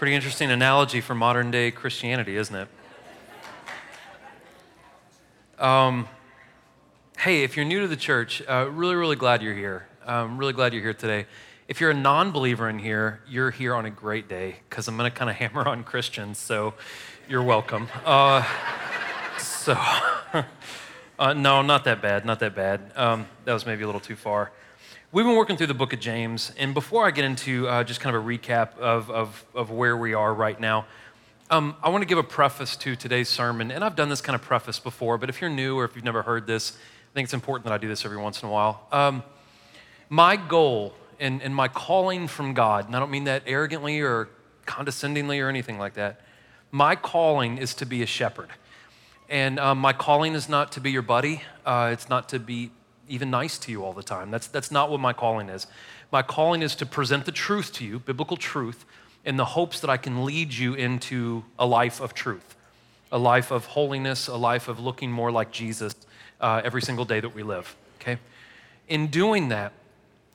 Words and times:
Pretty 0.00 0.14
interesting 0.14 0.50
analogy 0.50 1.02
for 1.02 1.14
modern 1.14 1.50
day 1.50 1.70
Christianity, 1.70 2.34
isn't 2.38 2.56
it? 2.56 2.68
Um, 5.58 6.08
hey, 7.18 7.42
if 7.42 7.54
you're 7.54 7.66
new 7.66 7.80
to 7.80 7.86
the 7.86 7.98
church, 7.98 8.42
uh, 8.48 8.70
really, 8.70 8.94
really 8.94 9.16
glad 9.16 9.42
you're 9.42 9.52
here. 9.52 9.86
I'm 10.06 10.38
really 10.38 10.54
glad 10.54 10.72
you're 10.72 10.82
here 10.82 10.94
today. 10.94 11.26
If 11.68 11.82
you're 11.82 11.90
a 11.90 11.94
non 11.94 12.30
believer 12.30 12.66
in 12.70 12.78
here, 12.78 13.20
you're 13.28 13.50
here 13.50 13.74
on 13.74 13.84
a 13.84 13.90
great 13.90 14.26
day 14.26 14.56
because 14.70 14.88
I'm 14.88 14.96
going 14.96 15.10
to 15.10 15.14
kind 15.14 15.28
of 15.28 15.36
hammer 15.52 15.68
on 15.68 15.84
Christians, 15.84 16.38
so 16.38 16.72
you're 17.28 17.42
welcome. 17.42 17.86
Uh, 18.02 18.42
so, 19.38 19.74
uh, 21.18 21.34
no, 21.34 21.60
not 21.60 21.84
that 21.84 22.00
bad, 22.00 22.24
not 22.24 22.40
that 22.40 22.54
bad. 22.54 22.90
Um, 22.96 23.26
that 23.44 23.52
was 23.52 23.66
maybe 23.66 23.82
a 23.82 23.86
little 23.86 24.00
too 24.00 24.16
far. 24.16 24.50
We've 25.12 25.26
been 25.26 25.34
working 25.34 25.56
through 25.56 25.66
the 25.66 25.74
book 25.74 25.92
of 25.92 25.98
James, 25.98 26.52
and 26.56 26.72
before 26.72 27.04
I 27.04 27.10
get 27.10 27.24
into 27.24 27.66
uh, 27.66 27.82
just 27.82 27.98
kind 27.98 28.14
of 28.14 28.24
a 28.24 28.24
recap 28.24 28.78
of, 28.78 29.10
of, 29.10 29.44
of 29.56 29.72
where 29.72 29.96
we 29.96 30.14
are 30.14 30.32
right 30.32 30.58
now, 30.60 30.86
um, 31.50 31.74
I 31.82 31.88
want 31.88 32.02
to 32.02 32.06
give 32.06 32.18
a 32.18 32.22
preface 32.22 32.76
to 32.76 32.94
today's 32.94 33.28
sermon. 33.28 33.72
And 33.72 33.82
I've 33.82 33.96
done 33.96 34.08
this 34.08 34.20
kind 34.20 34.36
of 34.36 34.42
preface 34.42 34.78
before, 34.78 35.18
but 35.18 35.28
if 35.28 35.40
you're 35.40 35.50
new 35.50 35.76
or 35.76 35.84
if 35.84 35.96
you've 35.96 36.04
never 36.04 36.22
heard 36.22 36.46
this, 36.46 36.74
I 37.10 37.12
think 37.12 37.24
it's 37.24 37.34
important 37.34 37.64
that 37.64 37.72
I 37.72 37.78
do 37.78 37.88
this 37.88 38.04
every 38.04 38.18
once 38.18 38.40
in 38.40 38.48
a 38.48 38.52
while. 38.52 38.86
Um, 38.92 39.24
my 40.08 40.36
goal 40.36 40.94
and, 41.18 41.42
and 41.42 41.52
my 41.52 41.66
calling 41.66 42.28
from 42.28 42.54
God, 42.54 42.86
and 42.86 42.94
I 42.94 43.00
don't 43.00 43.10
mean 43.10 43.24
that 43.24 43.42
arrogantly 43.46 44.00
or 44.00 44.28
condescendingly 44.64 45.40
or 45.40 45.48
anything 45.48 45.80
like 45.80 45.94
that, 45.94 46.20
my 46.70 46.94
calling 46.94 47.58
is 47.58 47.74
to 47.74 47.84
be 47.84 48.00
a 48.02 48.06
shepherd. 48.06 48.50
And 49.28 49.58
um, 49.58 49.78
my 49.78 49.92
calling 49.92 50.34
is 50.34 50.48
not 50.48 50.70
to 50.70 50.80
be 50.80 50.92
your 50.92 51.02
buddy, 51.02 51.42
uh, 51.66 51.90
it's 51.92 52.08
not 52.08 52.28
to 52.28 52.38
be 52.38 52.70
even 53.10 53.30
nice 53.30 53.58
to 53.58 53.72
you 53.72 53.84
all 53.84 53.92
the 53.92 54.02
time. 54.02 54.30
That's, 54.30 54.46
that's 54.46 54.70
not 54.70 54.90
what 54.90 55.00
my 55.00 55.12
calling 55.12 55.48
is. 55.48 55.66
My 56.10 56.22
calling 56.22 56.62
is 56.62 56.74
to 56.76 56.86
present 56.86 57.26
the 57.26 57.32
truth 57.32 57.72
to 57.74 57.84
you, 57.84 57.98
biblical 57.98 58.36
truth, 58.36 58.84
in 59.24 59.36
the 59.36 59.44
hopes 59.44 59.80
that 59.80 59.90
I 59.90 59.96
can 59.96 60.24
lead 60.24 60.54
you 60.54 60.74
into 60.74 61.44
a 61.58 61.66
life 61.66 62.00
of 62.00 62.14
truth, 62.14 62.56
a 63.12 63.18
life 63.18 63.50
of 63.50 63.66
holiness, 63.66 64.28
a 64.28 64.36
life 64.36 64.68
of 64.68 64.80
looking 64.80 65.12
more 65.12 65.30
like 65.30 65.50
Jesus 65.50 65.94
uh, 66.40 66.62
every 66.64 66.82
single 66.82 67.04
day 67.04 67.20
that 67.20 67.34
we 67.34 67.42
live, 67.42 67.76
okay? 68.00 68.18
In 68.88 69.08
doing 69.08 69.48
that, 69.48 69.72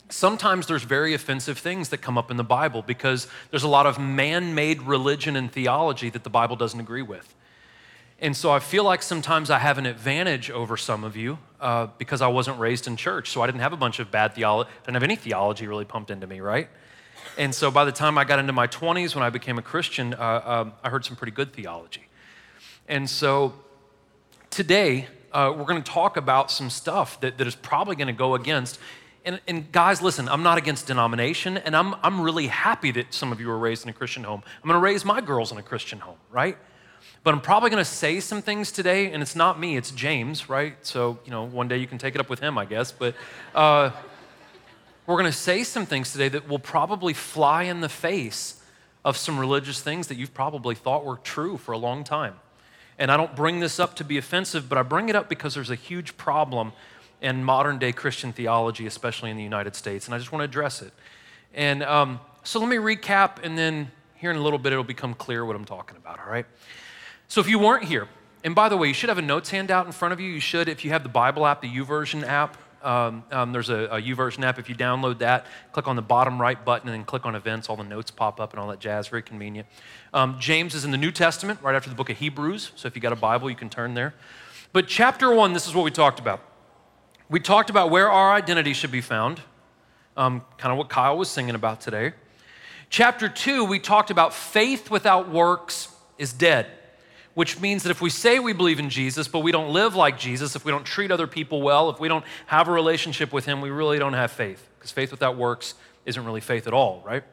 sometimes 0.10 0.68
there's 0.68 0.84
very 0.84 1.14
offensive 1.14 1.58
things 1.58 1.90
that 1.90 1.98
come 1.98 2.18
up 2.18 2.30
in 2.30 2.38
the 2.38 2.44
Bible 2.44 2.82
because 2.82 3.28
there's 3.50 3.64
a 3.64 3.68
lot 3.68 3.86
of 3.86 3.98
man 3.98 4.54
made 4.54 4.82
religion 4.84 5.36
and 5.36 5.52
theology 5.52 6.10
that 6.10 6.24
the 6.24 6.30
Bible 6.30 6.56
doesn't 6.56 6.80
agree 6.80 7.02
with. 7.02 7.34
And 8.20 8.36
so 8.36 8.52
I 8.52 8.60
feel 8.60 8.84
like 8.86 9.04
sometimes 9.04 9.50
I 9.50 9.60
have 9.60 9.78
an 9.78 9.86
advantage 9.86 10.50
over 10.50 10.78
some 10.78 11.04
of 11.04 11.18
you 11.18 11.38
uh, 11.60 11.88
because 11.98 12.22
I 12.22 12.28
wasn't 12.28 12.60
raised 12.60 12.88
in 12.88 12.96
church. 12.96 13.30
So 13.30 13.42
I 13.42 13.46
didn't 13.46 13.62
have 13.62 13.74
a 13.74 13.78
bunch 13.78 14.00
of 14.00 14.10
bad 14.10 14.34
theology, 14.34 14.70
I 14.70 14.86
didn't 14.86 14.96
have 14.96 15.04
any 15.04 15.16
theology 15.16 15.68
really 15.68 15.86
pumped 15.86 16.12
into 16.12 16.28
me, 16.28 16.40
right? 16.40 16.70
And 17.38 17.54
so 17.54 17.70
by 17.70 17.84
the 17.84 17.92
time 17.92 18.18
I 18.18 18.24
got 18.24 18.40
into 18.40 18.54
my 18.54 18.68
20s, 18.68 19.14
when 19.16 19.24
I 19.24 19.30
became 19.30 19.58
a 19.58 19.62
Christian, 19.62 20.14
uh, 20.14 20.18
uh, 20.18 20.70
I 20.84 20.90
heard 20.90 21.04
some 21.04 21.18
pretty 21.18 21.34
good 21.34 21.52
theology. 21.54 22.08
And 22.88 23.10
so 23.10 23.54
today, 24.50 25.08
uh, 25.34 25.54
we're 25.56 25.66
going 25.66 25.84
to 25.84 25.92
talk 25.92 26.16
about 26.16 26.50
some 26.50 26.70
stuff 26.70 27.20
that, 27.20 27.38
that 27.38 27.48
is 27.48 27.56
probably 27.56 27.98
going 27.98 28.08
to 28.08 28.14
go 28.14 28.36
against. 28.36 28.80
And, 29.26 29.42
and, 29.48 29.70
guys, 29.72 30.02
listen, 30.02 30.30
I'm 30.30 30.44
not 30.44 30.58
against 30.58 30.88
denomination, 30.88 31.58
and 31.58 31.76
I'm, 31.76 31.96
I'm 32.04 32.22
really 32.22 32.48
happy 32.48 32.92
that 32.92 33.14
some 33.14 33.32
of 33.32 33.42
you 33.42 33.48
were 33.48 33.58
raised 33.58 33.84
in 33.84 33.90
a 33.90 33.94
Christian 33.94 34.24
home. 34.24 34.44
I'm 34.64 34.70
going 34.70 34.80
to 34.80 34.84
raise 34.84 35.04
my 35.04 35.20
girls 35.20 35.52
in 35.52 35.58
a 35.58 35.64
Christian 35.64 36.00
home, 36.00 36.18
right? 36.32 36.58
But 37.24 37.34
I'm 37.34 37.42
probably 37.42 37.70
going 37.70 37.84
to 37.84 37.90
say 37.90 38.20
some 38.20 38.42
things 38.42 38.72
today, 38.72 39.12
and 39.12 39.24
it's 39.24 39.36
not 39.36 39.60
me, 39.60 39.78
it's 39.78 39.92
James, 39.92 40.48
right? 40.48 40.76
So, 40.86 41.18
you 41.26 41.32
know, 41.32 41.44
one 41.44 41.68
day 41.68 41.78
you 41.78 41.88
can 41.88 41.98
take 41.98 42.14
it 42.14 42.22
up 42.22 42.30
with 42.30 42.40
him, 42.40 42.58
I 42.58 42.66
guess. 42.66 42.92
But 42.92 43.16
uh, 43.56 43.92
we're 45.08 45.16
going 45.16 45.26
to 45.26 45.38
say 45.38 45.64
some 45.64 45.86
things 45.86 46.12
today 46.12 46.30
that 46.30 46.48
will 46.48 46.60
probably 46.60 47.14
fly 47.14 47.64
in 47.64 47.82
the 47.82 47.90
face 47.90 48.62
of 49.04 49.18
some 49.18 49.40
religious 49.40 49.82
things 49.82 50.08
that 50.08 50.18
you've 50.18 50.34
probably 50.34 50.76
thought 50.76 51.06
were 51.06 51.18
true 51.18 51.58
for 51.58 51.72
a 51.72 51.78
long 51.78 52.04
time. 52.04 52.36
And 52.98 53.12
I 53.12 53.18
don't 53.18 53.36
bring 53.36 53.60
this 53.60 53.80
up 53.80 53.96
to 53.98 54.04
be 54.04 54.18
offensive, 54.18 54.70
but 54.70 54.78
I 54.78 54.84
bring 54.84 55.10
it 55.10 55.16
up 55.16 55.30
because 55.30 55.54
there's 55.54 55.70
a 55.70 55.76
huge 55.76 56.18
problem 56.18 56.74
in 57.22 57.44
modern 57.44 57.80
day 57.80 57.92
Christian 57.92 58.34
theology, 58.34 58.86
especially 58.86 59.32
in 59.32 59.38
the 59.38 59.44
United 59.44 59.76
States, 59.76 60.06
and 60.06 60.16
I 60.16 60.18
just 60.18 60.32
want 60.32 60.42
to 60.42 60.46
address 60.46 60.82
it. 60.82 60.94
And 61.54 61.84
um, 61.84 62.20
so 62.44 62.60
let 62.60 62.70
me 62.70 62.78
recap, 62.78 63.44
and 63.44 63.58
then 63.58 63.92
here 64.16 64.32
in 64.32 64.38
a 64.38 64.42
little 64.42 64.60
bit 64.60 64.72
it'll 64.72 64.84
become 64.84 65.14
clear 65.14 65.46
what 65.46 65.56
I'm 65.56 65.66
talking 65.66 65.98
about, 65.98 66.20
all 66.20 66.32
right? 66.32 66.46
So 67.28 67.42
if 67.42 67.50
you 67.50 67.60
weren't 67.60 67.86
here, 67.86 68.08
and 68.44 68.54
by 68.54 68.70
the 68.70 68.78
way, 68.78 68.88
you 68.88 68.94
should 68.94 69.10
have 69.10 69.18
a 69.18 69.24
notes 69.24 69.50
handout 69.50 69.88
in 69.88 69.92
front 69.92 70.14
of 70.14 70.20
you. 70.20 70.30
You 70.32 70.40
should, 70.40 70.70
if 70.70 70.86
you 70.86 70.92
have 70.92 71.02
the 71.02 71.10
Bible 71.10 71.48
app, 71.48 71.62
the 71.62 71.70
YouVersion 71.70 72.24
app. 72.24 72.58
Um, 72.84 73.24
um, 73.32 73.52
there's 73.52 73.72
a, 73.72 73.90
a 73.92 74.44
app. 74.44 74.60
If 74.60 74.70
you 74.70 74.76
download 74.76 75.18
that, 75.18 75.48
click 75.72 75.88
on 75.88 75.96
the 75.96 76.04
bottom 76.04 76.40
right 76.40 76.64
button 76.64 76.88
and 76.88 76.96
then 76.96 77.04
click 77.04 77.26
on 77.26 77.34
events. 77.34 77.68
All 77.68 77.76
the 77.76 77.84
notes 77.84 78.12
pop 78.12 78.40
up 78.40 78.54
and 78.54 78.60
all 78.60 78.68
that 78.68 78.80
jazz. 78.80 79.08
Very 79.08 79.24
convenient. 79.24 79.68
Um, 80.14 80.38
James 80.40 80.76
is 80.76 80.86
in 80.86 80.92
the 80.92 80.98
New 80.98 81.12
Testament, 81.12 81.60
right 81.64 81.76
after 81.76 81.90
the 81.90 81.96
book 81.96 82.12
of 82.12 82.20
Hebrews. 82.20 82.72
So 82.76 82.88
if 82.88 82.96
you 82.96 83.02
got 83.02 83.12
a 83.12 83.16
Bible, 83.16 83.50
you 83.50 83.56
can 83.56 83.72
turn 83.72 83.96
there. 83.96 84.14
But 84.72 84.88
chapter 84.88 85.34
one, 85.34 85.54
this 85.54 85.68
is 85.68 85.74
what 85.74 85.84
we 85.84 85.90
talked 85.90 86.20
about. 86.20 86.44
We 87.28 87.40
talked 87.40 87.72
about 87.72 87.90
where 87.90 88.12
our 88.12 88.34
identity 88.34 88.74
should 88.74 88.92
be 88.92 89.02
found, 89.02 89.42
um, 90.16 90.44
kind 90.60 90.72
of 90.72 90.78
what 90.78 90.90
Kyle 90.90 91.18
was 91.18 91.30
singing 91.30 91.56
about 91.56 91.82
today. 91.82 92.14
Chapter 92.92 93.28
two, 93.28 93.66
we 93.66 93.80
talked 93.80 94.12
about 94.12 94.32
faith 94.32 94.92
without 94.92 95.32
works 95.32 95.88
is 96.20 96.32
dead 96.32 96.68
which 97.36 97.60
means 97.60 97.84
that 97.84 97.92
if 97.92 98.02
we 98.02 98.10
say 98.10 98.40
we 98.40 98.54
believe 98.54 98.80
in 98.80 98.90
Jesus, 98.90 99.28
but 99.28 99.40
we 99.40 99.52
don't 99.52 99.72
live 99.72 99.94
like 99.94 100.18
Jesus, 100.18 100.56
if 100.56 100.66
we 100.66 100.72
don't 100.72 100.86
treat 100.86 101.12
other 101.12 101.28
people 101.28 101.62
well, 101.62 101.90
if 101.90 102.00
we 102.00 102.08
don't 102.08 102.26
have 102.48 102.68
a 102.68 102.72
relationship 102.72 103.32
with 103.32 103.46
Him, 103.46 103.62
we 103.62 103.70
really 103.70 104.00
don't 104.00 104.14
have 104.14 104.32
faith, 104.32 104.68
because 104.80 104.92
faith 104.92 105.12
without 105.12 105.38
works 105.38 105.76
isn't 106.06 106.26
really 106.26 106.42
faith 106.42 106.66
at 106.66 106.74
all, 106.74 107.04
right? 107.06 107.24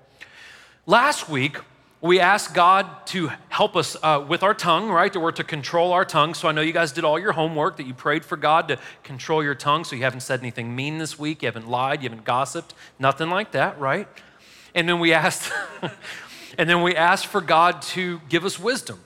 Last 0.87 1.29
week, 1.29 1.59
we 2.01 2.19
asked 2.19 2.53
God 2.53 3.07
to 3.07 3.31
help 3.49 3.77
us 3.77 3.97
uh, 4.03 4.25
with 4.27 4.43
our 4.43 4.55
tongue, 4.55 4.91
right? 4.91 5.13
That 5.13 5.21
we're 5.21 5.31
to 5.31 5.45
control 5.45 5.93
our 5.93 6.05
tongue. 6.05 6.35
So 6.35 6.49
I 6.49 6.53
know 6.53 6.61
you 6.61 6.73
guys 6.73 6.91
did 6.91 7.05
all 7.05 7.17
your 7.17 7.31
homework, 7.31 7.77
that 7.77 7.87
you 7.87 7.95
prayed 7.95 8.25
for 8.25 8.37
God 8.37 8.67
to 8.69 8.79
control 9.05 9.45
your 9.45 9.55
tongue, 9.55 9.85
so 9.85 9.95
you 9.95 10.03
haven't 10.03 10.23
said 10.23 10.41
anything 10.41 10.75
mean 10.75 10.99
this 10.99 11.17
week, 11.17 11.43
you 11.43 11.47
haven't 11.47 11.69
lied, 11.69 12.03
you 12.03 12.09
haven't 12.09 12.25
gossiped, 12.25 12.75
nothing 12.99 13.31
like 13.31 13.53
that, 13.53 13.79
right? 13.79 14.09
And 14.75 14.89
then 14.89 14.99
we 14.99 15.13
asked, 15.13 15.53
and 16.59 16.69
then 16.69 16.83
we 16.83 16.97
asked 16.97 17.27
for 17.27 17.41
God 17.41 17.81
to 17.83 18.21
give 18.29 18.45
us 18.45 18.59
wisdom 18.59 18.99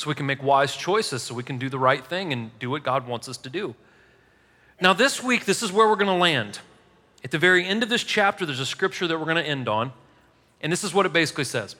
so 0.00 0.08
we 0.08 0.14
can 0.14 0.24
make 0.24 0.42
wise 0.42 0.74
choices, 0.74 1.22
so 1.22 1.34
we 1.34 1.42
can 1.42 1.58
do 1.58 1.68
the 1.68 1.78
right 1.78 2.02
thing 2.02 2.32
and 2.32 2.58
do 2.58 2.70
what 2.70 2.82
God 2.82 3.06
wants 3.06 3.28
us 3.28 3.36
to 3.36 3.50
do. 3.50 3.74
Now, 4.80 4.94
this 4.94 5.22
week, 5.22 5.44
this 5.44 5.62
is 5.62 5.70
where 5.70 5.86
we're 5.86 5.96
going 5.96 6.06
to 6.06 6.14
land. 6.14 6.60
At 7.22 7.32
the 7.32 7.38
very 7.38 7.66
end 7.66 7.82
of 7.82 7.90
this 7.90 8.02
chapter, 8.02 8.46
there's 8.46 8.60
a 8.60 8.66
scripture 8.66 9.06
that 9.06 9.18
we're 9.18 9.26
going 9.26 9.36
to 9.36 9.46
end 9.46 9.68
on, 9.68 9.92
and 10.62 10.72
this 10.72 10.84
is 10.84 10.94
what 10.94 11.04
it 11.04 11.12
basically 11.12 11.44
says 11.44 11.76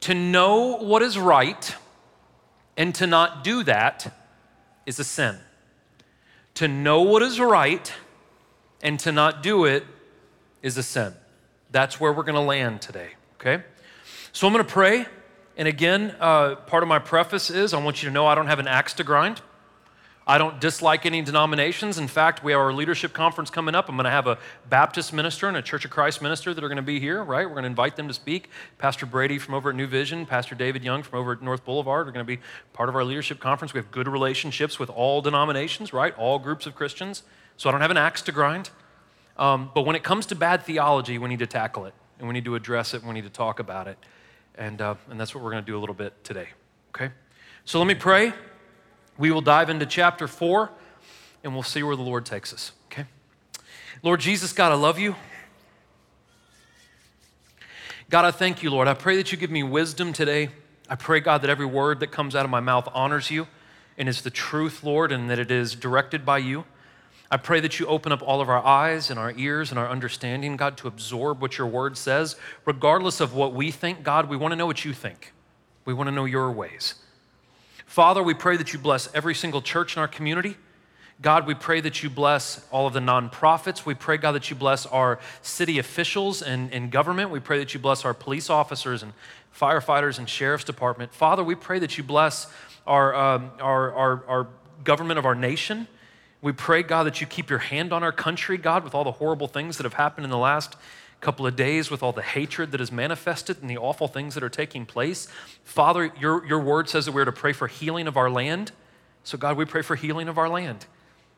To 0.00 0.12
know 0.12 0.76
what 0.78 1.02
is 1.02 1.16
right 1.16 1.72
and 2.76 2.92
to 2.96 3.06
not 3.06 3.44
do 3.44 3.62
that 3.62 4.12
is 4.84 4.98
a 4.98 5.04
sin. 5.04 5.38
To 6.54 6.66
know 6.66 7.02
what 7.02 7.22
is 7.22 7.38
right 7.38 7.94
and 8.82 8.98
to 9.00 9.12
not 9.12 9.44
do 9.44 9.66
it 9.66 9.84
is 10.62 10.76
a 10.76 10.82
sin. 10.82 11.14
That's 11.70 12.00
where 12.00 12.12
we're 12.12 12.24
going 12.24 12.34
to 12.34 12.40
land 12.40 12.82
today, 12.82 13.10
okay? 13.40 13.62
So 14.32 14.48
I'm 14.48 14.52
going 14.52 14.66
to 14.66 14.72
pray. 14.72 15.06
And 15.60 15.68
again, 15.68 16.16
uh, 16.20 16.54
part 16.54 16.82
of 16.82 16.88
my 16.88 16.98
preface 16.98 17.50
is 17.50 17.74
I 17.74 17.84
want 17.84 18.02
you 18.02 18.08
to 18.08 18.12
know 18.14 18.26
I 18.26 18.34
don't 18.34 18.46
have 18.46 18.60
an 18.60 18.66
axe 18.66 18.94
to 18.94 19.04
grind. 19.04 19.42
I 20.26 20.38
don't 20.38 20.58
dislike 20.58 21.04
any 21.04 21.20
denominations. 21.20 21.98
In 21.98 22.08
fact, 22.08 22.42
we 22.42 22.52
have 22.52 22.60
our 22.62 22.72
leadership 22.72 23.12
conference 23.12 23.50
coming 23.50 23.74
up. 23.74 23.90
I'm 23.90 23.94
going 23.94 24.06
to 24.06 24.10
have 24.10 24.26
a 24.26 24.38
Baptist 24.70 25.12
minister 25.12 25.48
and 25.48 25.58
a 25.58 25.60
Church 25.60 25.84
of 25.84 25.90
Christ 25.90 26.22
minister 26.22 26.54
that 26.54 26.64
are 26.64 26.68
going 26.68 26.76
to 26.76 26.82
be 26.82 26.98
here, 26.98 27.22
right? 27.22 27.44
We're 27.46 27.52
going 27.52 27.64
to 27.64 27.68
invite 27.68 27.96
them 27.96 28.08
to 28.08 28.14
speak. 28.14 28.48
Pastor 28.78 29.04
Brady 29.04 29.38
from 29.38 29.52
over 29.52 29.68
at 29.68 29.76
New 29.76 29.86
Vision, 29.86 30.24
Pastor 30.24 30.54
David 30.54 30.82
Young 30.82 31.02
from 31.02 31.18
over 31.18 31.32
at 31.32 31.42
North 31.42 31.62
Boulevard 31.62 32.08
are 32.08 32.10
going 32.10 32.24
to 32.24 32.36
be 32.36 32.40
part 32.72 32.88
of 32.88 32.96
our 32.96 33.04
leadership 33.04 33.38
conference. 33.38 33.74
We 33.74 33.80
have 33.80 33.90
good 33.90 34.08
relationships 34.08 34.78
with 34.78 34.88
all 34.88 35.20
denominations, 35.20 35.92
right? 35.92 36.16
All 36.16 36.38
groups 36.38 36.64
of 36.64 36.74
Christians. 36.74 37.22
So 37.58 37.68
I 37.68 37.72
don't 37.72 37.82
have 37.82 37.90
an 37.90 37.98
axe 37.98 38.22
to 38.22 38.32
grind. 38.32 38.70
Um, 39.36 39.70
but 39.74 39.82
when 39.82 39.94
it 39.94 40.04
comes 40.04 40.24
to 40.26 40.34
bad 40.34 40.62
theology, 40.62 41.18
we 41.18 41.28
need 41.28 41.40
to 41.40 41.46
tackle 41.46 41.84
it 41.84 41.92
and 42.18 42.26
we 42.26 42.32
need 42.32 42.46
to 42.46 42.54
address 42.54 42.94
it 42.94 43.02
and 43.02 43.08
we 43.08 43.14
need 43.14 43.24
to 43.24 43.30
talk 43.30 43.60
about 43.60 43.88
it. 43.88 43.98
And, 44.56 44.80
uh, 44.80 44.94
and 45.08 45.18
that's 45.18 45.34
what 45.34 45.42
we're 45.42 45.50
going 45.50 45.64
to 45.64 45.70
do 45.70 45.76
a 45.76 45.80
little 45.80 45.94
bit 45.94 46.22
today. 46.24 46.48
Okay? 46.94 47.12
So 47.64 47.78
let 47.78 47.86
me 47.86 47.94
pray. 47.94 48.32
We 49.18 49.30
will 49.30 49.40
dive 49.40 49.70
into 49.70 49.86
chapter 49.86 50.26
four 50.26 50.70
and 51.42 51.54
we'll 51.54 51.62
see 51.62 51.82
where 51.82 51.96
the 51.96 52.02
Lord 52.02 52.26
takes 52.26 52.52
us. 52.52 52.72
Okay? 52.86 53.06
Lord 54.02 54.20
Jesus, 54.20 54.52
God, 54.52 54.72
I 54.72 54.76
love 54.76 54.98
you. 54.98 55.14
God, 58.10 58.24
I 58.24 58.30
thank 58.32 58.62
you, 58.62 58.70
Lord. 58.70 58.88
I 58.88 58.94
pray 58.94 59.16
that 59.16 59.30
you 59.30 59.38
give 59.38 59.50
me 59.50 59.62
wisdom 59.62 60.12
today. 60.12 60.48
I 60.88 60.96
pray, 60.96 61.20
God, 61.20 61.42
that 61.42 61.50
every 61.50 61.66
word 61.66 62.00
that 62.00 62.10
comes 62.10 62.34
out 62.34 62.44
of 62.44 62.50
my 62.50 62.58
mouth 62.58 62.88
honors 62.92 63.30
you 63.30 63.46
and 63.96 64.08
is 64.08 64.22
the 64.22 64.30
truth, 64.30 64.82
Lord, 64.82 65.12
and 65.12 65.30
that 65.30 65.38
it 65.38 65.50
is 65.50 65.76
directed 65.76 66.24
by 66.26 66.38
you. 66.38 66.64
I 67.30 67.36
pray 67.36 67.60
that 67.60 67.78
you 67.78 67.86
open 67.86 68.10
up 68.10 68.22
all 68.22 68.40
of 68.40 68.48
our 68.48 68.64
eyes 68.64 69.08
and 69.08 69.18
our 69.18 69.32
ears 69.36 69.70
and 69.70 69.78
our 69.78 69.88
understanding, 69.88 70.56
God, 70.56 70.76
to 70.78 70.88
absorb 70.88 71.40
what 71.40 71.58
your 71.58 71.68
word 71.68 71.96
says. 71.96 72.34
Regardless 72.64 73.20
of 73.20 73.34
what 73.34 73.54
we 73.54 73.70
think, 73.70 74.02
God, 74.02 74.28
we 74.28 74.36
want 74.36 74.50
to 74.52 74.56
know 74.56 74.66
what 74.66 74.84
you 74.84 74.92
think. 74.92 75.32
We 75.84 75.94
want 75.94 76.08
to 76.08 76.12
know 76.12 76.24
your 76.24 76.50
ways. 76.50 76.96
Father, 77.86 78.22
we 78.22 78.34
pray 78.34 78.56
that 78.56 78.72
you 78.72 78.78
bless 78.78 79.12
every 79.14 79.34
single 79.34 79.62
church 79.62 79.96
in 79.96 80.00
our 80.00 80.08
community. 80.08 80.56
God, 81.22 81.46
we 81.46 81.54
pray 81.54 81.80
that 81.82 82.02
you 82.02 82.10
bless 82.10 82.66
all 82.70 82.86
of 82.86 82.94
the 82.94 83.00
nonprofits. 83.00 83.84
We 83.84 83.94
pray, 83.94 84.16
God, 84.16 84.32
that 84.32 84.48
you 84.48 84.56
bless 84.56 84.86
our 84.86 85.18
city 85.42 85.78
officials 85.78 86.40
and, 86.40 86.72
and 86.72 86.90
government. 86.90 87.30
We 87.30 87.40
pray 87.40 87.58
that 87.58 87.74
you 87.74 87.80
bless 87.80 88.04
our 88.04 88.14
police 88.14 88.48
officers 88.48 89.02
and 89.02 89.12
firefighters 89.54 90.18
and 90.18 90.28
sheriff's 90.28 90.64
department. 90.64 91.12
Father, 91.12 91.44
we 91.44 91.54
pray 91.54 91.78
that 91.78 91.98
you 91.98 92.04
bless 92.04 92.46
our, 92.86 93.14
um, 93.14 93.50
our, 93.60 93.92
our, 93.92 94.24
our 94.26 94.48
government 94.82 95.18
of 95.18 95.26
our 95.26 95.34
nation. 95.34 95.86
We 96.42 96.52
pray, 96.52 96.82
God, 96.82 97.04
that 97.04 97.20
you 97.20 97.26
keep 97.26 97.50
your 97.50 97.58
hand 97.58 97.92
on 97.92 98.02
our 98.02 98.12
country, 98.12 98.56
God, 98.56 98.82
with 98.82 98.94
all 98.94 99.04
the 99.04 99.12
horrible 99.12 99.46
things 99.46 99.76
that 99.76 99.84
have 99.84 99.94
happened 99.94 100.24
in 100.24 100.30
the 100.30 100.38
last 100.38 100.76
couple 101.20 101.46
of 101.46 101.54
days, 101.54 101.90
with 101.90 102.02
all 102.02 102.12
the 102.12 102.22
hatred 102.22 102.72
that 102.72 102.80
is 102.80 102.90
manifested 102.90 103.58
and 103.60 103.68
the 103.68 103.76
awful 103.76 104.08
things 104.08 104.34
that 104.34 104.42
are 104.42 104.48
taking 104.48 104.86
place. 104.86 105.28
Father, 105.64 106.12
your, 106.18 106.46
your 106.46 106.60
word 106.60 106.88
says 106.88 107.04
that 107.04 107.12
we're 107.12 107.26
to 107.26 107.32
pray 107.32 107.52
for 107.52 107.66
healing 107.66 108.06
of 108.06 108.16
our 108.16 108.30
land. 108.30 108.72
So, 109.22 109.36
God, 109.36 109.58
we 109.58 109.66
pray 109.66 109.82
for 109.82 109.96
healing 109.96 110.28
of 110.28 110.38
our 110.38 110.48
land, 110.48 110.86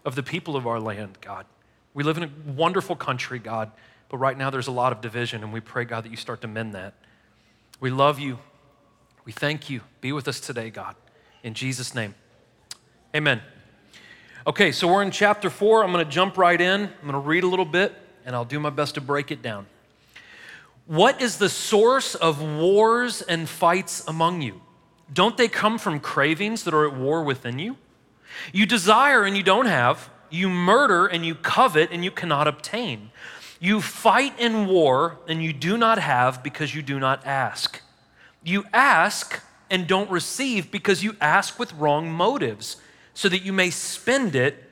of 0.04 0.14
the 0.14 0.22
people 0.22 0.56
of 0.56 0.68
our 0.68 0.78
land, 0.78 1.18
God. 1.20 1.46
We 1.94 2.04
live 2.04 2.16
in 2.16 2.22
a 2.22 2.30
wonderful 2.52 2.94
country, 2.94 3.40
God, 3.40 3.72
but 4.08 4.18
right 4.18 4.38
now 4.38 4.50
there's 4.50 4.68
a 4.68 4.72
lot 4.72 4.92
of 4.92 5.00
division, 5.00 5.42
and 5.42 5.52
we 5.52 5.60
pray, 5.60 5.84
God, 5.84 6.04
that 6.04 6.10
you 6.10 6.16
start 6.16 6.40
to 6.42 6.48
mend 6.48 6.74
that. 6.74 6.94
We 7.80 7.90
love 7.90 8.20
you. 8.20 8.38
We 9.24 9.32
thank 9.32 9.68
you. 9.68 9.80
Be 10.00 10.12
with 10.12 10.28
us 10.28 10.38
today, 10.38 10.70
God. 10.70 10.94
In 11.42 11.54
Jesus' 11.54 11.92
name. 11.92 12.14
Amen. 13.14 13.42
Okay, 14.44 14.72
so 14.72 14.88
we're 14.88 15.02
in 15.02 15.12
chapter 15.12 15.48
four. 15.48 15.84
I'm 15.84 15.92
going 15.92 16.04
to 16.04 16.10
jump 16.10 16.36
right 16.36 16.60
in. 16.60 16.80
I'm 16.80 17.02
going 17.02 17.12
to 17.12 17.20
read 17.20 17.44
a 17.44 17.46
little 17.46 17.64
bit, 17.64 17.94
and 18.26 18.34
I'll 18.34 18.44
do 18.44 18.58
my 18.58 18.70
best 18.70 18.96
to 18.96 19.00
break 19.00 19.30
it 19.30 19.40
down. 19.40 19.66
What 20.86 21.22
is 21.22 21.38
the 21.38 21.48
source 21.48 22.16
of 22.16 22.42
wars 22.42 23.22
and 23.22 23.48
fights 23.48 24.02
among 24.08 24.42
you? 24.42 24.60
Don't 25.12 25.36
they 25.36 25.46
come 25.46 25.78
from 25.78 26.00
cravings 26.00 26.64
that 26.64 26.74
are 26.74 26.88
at 26.88 26.96
war 26.96 27.22
within 27.22 27.60
you? 27.60 27.76
You 28.52 28.66
desire 28.66 29.22
and 29.22 29.36
you 29.36 29.44
don't 29.44 29.66
have. 29.66 30.10
You 30.28 30.48
murder 30.48 31.06
and 31.06 31.24
you 31.24 31.36
covet 31.36 31.90
and 31.92 32.04
you 32.04 32.10
cannot 32.10 32.48
obtain. 32.48 33.12
You 33.60 33.80
fight 33.80 34.36
in 34.40 34.66
war 34.66 35.18
and 35.28 35.40
you 35.40 35.52
do 35.52 35.76
not 35.76 36.00
have 36.00 36.42
because 36.42 36.74
you 36.74 36.82
do 36.82 36.98
not 36.98 37.24
ask. 37.24 37.80
You 38.42 38.64
ask 38.72 39.40
and 39.70 39.86
don't 39.86 40.10
receive 40.10 40.72
because 40.72 41.04
you 41.04 41.14
ask 41.20 41.60
with 41.60 41.72
wrong 41.74 42.10
motives 42.10 42.78
so 43.14 43.28
that 43.28 43.42
you 43.42 43.52
may 43.52 43.70
spend 43.70 44.34
it 44.34 44.62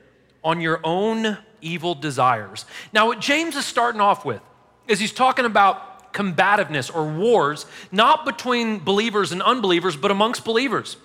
on 0.43 0.61
your 0.61 0.79
own 0.83 1.37
evil 1.61 1.95
desires. 1.95 2.65
Now, 2.91 3.07
what 3.07 3.19
James 3.19 3.55
is 3.55 3.65
starting 3.65 4.01
off 4.01 4.25
with 4.25 4.41
is 4.87 4.99
he's 4.99 5.11
talking 5.11 5.45
about 5.45 6.13
combativeness 6.13 6.89
or 6.89 7.05
wars, 7.05 7.65
not 7.91 8.25
between 8.25 8.79
believers 8.79 9.31
and 9.31 9.41
unbelievers, 9.41 9.95
but 9.95 10.11
amongst 10.11 10.43
believers. 10.43 10.97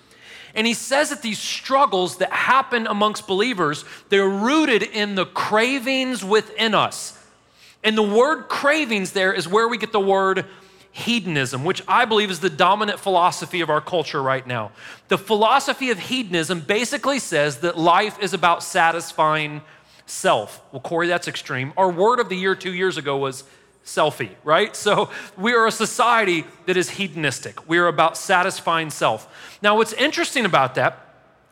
And 0.55 0.65
he 0.65 0.73
says 0.73 1.11
that 1.11 1.21
these 1.21 1.39
struggles 1.39 2.17
that 2.17 2.31
happen 2.31 2.87
amongst 2.87 3.27
believers, 3.27 3.85
they're 4.09 4.27
rooted 4.27 4.81
in 4.81 5.15
the 5.15 5.25
cravings 5.25 6.25
within 6.25 6.73
us. 6.73 7.13
And 7.83 7.97
the 7.97 8.03
word 8.03 8.49
cravings 8.49 9.11
there 9.11 9.33
is 9.33 9.47
where 9.47 9.67
we 9.67 9.77
get 9.77 9.91
the 9.91 9.99
word 9.99 10.45
hedonism, 10.91 11.63
which 11.63 11.83
I 11.87 12.05
believe 12.05 12.31
is 12.31 12.39
the 12.39 12.49
dominant 12.49 12.99
philosophy 12.99 13.61
of 13.61 13.69
our 13.69 13.81
culture 13.81 14.21
right 14.21 14.45
now. 14.45 14.71
The 15.09 15.17
philosophy 15.17 15.91
of 15.91 15.99
hedonism 15.99 16.61
basically 16.61 17.19
says 17.19 17.57
that 17.59 17.77
life 17.77 18.17
is 18.21 18.33
about 18.33 18.63
satisfying 18.63 19.61
self. 20.05 20.61
Well, 20.71 20.81
Corey, 20.81 21.07
that's 21.07 21.27
extreme. 21.27 21.73
Our 21.77 21.91
word 21.91 22.19
of 22.19 22.29
the 22.29 22.35
year 22.35 22.55
two 22.55 22.73
years 22.73 22.97
ago 22.97 23.17
was 23.17 23.43
selfie, 23.85 24.31
right? 24.43 24.75
So 24.75 25.09
we 25.37 25.53
are 25.53 25.67
a 25.67 25.71
society 25.71 26.45
that 26.65 26.77
is 26.77 26.89
hedonistic. 26.89 27.69
We 27.69 27.77
are 27.77 27.87
about 27.87 28.17
satisfying 28.17 28.89
self. 28.89 29.57
Now, 29.61 29.77
what's 29.77 29.93
interesting 29.93 30.45
about 30.45 30.75
that 30.75 31.03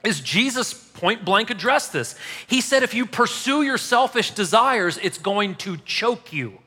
is 0.03 0.21
Jesus 0.21 0.73
point 0.73 1.25
blank 1.25 1.49
addressed 1.49 1.93
this. 1.93 2.15
He 2.47 2.61
said, 2.61 2.83
if 2.83 2.93
you 2.93 3.05
pursue 3.05 3.63
your 3.63 3.77
selfish 3.77 4.31
desires, 4.31 4.99
it's 5.01 5.17
going 5.17 5.55
to 5.55 5.77
choke 5.77 6.31
you. 6.31 6.59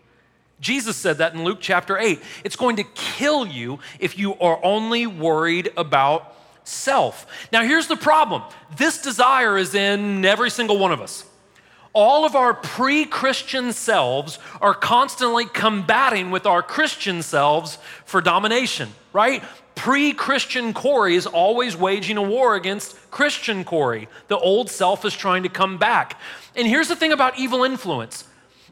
Jesus 0.60 0.96
said 0.96 1.18
that 1.18 1.34
in 1.34 1.44
Luke 1.44 1.58
chapter 1.60 1.96
8. 1.98 2.20
It's 2.44 2.56
going 2.56 2.76
to 2.76 2.84
kill 2.94 3.46
you 3.46 3.78
if 4.00 4.18
you 4.18 4.34
are 4.34 4.58
only 4.64 5.06
worried 5.06 5.70
about 5.76 6.34
self. 6.64 7.26
Now, 7.52 7.62
here's 7.62 7.86
the 7.86 7.96
problem 7.96 8.42
this 8.76 9.00
desire 9.00 9.56
is 9.56 9.74
in 9.74 10.24
every 10.24 10.50
single 10.50 10.78
one 10.78 10.92
of 10.92 11.00
us. 11.00 11.24
All 11.92 12.24
of 12.24 12.36
our 12.36 12.54
pre 12.54 13.06
Christian 13.06 13.72
selves 13.72 14.38
are 14.60 14.74
constantly 14.74 15.46
combating 15.46 16.30
with 16.30 16.46
our 16.46 16.62
Christian 16.62 17.22
selves 17.22 17.78
for 18.04 18.20
domination, 18.20 18.90
right? 19.12 19.42
Pre 19.74 20.12
Christian 20.12 20.74
Corey 20.74 21.14
is 21.14 21.26
always 21.26 21.76
waging 21.76 22.16
a 22.16 22.22
war 22.22 22.56
against 22.56 22.96
Christian 23.10 23.64
Corey. 23.64 24.08
The 24.28 24.36
old 24.36 24.70
self 24.70 25.04
is 25.04 25.14
trying 25.14 25.44
to 25.44 25.48
come 25.48 25.78
back. 25.78 26.20
And 26.54 26.66
here's 26.66 26.88
the 26.88 26.96
thing 26.96 27.12
about 27.12 27.38
evil 27.38 27.64
influence 27.64 28.24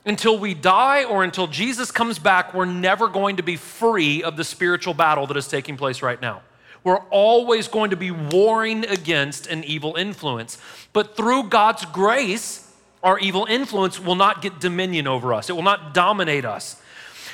until 0.07 0.39
we 0.39 0.55
die 0.55 1.05
or 1.05 1.25
until 1.25 1.49
Jesus 1.49 1.91
comes 1.91 2.19
back, 2.19 2.55
we're 2.55 2.65
never 2.65 3.09
going 3.09 3.37
to 3.37 3.43
be 3.43 3.57
free 3.57 4.23
of 4.23 4.37
the 4.37 4.45
spiritual 4.45 4.95
battle 4.95 5.27
that 5.27 5.37
is 5.37 5.49
taking 5.49 5.77
place 5.77 6.01
right 6.01 6.23
now. 6.23 6.43
We're 6.85 7.03
always 7.11 7.67
going 7.67 7.91
to 7.91 7.97
be 7.97 8.13
warring 8.13 8.87
against 8.87 9.49
an 9.49 9.65
evil 9.65 9.97
influence. 9.97 10.59
But 10.93 11.17
through 11.17 11.49
God's 11.49 11.85
grace, 11.87 12.73
our 13.03 13.19
evil 13.19 13.45
influence 13.47 13.99
will 13.99 14.15
not 14.15 14.41
get 14.41 14.61
dominion 14.61 15.09
over 15.09 15.35
us, 15.35 15.51
it 15.51 15.55
will 15.55 15.63
not 15.63 15.93
dominate 15.93 16.45
us. 16.45 16.81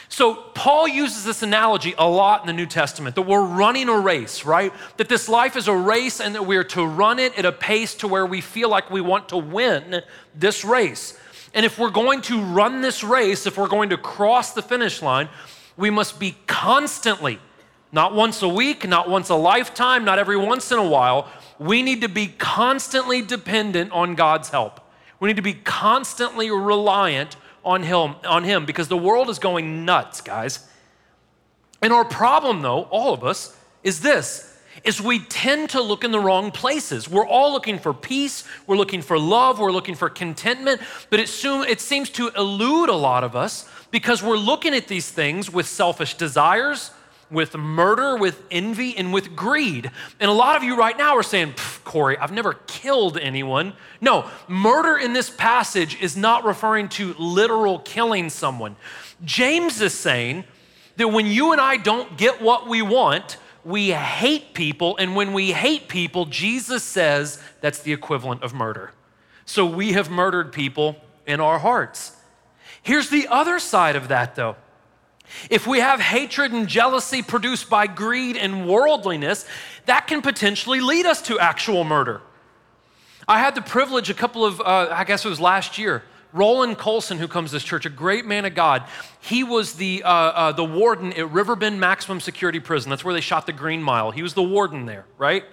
So, 0.08 0.34
Paul 0.34 0.88
uses 0.88 1.24
this 1.24 1.42
analogy 1.42 1.94
a 1.96 2.06
lot 2.06 2.42
in 2.42 2.46
the 2.46 2.52
New 2.52 2.66
Testament 2.66 3.14
that 3.14 3.22
we're 3.22 3.46
running 3.46 3.88
a 3.88 3.98
race, 3.98 4.44
right? 4.44 4.70
That 4.98 5.08
this 5.08 5.26
life 5.26 5.56
is 5.56 5.68
a 5.68 5.74
race 5.74 6.20
and 6.20 6.34
that 6.34 6.44
we're 6.44 6.64
to 6.64 6.84
run 6.84 7.18
it 7.18 7.38
at 7.38 7.46
a 7.46 7.52
pace 7.52 7.94
to 7.96 8.08
where 8.08 8.26
we 8.26 8.42
feel 8.42 8.68
like 8.68 8.90
we 8.90 9.00
want 9.00 9.30
to 9.30 9.38
win 9.38 10.02
this 10.34 10.66
race. 10.66 11.18
And 11.54 11.66
if 11.66 11.78
we're 11.78 11.90
going 11.90 12.22
to 12.22 12.40
run 12.40 12.80
this 12.80 13.04
race, 13.04 13.46
if 13.46 13.58
we're 13.58 13.68
going 13.68 13.90
to 13.90 13.96
cross 13.96 14.52
the 14.52 14.62
finish 14.62 15.02
line, 15.02 15.28
we 15.76 15.90
must 15.90 16.18
be 16.18 16.36
constantly, 16.46 17.38
not 17.92 18.14
once 18.14 18.42
a 18.42 18.48
week, 18.48 18.86
not 18.88 19.08
once 19.08 19.28
a 19.28 19.34
lifetime, 19.34 20.04
not 20.04 20.18
every 20.18 20.36
once 20.36 20.72
in 20.72 20.78
a 20.78 20.86
while, 20.86 21.30
we 21.58 21.82
need 21.82 22.00
to 22.00 22.08
be 22.08 22.28
constantly 22.28 23.22
dependent 23.22 23.92
on 23.92 24.14
God's 24.14 24.48
help. 24.48 24.80
We 25.20 25.28
need 25.28 25.36
to 25.36 25.42
be 25.42 25.54
constantly 25.54 26.50
reliant 26.50 27.36
on 27.64 27.82
him, 27.82 28.16
on 28.26 28.44
him 28.44 28.66
because 28.66 28.88
the 28.88 28.96
world 28.96 29.30
is 29.30 29.38
going 29.38 29.84
nuts, 29.84 30.20
guys. 30.20 30.68
And 31.80 31.92
our 31.92 32.04
problem 32.04 32.62
though, 32.62 32.82
all 32.84 33.14
of 33.14 33.24
us, 33.24 33.56
is 33.82 34.00
this 34.00 34.51
is 34.84 35.00
we 35.00 35.20
tend 35.20 35.70
to 35.70 35.80
look 35.80 36.04
in 36.04 36.10
the 36.10 36.20
wrong 36.20 36.50
places. 36.50 37.08
We're 37.08 37.26
all 37.26 37.52
looking 37.52 37.78
for 37.78 37.94
peace, 37.94 38.44
we're 38.66 38.76
looking 38.76 39.02
for 39.02 39.18
love, 39.18 39.58
we're 39.58 39.72
looking 39.72 39.94
for 39.94 40.08
contentment, 40.08 40.80
but 41.10 41.20
it, 41.20 41.28
soon, 41.28 41.66
it 41.68 41.80
seems 41.80 42.10
to 42.10 42.28
elude 42.30 42.88
a 42.88 42.94
lot 42.94 43.24
of 43.24 43.36
us 43.36 43.68
because 43.90 44.22
we're 44.22 44.36
looking 44.36 44.74
at 44.74 44.88
these 44.88 45.10
things 45.10 45.52
with 45.52 45.66
selfish 45.66 46.14
desires, 46.14 46.90
with 47.30 47.56
murder, 47.56 48.16
with 48.16 48.42
envy, 48.50 48.96
and 48.96 49.12
with 49.12 49.34
greed. 49.34 49.90
And 50.20 50.30
a 50.30 50.34
lot 50.34 50.56
of 50.56 50.62
you 50.62 50.76
right 50.76 50.96
now 50.96 51.16
are 51.16 51.22
saying, 51.22 51.54
Corey, 51.84 52.16
I've 52.18 52.32
never 52.32 52.54
killed 52.66 53.16
anyone. 53.18 53.72
No, 54.00 54.28
murder 54.48 54.98
in 54.98 55.12
this 55.12 55.30
passage 55.30 56.00
is 56.00 56.16
not 56.16 56.44
referring 56.44 56.88
to 56.90 57.14
literal 57.14 57.78
killing 57.80 58.28
someone. 58.28 58.76
James 59.24 59.80
is 59.80 59.94
saying 59.94 60.44
that 60.96 61.08
when 61.08 61.26
you 61.26 61.52
and 61.52 61.60
I 61.60 61.78
don't 61.78 62.18
get 62.18 62.42
what 62.42 62.68
we 62.68 62.82
want, 62.82 63.38
we 63.64 63.90
hate 63.90 64.54
people, 64.54 64.96
and 64.96 65.14
when 65.14 65.32
we 65.32 65.52
hate 65.52 65.88
people, 65.88 66.26
Jesus 66.26 66.82
says 66.82 67.42
that's 67.60 67.80
the 67.80 67.92
equivalent 67.92 68.42
of 68.42 68.54
murder. 68.54 68.92
So 69.44 69.66
we 69.66 69.92
have 69.92 70.10
murdered 70.10 70.52
people 70.52 70.96
in 71.26 71.40
our 71.40 71.58
hearts. 71.58 72.16
Here's 72.82 73.08
the 73.08 73.28
other 73.28 73.58
side 73.58 73.96
of 73.96 74.08
that, 74.08 74.34
though. 74.34 74.56
If 75.48 75.66
we 75.66 75.80
have 75.80 76.00
hatred 76.00 76.52
and 76.52 76.68
jealousy 76.68 77.22
produced 77.22 77.70
by 77.70 77.86
greed 77.86 78.36
and 78.36 78.68
worldliness, 78.68 79.46
that 79.86 80.06
can 80.06 80.22
potentially 80.22 80.80
lead 80.80 81.06
us 81.06 81.22
to 81.22 81.38
actual 81.38 81.84
murder. 81.84 82.20
I 83.28 83.38
had 83.38 83.54
the 83.54 83.62
privilege 83.62 84.10
a 84.10 84.14
couple 84.14 84.44
of, 84.44 84.60
uh, 84.60 84.88
I 84.90 85.04
guess 85.04 85.24
it 85.24 85.28
was 85.28 85.40
last 85.40 85.78
year, 85.78 86.02
Roland 86.32 86.78
Colson, 86.78 87.18
who 87.18 87.28
comes 87.28 87.50
to 87.50 87.56
this 87.56 87.64
church, 87.64 87.84
a 87.84 87.90
great 87.90 88.24
man 88.24 88.44
of 88.44 88.54
God, 88.54 88.84
he 89.20 89.44
was 89.44 89.74
the, 89.74 90.02
uh, 90.02 90.08
uh, 90.08 90.52
the 90.52 90.64
warden 90.64 91.12
at 91.12 91.30
Riverbend 91.30 91.78
Maximum 91.78 92.20
Security 92.20 92.60
Prison. 92.60 92.90
That's 92.90 93.04
where 93.04 93.14
they 93.14 93.20
shot 93.20 93.46
the 93.46 93.52
Green 93.52 93.82
Mile. 93.82 94.10
He 94.10 94.22
was 94.22 94.34
the 94.34 94.42
warden 94.42 94.86
there, 94.86 95.04
right? 95.18 95.44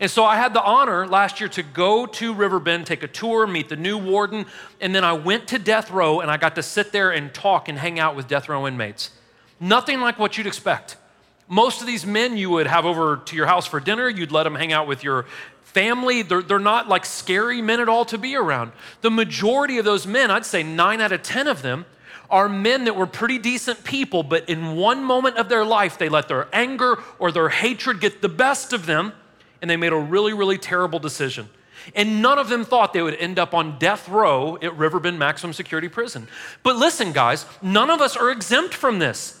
And 0.00 0.10
so 0.10 0.24
I 0.24 0.36
had 0.36 0.54
the 0.54 0.62
honor 0.62 1.06
last 1.06 1.40
year 1.40 1.48
to 1.50 1.62
go 1.62 2.06
to 2.06 2.32
Riverbend, 2.32 2.86
take 2.86 3.02
a 3.02 3.08
tour, 3.08 3.46
meet 3.46 3.68
the 3.68 3.76
new 3.76 3.98
warden, 3.98 4.46
and 4.80 4.94
then 4.94 5.04
I 5.04 5.12
went 5.12 5.48
to 5.48 5.58
death 5.58 5.90
row 5.90 6.20
and 6.20 6.30
I 6.30 6.36
got 6.36 6.54
to 6.54 6.62
sit 6.62 6.92
there 6.92 7.10
and 7.10 7.34
talk 7.34 7.68
and 7.68 7.78
hang 7.78 7.98
out 7.98 8.14
with 8.14 8.28
death 8.28 8.48
row 8.48 8.66
inmates. 8.66 9.10
Nothing 9.58 10.00
like 10.00 10.18
what 10.18 10.38
you'd 10.38 10.46
expect. 10.46 10.96
Most 11.48 11.80
of 11.80 11.86
these 11.86 12.06
men 12.06 12.36
you 12.36 12.50
would 12.50 12.66
have 12.66 12.84
over 12.84 13.16
to 13.16 13.34
your 13.34 13.46
house 13.46 13.66
for 13.66 13.80
dinner, 13.80 14.08
you'd 14.08 14.30
let 14.30 14.44
them 14.44 14.54
hang 14.54 14.72
out 14.72 14.86
with 14.86 15.02
your 15.02 15.26
family. 15.68 16.22
They're, 16.22 16.42
they're 16.42 16.58
not 16.58 16.88
like 16.88 17.04
scary 17.06 17.62
men 17.62 17.80
at 17.80 17.88
all 17.88 18.04
to 18.06 18.18
be 18.18 18.34
around. 18.36 18.72
The 19.00 19.10
majority 19.10 19.78
of 19.78 19.84
those 19.84 20.06
men, 20.06 20.30
I'd 20.30 20.46
say 20.46 20.62
nine 20.62 21.00
out 21.00 21.12
of 21.12 21.22
10 21.22 21.46
of 21.46 21.62
them, 21.62 21.86
are 22.30 22.48
men 22.48 22.84
that 22.84 22.96
were 22.96 23.06
pretty 23.06 23.38
decent 23.38 23.84
people, 23.84 24.22
but 24.22 24.48
in 24.48 24.76
one 24.76 25.02
moment 25.02 25.36
of 25.38 25.48
their 25.48 25.64
life, 25.64 25.96
they 25.96 26.08
let 26.08 26.28
their 26.28 26.48
anger 26.52 26.98
or 27.18 27.32
their 27.32 27.48
hatred 27.48 28.00
get 28.00 28.20
the 28.20 28.28
best 28.28 28.72
of 28.72 28.86
them, 28.86 29.12
and 29.62 29.70
they 29.70 29.76
made 29.76 29.92
a 29.92 29.98
really, 29.98 30.34
really 30.34 30.58
terrible 30.58 30.98
decision. 30.98 31.48
And 31.94 32.20
none 32.20 32.38
of 32.38 32.48
them 32.48 32.64
thought 32.64 32.92
they 32.92 33.02
would 33.02 33.14
end 33.14 33.38
up 33.38 33.54
on 33.54 33.78
death 33.78 34.08
row 34.08 34.58
at 34.60 34.76
Riverbend 34.76 35.18
Maximum 35.18 35.54
Security 35.54 35.88
Prison. 35.88 36.28
But 36.62 36.76
listen, 36.76 37.12
guys, 37.12 37.46
none 37.62 37.88
of 37.88 38.00
us 38.00 38.16
are 38.16 38.30
exempt 38.30 38.74
from 38.74 38.98
this. 38.98 39.37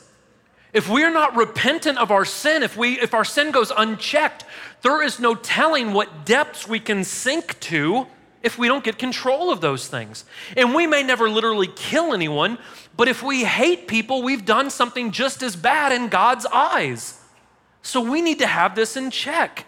If 0.72 0.88
we 0.88 1.02
are 1.02 1.10
not 1.10 1.34
repentant 1.34 1.98
of 1.98 2.10
our 2.10 2.24
sin, 2.24 2.62
if, 2.62 2.76
we, 2.76 3.00
if 3.00 3.14
our 3.14 3.24
sin 3.24 3.50
goes 3.50 3.72
unchecked, 3.74 4.44
there 4.82 5.02
is 5.02 5.18
no 5.18 5.34
telling 5.34 5.92
what 5.92 6.26
depths 6.26 6.68
we 6.68 6.78
can 6.78 7.04
sink 7.04 7.58
to 7.60 8.06
if 8.42 8.58
we 8.58 8.68
don't 8.68 8.84
get 8.84 8.98
control 8.98 9.50
of 9.50 9.60
those 9.60 9.88
things. 9.88 10.24
And 10.56 10.74
we 10.74 10.86
may 10.86 11.02
never 11.02 11.28
literally 11.28 11.68
kill 11.74 12.12
anyone, 12.12 12.58
but 12.96 13.08
if 13.08 13.22
we 13.22 13.44
hate 13.44 13.88
people, 13.88 14.22
we've 14.22 14.44
done 14.44 14.70
something 14.70 15.10
just 15.10 15.42
as 15.42 15.56
bad 15.56 15.92
in 15.92 16.08
God's 16.08 16.46
eyes. 16.46 17.20
So 17.82 18.00
we 18.00 18.20
need 18.20 18.38
to 18.40 18.46
have 18.46 18.74
this 18.74 18.96
in 18.96 19.10
check. 19.10 19.64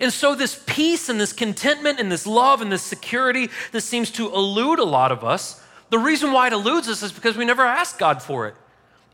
And 0.00 0.12
so, 0.12 0.34
this 0.34 0.62
peace 0.66 1.08
and 1.08 1.20
this 1.20 1.32
contentment 1.32 2.00
and 2.00 2.10
this 2.10 2.26
love 2.26 2.62
and 2.62 2.70
this 2.70 2.82
security 2.82 3.50
that 3.72 3.82
seems 3.82 4.10
to 4.12 4.32
elude 4.32 4.78
a 4.78 4.84
lot 4.84 5.12
of 5.12 5.24
us, 5.24 5.62
the 5.90 5.98
reason 5.98 6.32
why 6.32 6.48
it 6.48 6.52
eludes 6.52 6.88
us 6.88 7.02
is 7.02 7.12
because 7.12 7.36
we 7.36 7.44
never 7.44 7.62
ask 7.62 7.98
God 7.98 8.22
for 8.22 8.46
it. 8.46 8.54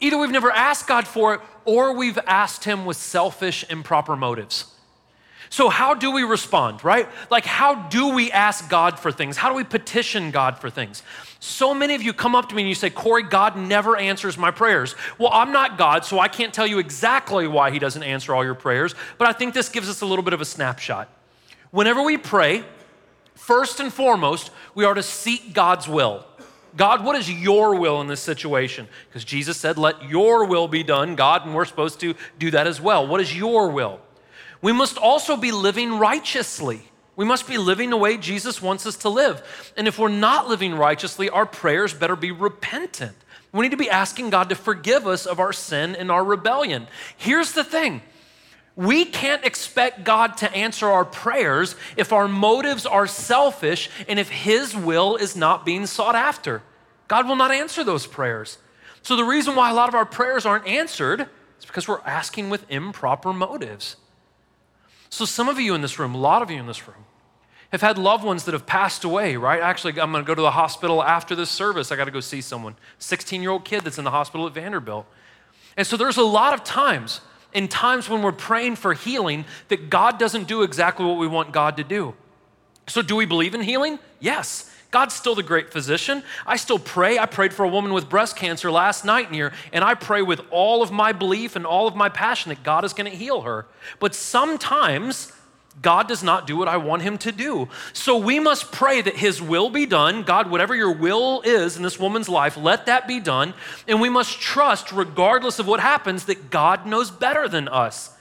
Either 0.01 0.19
we've 0.19 0.31
never 0.31 0.51
asked 0.51 0.87
God 0.87 1.07
for 1.07 1.35
it 1.35 1.41
or 1.65 1.95
we've 1.95 2.19
asked 2.27 2.65
Him 2.65 2.85
with 2.85 2.97
selfish, 2.97 3.65
improper 3.69 4.17
motives. 4.17 4.67
So, 5.53 5.69
how 5.69 5.95
do 5.95 6.13
we 6.13 6.23
respond, 6.23 6.85
right? 6.85 7.09
Like, 7.29 7.45
how 7.45 7.75
do 7.89 8.15
we 8.15 8.31
ask 8.31 8.71
God 8.71 9.01
for 9.01 9.11
things? 9.11 9.37
How 9.37 9.49
do 9.49 9.57
we 9.57 9.65
petition 9.65 10.31
God 10.31 10.59
for 10.59 10.71
things? 10.71 11.03
So 11.41 11.75
many 11.75 11.97
of 11.97 12.03
you 12.03 12.13
come 12.13 12.37
up 12.37 12.49
to 12.51 12.55
me 12.55 12.63
and 12.63 12.69
you 12.69 12.75
say, 12.77 12.89
Corey, 12.89 13.25
God 13.25 13.57
never 13.57 13.97
answers 13.97 14.39
my 14.39 14.53
prayers. 14.53 14.95
Well, 15.19 15.31
I'm 15.33 15.51
not 15.51 15.77
God, 15.77 16.05
so 16.05 16.21
I 16.21 16.29
can't 16.29 16.55
tell 16.55 16.69
you 16.69 16.79
exactly 16.79 17.49
why 17.49 17.73
He 17.73 17.81
doesn't 17.81 18.03
answer 18.05 18.33
all 18.33 18.45
your 18.45 18.55
prayers, 18.55 18.95
but 19.19 19.27
I 19.27 19.33
think 19.33 19.53
this 19.53 19.69
gives 19.69 19.89
us 19.89 20.03
a 20.03 20.07
little 20.07 20.23
bit 20.23 20.35
of 20.35 20.41
a 20.41 20.45
snapshot. 20.45 21.09
Whenever 21.73 22.03
we 22.03 22.17
pray, 22.17 22.65
first 23.35 23.81
and 23.81 23.93
foremost, 23.93 24.53
we 24.77 24.85
are 24.85 24.95
to 24.95 25.03
seek 25.03 25.53
God's 25.53 25.89
will. 25.89 26.25
God, 26.77 27.05
what 27.05 27.17
is 27.17 27.31
your 27.31 27.75
will 27.75 28.01
in 28.01 28.07
this 28.07 28.21
situation? 28.21 28.89
Because 29.09 29.25
Jesus 29.25 29.57
said, 29.57 29.79
Let 29.79 30.09
your 30.09 30.45
will 30.45 30.69
be 30.69 30.83
done, 30.83 31.17
God, 31.17 31.45
and 31.45 31.55
we're 31.55 31.65
supposed 31.65 32.01
to 32.01 32.15
do 32.39 32.51
that 32.53 32.67
as 32.67 32.81
well. 32.81 33.07
What 33.07 33.21
is 33.21 33.37
your 33.37 33.71
will? 33.71 34.01
We 34.63 34.73
must 34.73 34.99
also 34.99 35.37
be 35.37 35.53
living 35.53 35.99
righteously. 35.99 36.83
We 37.17 37.25
must 37.25 37.47
be 37.47 37.59
living 37.59 37.91
the 37.91 37.97
way 37.97 38.17
Jesus 38.17 38.63
wants 38.63 38.87
us 38.87 38.97
to 38.99 39.09
live. 39.09 39.73
And 39.77 39.89
if 39.89 39.99
we're 39.99 40.09
not 40.09 40.49
living 40.49 40.75
righteously, 40.75 41.29
our 41.29 41.47
prayers 41.47 41.93
better 41.93 42.17
be 42.17 42.31
repentant. 42.31 43.17
We 43.53 43.63
need 43.63 43.73
to 43.73 43.77
be 43.77 43.91
asking 43.91 44.31
God 44.31 44.49
to 44.51 44.55
forgive 44.55 45.07
us 45.07 45.27
of 45.27 45.41
our 45.41 45.53
sin 45.53 45.97
and 45.97 46.11
our 46.11 46.25
rebellion. 46.25 46.87
Here's 47.17 47.53
the 47.53 47.65
thing 47.65 48.03
we 48.81 49.05
can't 49.05 49.45
expect 49.45 50.05
God 50.05 50.39
to 50.39 50.51
answer 50.55 50.89
our 50.89 51.05
prayers 51.05 51.77
if 51.99 52.15
our 52.15 52.27
motives 52.27 52.87
are 52.87 53.07
selfish 53.07 53.91
and 54.09 54.19
if 54.19 54.31
His 54.31 54.75
will 54.75 55.17
is 55.17 55.37
not 55.37 55.67
being 55.67 55.85
sought 55.85 56.15
after. 56.15 56.63
God 57.07 57.29
will 57.29 57.37
not 57.37 57.51
answer 57.51 57.85
those 57.85 58.07
prayers. 58.07 58.57
So, 59.03 59.17
the 59.17 59.25
reason 59.25 59.55
why 59.55 59.69
a 59.69 59.75
lot 59.75 59.91
of 59.91 59.95
our 59.95 60.07
prayers 60.07 60.47
aren't 60.47 60.67
answered 60.67 61.29
is 61.59 61.67
because 61.67 61.89
we're 61.89 62.01
asking 62.07 62.49
with 62.49 62.65
improper 62.71 63.35
motives. 63.35 63.97
So, 65.11 65.27
some 65.27 65.51
of 65.51 65.61
you 65.61 65.75
in 65.75 65.83
this 65.83 65.99
room, 65.99 66.15
a 66.15 66.19
lot 66.19 66.41
of 66.41 66.51
you 66.51 66.59
in 66.59 66.67
this 66.67 66.89
room, 66.89 67.05
have 67.73 67.83
had 67.83 67.99
loved 67.99 68.25
ones 68.25 68.45
that 68.45 68.53
have 68.53 68.65
passed 68.65 69.05
away, 69.05 69.37
right? 69.37 69.61
Actually, 69.61 70.01
I'm 70.01 70.15
to 70.15 70.23
go 70.23 70.35
to 70.35 70.41
the 70.41 70.53
hospital 70.53 71.05
after 71.05 71.35
this 71.35 71.51
service. 71.51 71.93
I 71.93 71.97
got 71.97 72.07
to 72.07 72.11
go 72.11 72.21
see 72.21 72.41
someone. 72.41 72.77
16 72.99 73.43
year 73.43 73.51
old 73.51 73.67
kid 73.67 73.83
that's 73.83 73.99
in 73.99 74.05
the 74.05 74.11
hospital 74.11 74.47
at 74.47 74.55
Vanderbilt. 74.55 75.05
And 75.77 75.87
so, 75.87 75.99
there's 75.99 76.17
a 76.17 76.23
lot 76.23 76.55
of 76.55 76.65
times 76.65 77.21
in 77.53 77.69
times 77.69 78.09
when 78.09 78.23
we're 78.23 78.33
praying 78.33 78.77
for 78.77 78.95
healing 78.95 79.45
that 79.69 79.91
God 79.91 80.19
doesn't 80.19 80.49
do 80.49 80.63
exactly 80.63 81.05
what 81.05 81.19
we 81.19 81.27
want 81.27 81.53
God 81.53 81.77
to 81.77 81.85
do. 81.85 82.15
So, 82.87 83.03
do 83.03 83.17
we 83.17 83.27
believe 83.27 83.55
in 83.55 83.61
healing? 83.61 83.99
Yes. 84.19 84.71
God's 84.91 85.15
still 85.15 85.37
the 85.37 85.43
great 85.45 85.71
physician. 85.73 86.25
I 86.45 86.57
still 86.57 86.79
pray. 86.79 87.19
I 87.19 87.27
prayed 87.27 87.55
for 87.55 87.65
a 87.65 87.69
woman 87.69 87.93
with 87.93 88.09
breast 88.09 88.35
cancer 88.37 88.71
last 88.73 89.05
night 89.05 89.33
here, 89.33 89.53
and 89.73 89.85
I 89.85 89.95
pray 89.95 90.21
with 90.21 90.41
all 90.51 90.83
of 90.83 90.91
my 90.91 91.13
belief 91.13 91.55
and 91.55 91.65
all 91.65 91.87
of 91.87 91.95
my 91.95 92.09
passion 92.09 92.49
that 92.49 92.65
God 92.65 92.85
is 92.85 92.93
going 92.93 93.09
to 93.09 93.17
heal 93.17 93.43
her. 93.43 93.67
But 94.01 94.17
sometimes 94.17 95.33
God 95.83 96.09
does 96.09 96.23
not 96.23 96.47
do 96.47 96.57
what 96.57 96.69
I 96.69 96.77
want 96.77 97.03
him 97.03 97.17
to 97.19 97.33
do. 97.33 97.69
So 97.93 98.17
we 98.17 98.39
must 98.39 98.71
pray 98.71 99.01
that 99.01 99.17
his 99.17 99.41
will 99.41 99.71
be 99.71 99.87
done. 99.87 100.23
God, 100.25 100.51
whatever 100.51 100.75
your 100.75 100.93
will 100.93 101.41
is 101.43 101.77
in 101.77 101.83
this 101.83 101.99
woman's 101.99 102.29
life, 102.29 102.57
let 102.57 102.87
that 102.87 103.09
be 103.09 103.19
done. 103.19 103.55
And 103.89 104.01
we 104.01 104.11
must 104.11 104.41
trust, 104.41 104.93
regardless 104.93 105.59
of 105.59 105.67
what 105.67 105.81
happens, 105.81 106.27
that 106.27 106.51
God 106.51 106.87
knows 106.87 107.11
better 107.11 107.49
than 107.49 107.67
us. 107.69 108.15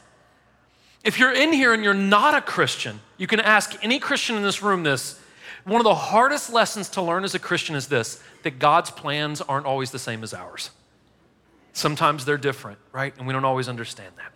If 1.04 1.20
you're 1.20 1.34
in 1.34 1.52
here 1.52 1.74
and 1.74 1.84
you're 1.84 1.94
not 1.94 2.34
a 2.34 2.42
Christian, 2.42 3.00
you 3.18 3.28
can 3.28 3.40
ask 3.40 3.78
any 3.84 4.00
Christian 4.00 4.36
in 4.36 4.44
this 4.44 4.62
room 4.62 4.84
this. 4.84 5.20
One 5.66 5.82
of 5.82 5.86
the 5.86 5.96
hardest 5.96 6.52
lessons 6.52 6.90
to 6.90 7.02
learn 7.02 7.24
as 7.24 7.36
a 7.36 7.40
Christian 7.40 7.76
is 7.76 7.88
this 7.88 8.22
that 8.44 8.60
God's 8.60 8.90
plans 8.90 9.42
aren't 9.42 9.66
always 9.66 9.92
the 9.92 10.00
same 10.00 10.24
as 10.24 10.34
ours. 10.34 10.72
Sometimes 11.74 12.26
they're 12.26 12.38
different, 12.38 12.80
right? 12.92 13.14
And 13.18 13.28
we 13.28 13.34
don't 13.34 13.46
always 13.46 13.68
understand 13.68 14.14
that. 14.18 14.32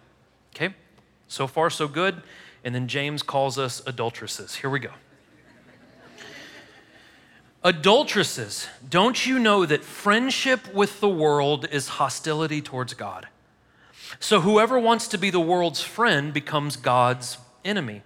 Okay? 0.56 0.76
So 1.28 1.48
far, 1.48 1.70
so 1.70 1.88
good. 1.88 2.22
And 2.64 2.74
then 2.74 2.88
James 2.88 3.24
calls 3.24 3.58
us 3.58 3.82
adulteresses. 3.86 4.56
Here 4.56 4.70
we 4.70 4.80
go. 4.80 4.92
Adulteresses, 7.66 8.68
don't 8.90 9.26
you 9.26 9.40
know 9.40 9.66
that 9.66 9.84
friendship 9.84 10.74
with 10.74 11.00
the 11.00 11.10
world 11.10 11.66
is 11.72 11.88
hostility 11.88 12.62
towards 12.62 12.94
God? 12.94 13.28
So 14.20 14.42
whoever 14.42 14.78
wants 14.78 15.08
to 15.10 15.18
be 15.18 15.30
the 15.30 15.40
world's 15.40 15.82
friend 15.82 16.34
becomes 16.34 16.76
God's 16.76 17.38
enemy. 17.64 18.02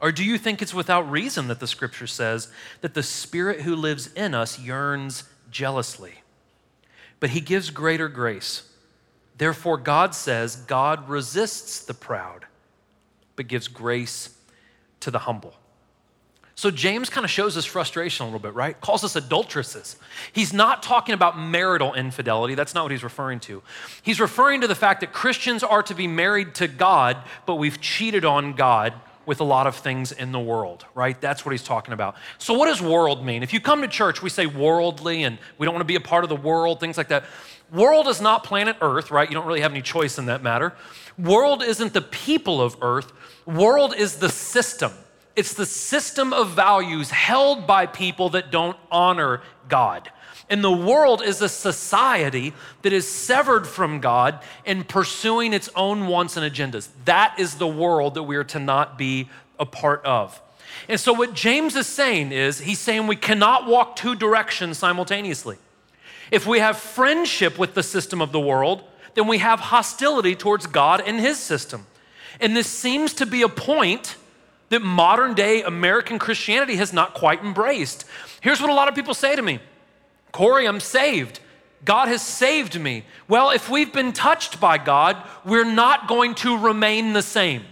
Or 0.00 0.12
do 0.12 0.24
you 0.24 0.38
think 0.38 0.62
it's 0.62 0.74
without 0.74 1.10
reason 1.10 1.48
that 1.48 1.60
the 1.60 1.66
scripture 1.66 2.06
says 2.06 2.48
that 2.80 2.94
the 2.94 3.02
spirit 3.02 3.60
who 3.60 3.76
lives 3.76 4.12
in 4.14 4.34
us 4.34 4.58
yearns 4.58 5.24
jealously? 5.50 6.22
But 7.20 7.30
he 7.30 7.40
gives 7.40 7.70
greater 7.70 8.08
grace. 8.08 8.68
Therefore, 9.36 9.76
God 9.76 10.14
says, 10.14 10.56
God 10.56 11.08
resists 11.08 11.84
the 11.84 11.94
proud 11.94 12.46
but 13.42 13.48
gives 13.48 13.66
grace 13.66 14.30
to 15.00 15.10
the 15.10 15.18
humble. 15.18 15.54
So 16.54 16.70
James 16.70 17.10
kind 17.10 17.24
of 17.24 17.30
shows 17.30 17.56
his 17.56 17.64
frustration 17.64 18.22
a 18.22 18.26
little 18.26 18.38
bit, 18.38 18.54
right? 18.54 18.80
Calls 18.80 19.02
us 19.02 19.16
adulteresses. 19.16 19.96
He's 20.32 20.52
not 20.52 20.82
talking 20.82 21.14
about 21.14 21.36
marital 21.36 21.94
infidelity. 21.94 22.54
That's 22.54 22.74
not 22.74 22.84
what 22.84 22.92
he's 22.92 23.02
referring 23.02 23.40
to. 23.40 23.62
He's 24.02 24.20
referring 24.20 24.60
to 24.60 24.68
the 24.68 24.74
fact 24.74 25.00
that 25.00 25.12
Christians 25.12 25.64
are 25.64 25.82
to 25.84 25.94
be 25.94 26.06
married 26.06 26.54
to 26.56 26.68
God, 26.68 27.16
but 27.46 27.56
we've 27.56 27.80
cheated 27.80 28.24
on 28.24 28.52
God 28.52 28.92
with 29.24 29.40
a 29.40 29.44
lot 29.44 29.66
of 29.66 29.76
things 29.76 30.12
in 30.12 30.30
the 30.30 30.40
world, 30.40 30.84
right? 30.94 31.20
That's 31.20 31.44
what 31.44 31.52
he's 31.52 31.62
talking 31.62 31.94
about. 31.94 32.16
So, 32.38 32.54
what 32.54 32.66
does 32.66 32.82
world 32.82 33.24
mean? 33.24 33.42
If 33.42 33.52
you 33.52 33.60
come 33.60 33.80
to 33.82 33.88
church, 33.88 34.20
we 34.20 34.30
say 34.30 34.46
worldly 34.46 35.22
and 35.24 35.38
we 35.58 35.64
don't 35.64 35.74
want 35.74 35.82
to 35.82 35.92
be 35.92 35.96
a 35.96 36.00
part 36.00 36.24
of 36.24 36.28
the 36.28 36.36
world, 36.36 36.80
things 36.80 36.96
like 36.96 37.08
that. 37.08 37.24
World 37.72 38.06
is 38.08 38.20
not 38.20 38.44
planet 38.44 38.76
Earth, 38.80 39.10
right? 39.10 39.28
You 39.28 39.34
don't 39.34 39.46
really 39.46 39.62
have 39.62 39.70
any 39.70 39.82
choice 39.82 40.18
in 40.18 40.26
that 40.26 40.42
matter. 40.42 40.74
World 41.18 41.62
isn't 41.62 41.92
the 41.92 42.02
people 42.02 42.60
of 42.60 42.76
Earth, 42.80 43.12
world 43.46 43.94
is 43.96 44.16
the 44.16 44.28
system. 44.28 44.92
It's 45.34 45.54
the 45.54 45.66
system 45.66 46.32
of 46.32 46.50
values 46.50 47.10
held 47.10 47.66
by 47.66 47.86
people 47.86 48.30
that 48.30 48.50
don't 48.50 48.76
honor 48.90 49.40
God. 49.68 50.10
And 50.50 50.62
the 50.62 50.72
world 50.72 51.22
is 51.22 51.40
a 51.40 51.48
society 51.48 52.52
that 52.82 52.92
is 52.92 53.08
severed 53.08 53.66
from 53.66 54.00
God 54.00 54.40
and 54.66 54.86
pursuing 54.86 55.54
its 55.54 55.70
own 55.74 56.06
wants 56.06 56.36
and 56.36 56.44
agendas. 56.44 56.88
That 57.06 57.38
is 57.38 57.54
the 57.54 57.66
world 57.66 58.14
that 58.14 58.24
we 58.24 58.36
are 58.36 58.44
to 58.44 58.58
not 58.58 58.98
be 58.98 59.30
a 59.58 59.64
part 59.64 60.04
of. 60.04 60.40
And 60.88 61.00
so, 61.00 61.12
what 61.12 61.34
James 61.34 61.76
is 61.76 61.86
saying 61.86 62.32
is, 62.32 62.58
he's 62.58 62.78
saying 62.78 63.06
we 63.06 63.16
cannot 63.16 63.66
walk 63.66 63.96
two 63.96 64.14
directions 64.14 64.78
simultaneously. 64.78 65.56
If 66.30 66.46
we 66.46 66.58
have 66.58 66.76
friendship 66.76 67.58
with 67.58 67.74
the 67.74 67.82
system 67.82 68.20
of 68.20 68.32
the 68.32 68.40
world, 68.40 68.84
then 69.14 69.26
we 69.26 69.38
have 69.38 69.60
hostility 69.60 70.34
towards 70.34 70.66
God 70.66 71.02
and 71.04 71.20
his 71.20 71.38
system. 71.38 71.86
And 72.40 72.56
this 72.56 72.66
seems 72.66 73.14
to 73.14 73.26
be 73.26 73.42
a 73.42 73.48
point 73.48 74.16
that 74.70 74.80
modern 74.80 75.34
day 75.34 75.62
American 75.62 76.18
Christianity 76.18 76.76
has 76.76 76.92
not 76.92 77.14
quite 77.14 77.44
embraced. 77.44 78.06
Here's 78.40 78.60
what 78.60 78.70
a 78.70 78.74
lot 78.74 78.88
of 78.88 78.94
people 78.94 79.14
say 79.14 79.36
to 79.36 79.42
me 79.42 79.60
Corey, 80.32 80.66
I'm 80.66 80.80
saved. 80.80 81.40
God 81.84 82.08
has 82.08 82.22
saved 82.22 82.80
me. 82.80 83.04
Well, 83.26 83.50
if 83.50 83.68
we've 83.68 83.92
been 83.92 84.12
touched 84.12 84.60
by 84.60 84.78
God, 84.78 85.16
we're 85.44 85.64
not 85.64 86.06
going 86.06 86.36
to 86.36 86.56
remain 86.56 87.12
the 87.12 87.22
same. 87.22 87.64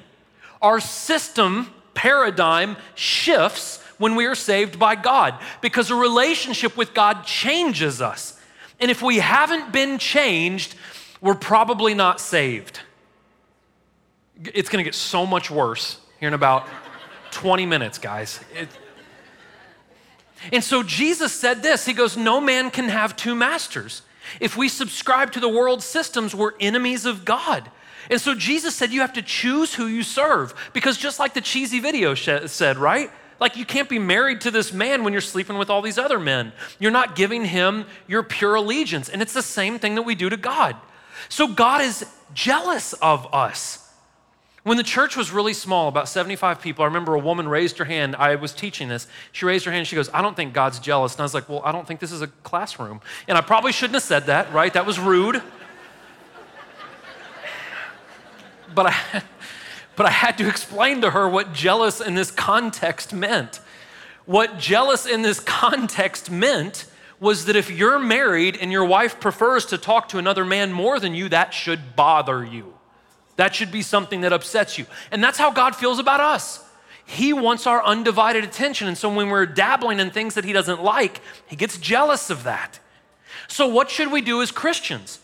Our 0.61 0.81
system 0.81 1.73
paradigm 1.95 2.77
shifts 2.95 3.83
when 3.99 4.17
we 4.17 4.27
are 4.27 4.35
saved 4.35 4.79
by 4.79 4.97
God 4.97 5.35
because 5.61 5.91
a 5.91 5.95
relationship 5.95 6.77
with 6.77 6.93
God 6.93 7.25
changes 7.25 8.03
us. 8.03 8.39
And 8.81 8.91
if 8.91 9.03
we 9.03 9.19
haven't 9.19 9.73
been 9.73 9.99
changed, 9.99 10.75
we're 11.21 11.35
probably 11.35 11.95
not 11.95 12.21
saved. 12.21 12.81
It's 14.43 14.69
going 14.69 14.83
to 14.83 14.85
get 14.85 14.95
so 14.95 15.27
much 15.27 15.51
worse 15.51 15.99
here 16.19 16.29
in 16.29 16.35
about 16.35 16.67
20 17.33 17.67
minutes, 17.67 17.99
guys. 17.99 18.41
It, 18.55 18.69
and 20.53 20.65
so 20.65 20.83
Jesus 20.83 21.33
said 21.33 21.63
this 21.63 21.85
He 21.85 21.93
goes, 21.93 22.17
No 22.17 22.41
man 22.41 22.71
can 22.71 22.89
have 22.89 23.17
two 23.17 23.35
masters. 23.35 24.03
If 24.39 24.57
we 24.57 24.69
subscribe 24.69 25.33
to 25.33 25.41
the 25.41 25.49
world 25.49 25.83
systems, 25.83 26.35
we're 26.35 26.53
enemies 26.61 27.05
of 27.05 27.25
God. 27.25 27.71
And 28.11 28.21
so 28.21 28.35
Jesus 28.35 28.75
said, 28.75 28.91
You 28.91 29.01
have 29.01 29.13
to 29.15 29.23
choose 29.23 29.75
who 29.75 29.87
you 29.87 30.03
serve. 30.03 30.55
Because 30.73 30.97
just 30.97 31.19
like 31.19 31.35
the 31.35 31.41
cheesy 31.41 31.81
video 31.81 32.15
said, 32.15 32.79
right? 32.79 33.11
Like 33.39 33.57
you 33.57 33.65
can't 33.65 33.89
be 33.89 33.99
married 33.99 34.43
to 34.43 34.51
this 34.51 34.73
man 34.73 35.03
when 35.03 35.13
you're 35.13 35.23
sleeping 35.23 35.57
with 35.57 35.71
all 35.71 35.83
these 35.83 35.99
other 35.99 36.19
men. 36.19 36.53
You're 36.79 36.91
not 36.91 37.17
giving 37.17 37.45
him 37.47 37.87
your 38.07 38.23
pure 38.23 38.55
allegiance. 38.55 39.09
And 39.09 39.23
it's 39.23 39.33
the 39.33 39.43
same 39.43 39.79
thing 39.79 39.95
that 39.95 40.03
we 40.03 40.15
do 40.15 40.29
to 40.29 40.37
God. 40.37 40.77
So 41.29 41.47
God 41.47 41.83
is 41.83 42.07
jealous 42.35 42.93
of 42.95 43.33
us. 43.35 43.87
When 44.63 44.77
the 44.77 44.83
church 44.83 45.17
was 45.17 45.33
really 45.33 45.55
small, 45.55 45.89
about 45.89 46.07
75 46.09 46.61
people, 46.61 46.83
I 46.83 46.87
remember 46.87 47.15
a 47.15 47.19
woman 47.19 47.49
raised 47.49 47.79
her 47.79 47.87
hand. 47.87 48.15
I 48.15 48.35
was 48.35 48.53
teaching 48.53 48.89
this. 48.89 49.07
She 49.33 49.47
raised 49.47 49.65
her 49.65 49.73
hand. 49.73 49.87
She 49.87 49.97
goes, 49.97 50.11
I 50.13 50.21
don't 50.21 50.37
think 50.37 50.53
God's 50.53 50.79
jealous. 50.79 51.15
And 51.15 51.21
I 51.21 51.23
was 51.23 51.33
like, 51.33 51.49
Well, 51.49 51.63
I 51.65 51.73
don't 51.73 51.87
think 51.87 51.99
this 51.99 52.13
is 52.13 52.21
a 52.21 52.27
classroom. 52.27 53.01
And 53.27 53.39
I 53.39 53.41
probably 53.41 53.73
shouldn't 53.73 53.95
have 53.95 54.03
said 54.03 54.27
that, 54.27 54.53
right? 54.53 54.73
That 54.75 54.85
was 54.85 54.99
rude. 54.99 55.43
but 58.75 58.87
I, 58.87 59.23
but 59.97 60.05
I 60.05 60.11
had 60.11 60.37
to 60.39 60.49
explain 60.49 61.01
to 61.01 61.11
her 61.11 61.27
what 61.27 61.55
jealous 61.55 62.03
in 62.03 62.15
this 62.15 62.31
context 62.31 63.15
meant. 63.15 63.61
What 64.27 64.59
jealous 64.59 65.07
in 65.07 65.23
this 65.23 65.41
context 65.41 66.31
meant 66.31 66.85
was 67.21 67.45
that 67.45 67.55
if 67.55 67.71
you're 67.71 67.99
married 67.99 68.57
and 68.57 68.73
your 68.73 68.85
wife 68.85 69.21
prefers 69.21 69.67
to 69.67 69.79
talk 69.79 70.09
to 70.09 70.19
another 70.19 70.45
man 70.45 70.73
more 70.73 70.99
than 70.99 71.15
you, 71.15 71.29
that 71.29 71.53
should 71.53 71.95
bother 71.95 72.43
you. 72.43 72.75
That 73.37 73.55
should 73.55 73.71
be 73.71 73.83
something 73.83 74.23
that 74.23 74.33
upsets 74.33 74.79
you. 74.79 74.87
And 75.11 75.23
that's 75.23 75.39
how 75.39 75.51
God 75.51 75.77
feels 75.77 75.99
about 75.99 76.21
us. 76.21 76.65
He 77.05 77.33
wants 77.33 77.67
our 77.67 77.85
undivided 77.85 78.45
attention. 78.45 78.89
And 78.89 78.97
so 78.97 79.13
when 79.13 79.29
we're 79.29 79.47
dabbling 79.47 80.01
in 80.01 80.11
things 80.11 80.35
that 80.35 80.45
He 80.45 80.53
doesn't 80.53 80.83
like, 80.83 81.21
He 81.47 81.57
gets 81.57 81.79
jealous 81.79 82.31
of 82.31 82.45
that. 82.45 82.81
So, 83.49 83.67
what 83.67 83.91
should 83.91 84.13
we 84.13 84.21
do 84.21 84.43
as 84.43 84.51
Christians? 84.51 85.19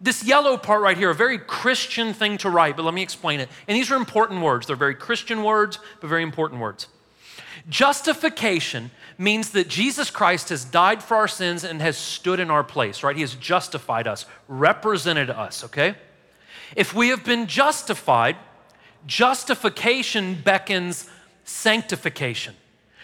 This 0.00 0.24
yellow 0.24 0.56
part 0.56 0.82
right 0.82 0.96
here, 0.96 1.10
a 1.10 1.14
very 1.14 1.38
Christian 1.38 2.12
thing 2.12 2.38
to 2.38 2.50
write, 2.50 2.76
but 2.76 2.84
let 2.84 2.94
me 2.94 3.02
explain 3.02 3.40
it. 3.40 3.48
And 3.68 3.76
these 3.76 3.90
are 3.90 3.96
important 3.96 4.42
words. 4.42 4.66
They're 4.66 4.76
very 4.76 4.94
Christian 4.94 5.42
words, 5.42 5.78
but 6.00 6.08
very 6.08 6.22
important 6.22 6.60
words. 6.60 6.88
Justification 7.68 8.90
means 9.18 9.50
that 9.50 9.68
Jesus 9.68 10.10
Christ 10.10 10.50
has 10.50 10.64
died 10.64 11.02
for 11.02 11.16
our 11.16 11.28
sins 11.28 11.64
and 11.64 11.80
has 11.80 11.96
stood 11.96 12.40
in 12.40 12.50
our 12.50 12.64
place, 12.64 13.02
right? 13.02 13.16
He 13.16 13.22
has 13.22 13.34
justified 13.34 14.06
us, 14.06 14.26
represented 14.48 15.30
us, 15.30 15.64
okay? 15.64 15.94
If 16.74 16.94
we 16.94 17.08
have 17.08 17.24
been 17.24 17.46
justified, 17.46 18.36
justification 19.06 20.34
beckons 20.42 21.08
sanctification, 21.44 22.54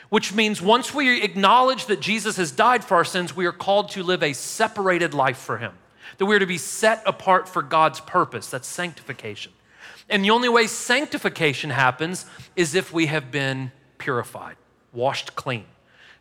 which 0.08 0.34
means 0.34 0.60
once 0.60 0.92
we 0.92 1.22
acknowledge 1.22 1.86
that 1.86 2.00
Jesus 2.00 2.36
has 2.36 2.50
died 2.50 2.84
for 2.84 2.96
our 2.96 3.04
sins, 3.04 3.34
we 3.34 3.46
are 3.46 3.52
called 3.52 3.90
to 3.90 4.02
live 4.02 4.22
a 4.22 4.34
separated 4.34 5.14
life 5.14 5.38
for 5.38 5.58
Him, 5.58 5.72
that 6.18 6.26
we 6.26 6.36
are 6.36 6.40
to 6.40 6.46
be 6.46 6.58
set 6.58 7.02
apart 7.06 7.48
for 7.48 7.62
God's 7.62 8.00
purpose. 8.00 8.50
That's 8.50 8.68
sanctification. 8.68 9.52
And 10.10 10.22
the 10.24 10.30
only 10.30 10.48
way 10.48 10.66
sanctification 10.66 11.70
happens 11.70 12.26
is 12.56 12.74
if 12.74 12.92
we 12.92 13.06
have 13.06 13.30
been 13.30 13.72
purified, 13.96 14.56
washed 14.92 15.34
clean. 15.36 15.64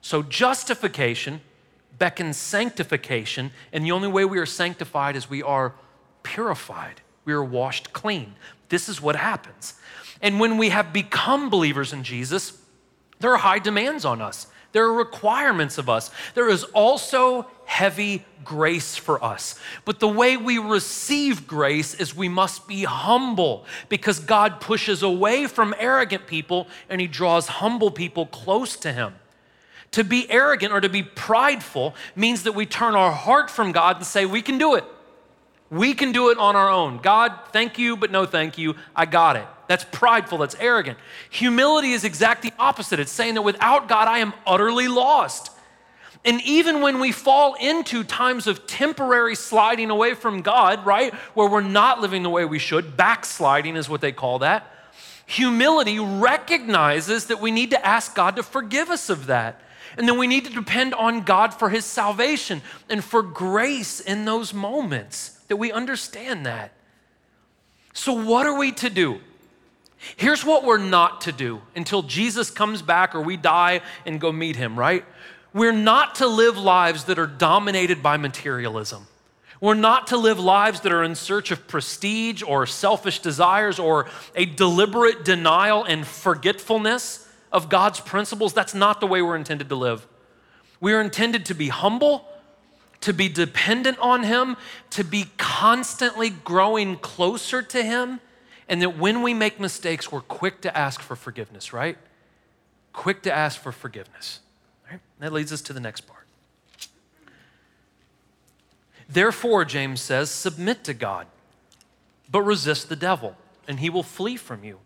So 0.01 0.23
justification 0.23 1.41
beckons 1.97 2.35
sanctification, 2.35 3.51
and 3.71 3.85
the 3.85 3.91
only 3.91 4.07
way 4.07 4.25
we 4.25 4.39
are 4.39 4.45
sanctified 4.45 5.15
is 5.15 5.29
we 5.29 5.43
are 5.43 5.73
purified 6.23 7.01
we 7.25 7.33
are 7.33 7.43
washed 7.43 7.93
clean. 7.93 8.35
This 8.69 8.89
is 8.89 9.01
what 9.01 9.15
happens. 9.15 9.75
And 10.21 10.39
when 10.39 10.57
we 10.57 10.69
have 10.69 10.93
become 10.93 11.49
believers 11.49 11.93
in 11.93 12.03
Jesus, 12.03 12.57
there 13.19 13.33
are 13.33 13.37
high 13.37 13.59
demands 13.59 14.05
on 14.05 14.21
us. 14.21 14.47
There 14.71 14.85
are 14.85 14.93
requirements 14.93 15.77
of 15.77 15.89
us. 15.89 16.11
There 16.33 16.49
is 16.49 16.63
also 16.63 17.45
heavy 17.65 18.25
grace 18.43 18.95
for 18.95 19.23
us. 19.23 19.59
But 19.83 19.99
the 19.99 20.07
way 20.07 20.37
we 20.37 20.57
receive 20.57 21.45
grace 21.45 21.93
is 21.93 22.15
we 22.15 22.29
must 22.29 22.67
be 22.67 22.83
humble 22.83 23.65
because 23.89 24.19
God 24.19 24.61
pushes 24.61 25.03
away 25.03 25.47
from 25.47 25.75
arrogant 25.77 26.25
people 26.25 26.67
and 26.89 27.01
he 27.01 27.07
draws 27.07 27.47
humble 27.47 27.91
people 27.91 28.25
close 28.27 28.77
to 28.77 28.93
him. 28.93 29.15
To 29.91 30.03
be 30.03 30.29
arrogant 30.31 30.71
or 30.71 30.79
to 30.79 30.89
be 30.89 31.03
prideful 31.03 31.95
means 32.15 32.43
that 32.43 32.53
we 32.53 32.65
turn 32.65 32.95
our 32.95 33.11
heart 33.11 33.49
from 33.49 33.71
God 33.71 33.97
and 33.97 34.05
say, 34.05 34.25
We 34.25 34.41
can 34.41 34.57
do 34.57 34.75
it. 34.75 34.85
We 35.69 35.93
can 35.93 36.11
do 36.11 36.29
it 36.29 36.37
on 36.37 36.55
our 36.55 36.69
own. 36.69 36.97
God, 36.97 37.33
thank 37.53 37.77
you, 37.77 37.95
but 37.95 38.11
no 38.11 38.25
thank 38.25 38.57
you. 38.57 38.75
I 38.93 39.05
got 39.05 39.37
it. 39.37 39.45
That's 39.67 39.85
prideful, 39.89 40.39
that's 40.39 40.55
arrogant. 40.59 40.97
Humility 41.29 41.91
is 41.93 42.03
exactly 42.03 42.51
opposite. 42.59 42.99
It's 42.99 43.11
saying 43.11 43.35
that 43.35 43.41
without 43.41 43.87
God, 43.87 44.09
I 44.09 44.19
am 44.19 44.33
utterly 44.45 44.89
lost. 44.89 45.49
And 46.25 46.41
even 46.41 46.81
when 46.81 46.99
we 46.99 47.13
fall 47.13 47.55
into 47.55 48.03
times 48.03 48.47
of 48.47 48.67
temporary 48.67 49.33
sliding 49.33 49.89
away 49.89 50.13
from 50.13 50.41
God, 50.41 50.85
right, 50.85 51.13
where 51.33 51.49
we're 51.49 51.61
not 51.61 52.01
living 52.01 52.21
the 52.21 52.29
way 52.29 52.43
we 52.43 52.59
should, 52.59 52.97
backsliding 52.97 53.77
is 53.77 53.87
what 53.87 54.01
they 54.01 54.11
call 54.11 54.39
that, 54.39 54.69
humility 55.25 55.99
recognizes 55.99 57.27
that 57.27 57.39
we 57.39 57.49
need 57.49 57.71
to 57.71 57.85
ask 57.85 58.13
God 58.13 58.35
to 58.35 58.43
forgive 58.43 58.89
us 58.89 59.09
of 59.09 59.27
that. 59.27 59.61
And 59.97 60.07
then 60.07 60.17
we 60.17 60.27
need 60.27 60.45
to 60.45 60.53
depend 60.53 60.93
on 60.93 61.21
God 61.21 61.53
for 61.53 61.69
his 61.69 61.85
salvation 61.85 62.61
and 62.89 63.03
for 63.03 63.21
grace 63.21 63.99
in 63.99 64.25
those 64.25 64.53
moments 64.53 65.31
that 65.47 65.57
we 65.57 65.71
understand 65.71 66.45
that. 66.45 66.71
So, 67.93 68.13
what 68.13 68.45
are 68.45 68.57
we 68.57 68.71
to 68.73 68.89
do? 68.89 69.19
Here's 70.15 70.43
what 70.43 70.63
we're 70.63 70.77
not 70.77 71.21
to 71.21 71.31
do 71.31 71.61
until 71.75 72.01
Jesus 72.01 72.49
comes 72.49 72.81
back 72.81 73.13
or 73.13 73.21
we 73.21 73.37
die 73.37 73.81
and 74.05 74.19
go 74.19 74.31
meet 74.31 74.55
him, 74.55 74.79
right? 74.79 75.05
We're 75.53 75.73
not 75.73 76.15
to 76.15 76.27
live 76.27 76.57
lives 76.57 77.05
that 77.05 77.19
are 77.19 77.27
dominated 77.27 78.01
by 78.01 78.17
materialism. 78.17 79.05
We're 79.59 79.75
not 79.75 80.07
to 80.07 80.17
live 80.17 80.39
lives 80.39 80.81
that 80.81 80.91
are 80.91 81.03
in 81.03 81.13
search 81.13 81.51
of 81.51 81.67
prestige 81.67 82.41
or 82.41 82.65
selfish 82.65 83.19
desires 83.19 83.77
or 83.77 84.07
a 84.35 84.45
deliberate 84.45 85.23
denial 85.23 85.83
and 85.83 86.07
forgetfulness 86.07 87.20
of 87.51 87.69
God's 87.69 87.99
principles. 87.99 88.53
That's 88.53 88.73
not 88.73 88.99
the 88.99 89.07
way 89.07 89.21
we're 89.21 89.35
intended 89.35 89.69
to 89.69 89.75
live. 89.75 90.07
We 90.79 90.93
are 90.93 91.01
intended 91.01 91.45
to 91.47 91.53
be 91.53 91.67
humble 91.67 92.27
to 93.01 93.13
be 93.13 93.27
dependent 93.27 93.97
on 93.99 94.23
Him, 94.23 94.55
to 94.91 95.03
be 95.03 95.25
constantly 95.37 96.29
growing 96.29 96.97
closer 96.97 97.61
to 97.61 97.83
Him, 97.83 98.21
and 98.69 98.81
that 98.81 98.97
when 98.97 99.21
we 99.21 99.33
make 99.33 99.59
mistakes, 99.59 100.11
we're 100.11 100.21
quick 100.21 100.61
to 100.61 100.77
ask 100.77 101.01
for 101.01 101.15
forgiveness, 101.15 101.73
right? 101.73 101.97
Quick 102.93 103.23
to 103.23 103.33
ask 103.33 103.59
for 103.59 103.71
forgiveness. 103.71 104.39
Right? 104.89 104.99
That 105.19 105.33
leads 105.33 105.51
us 105.51 105.61
to 105.63 105.73
the 105.73 105.79
next 105.79 106.01
part. 106.01 106.25
Therefore, 109.09 109.65
James 109.65 109.99
says, 109.99 110.31
submit 110.31 110.83
to 110.85 110.93
God, 110.93 111.27
but 112.29 112.41
resist 112.43 112.87
the 112.87 112.95
devil, 112.95 113.35
and 113.67 113.79
he 113.79 113.89
will 113.89 114.03
flee 114.03 114.37
from 114.37 114.63
you. 114.63 114.79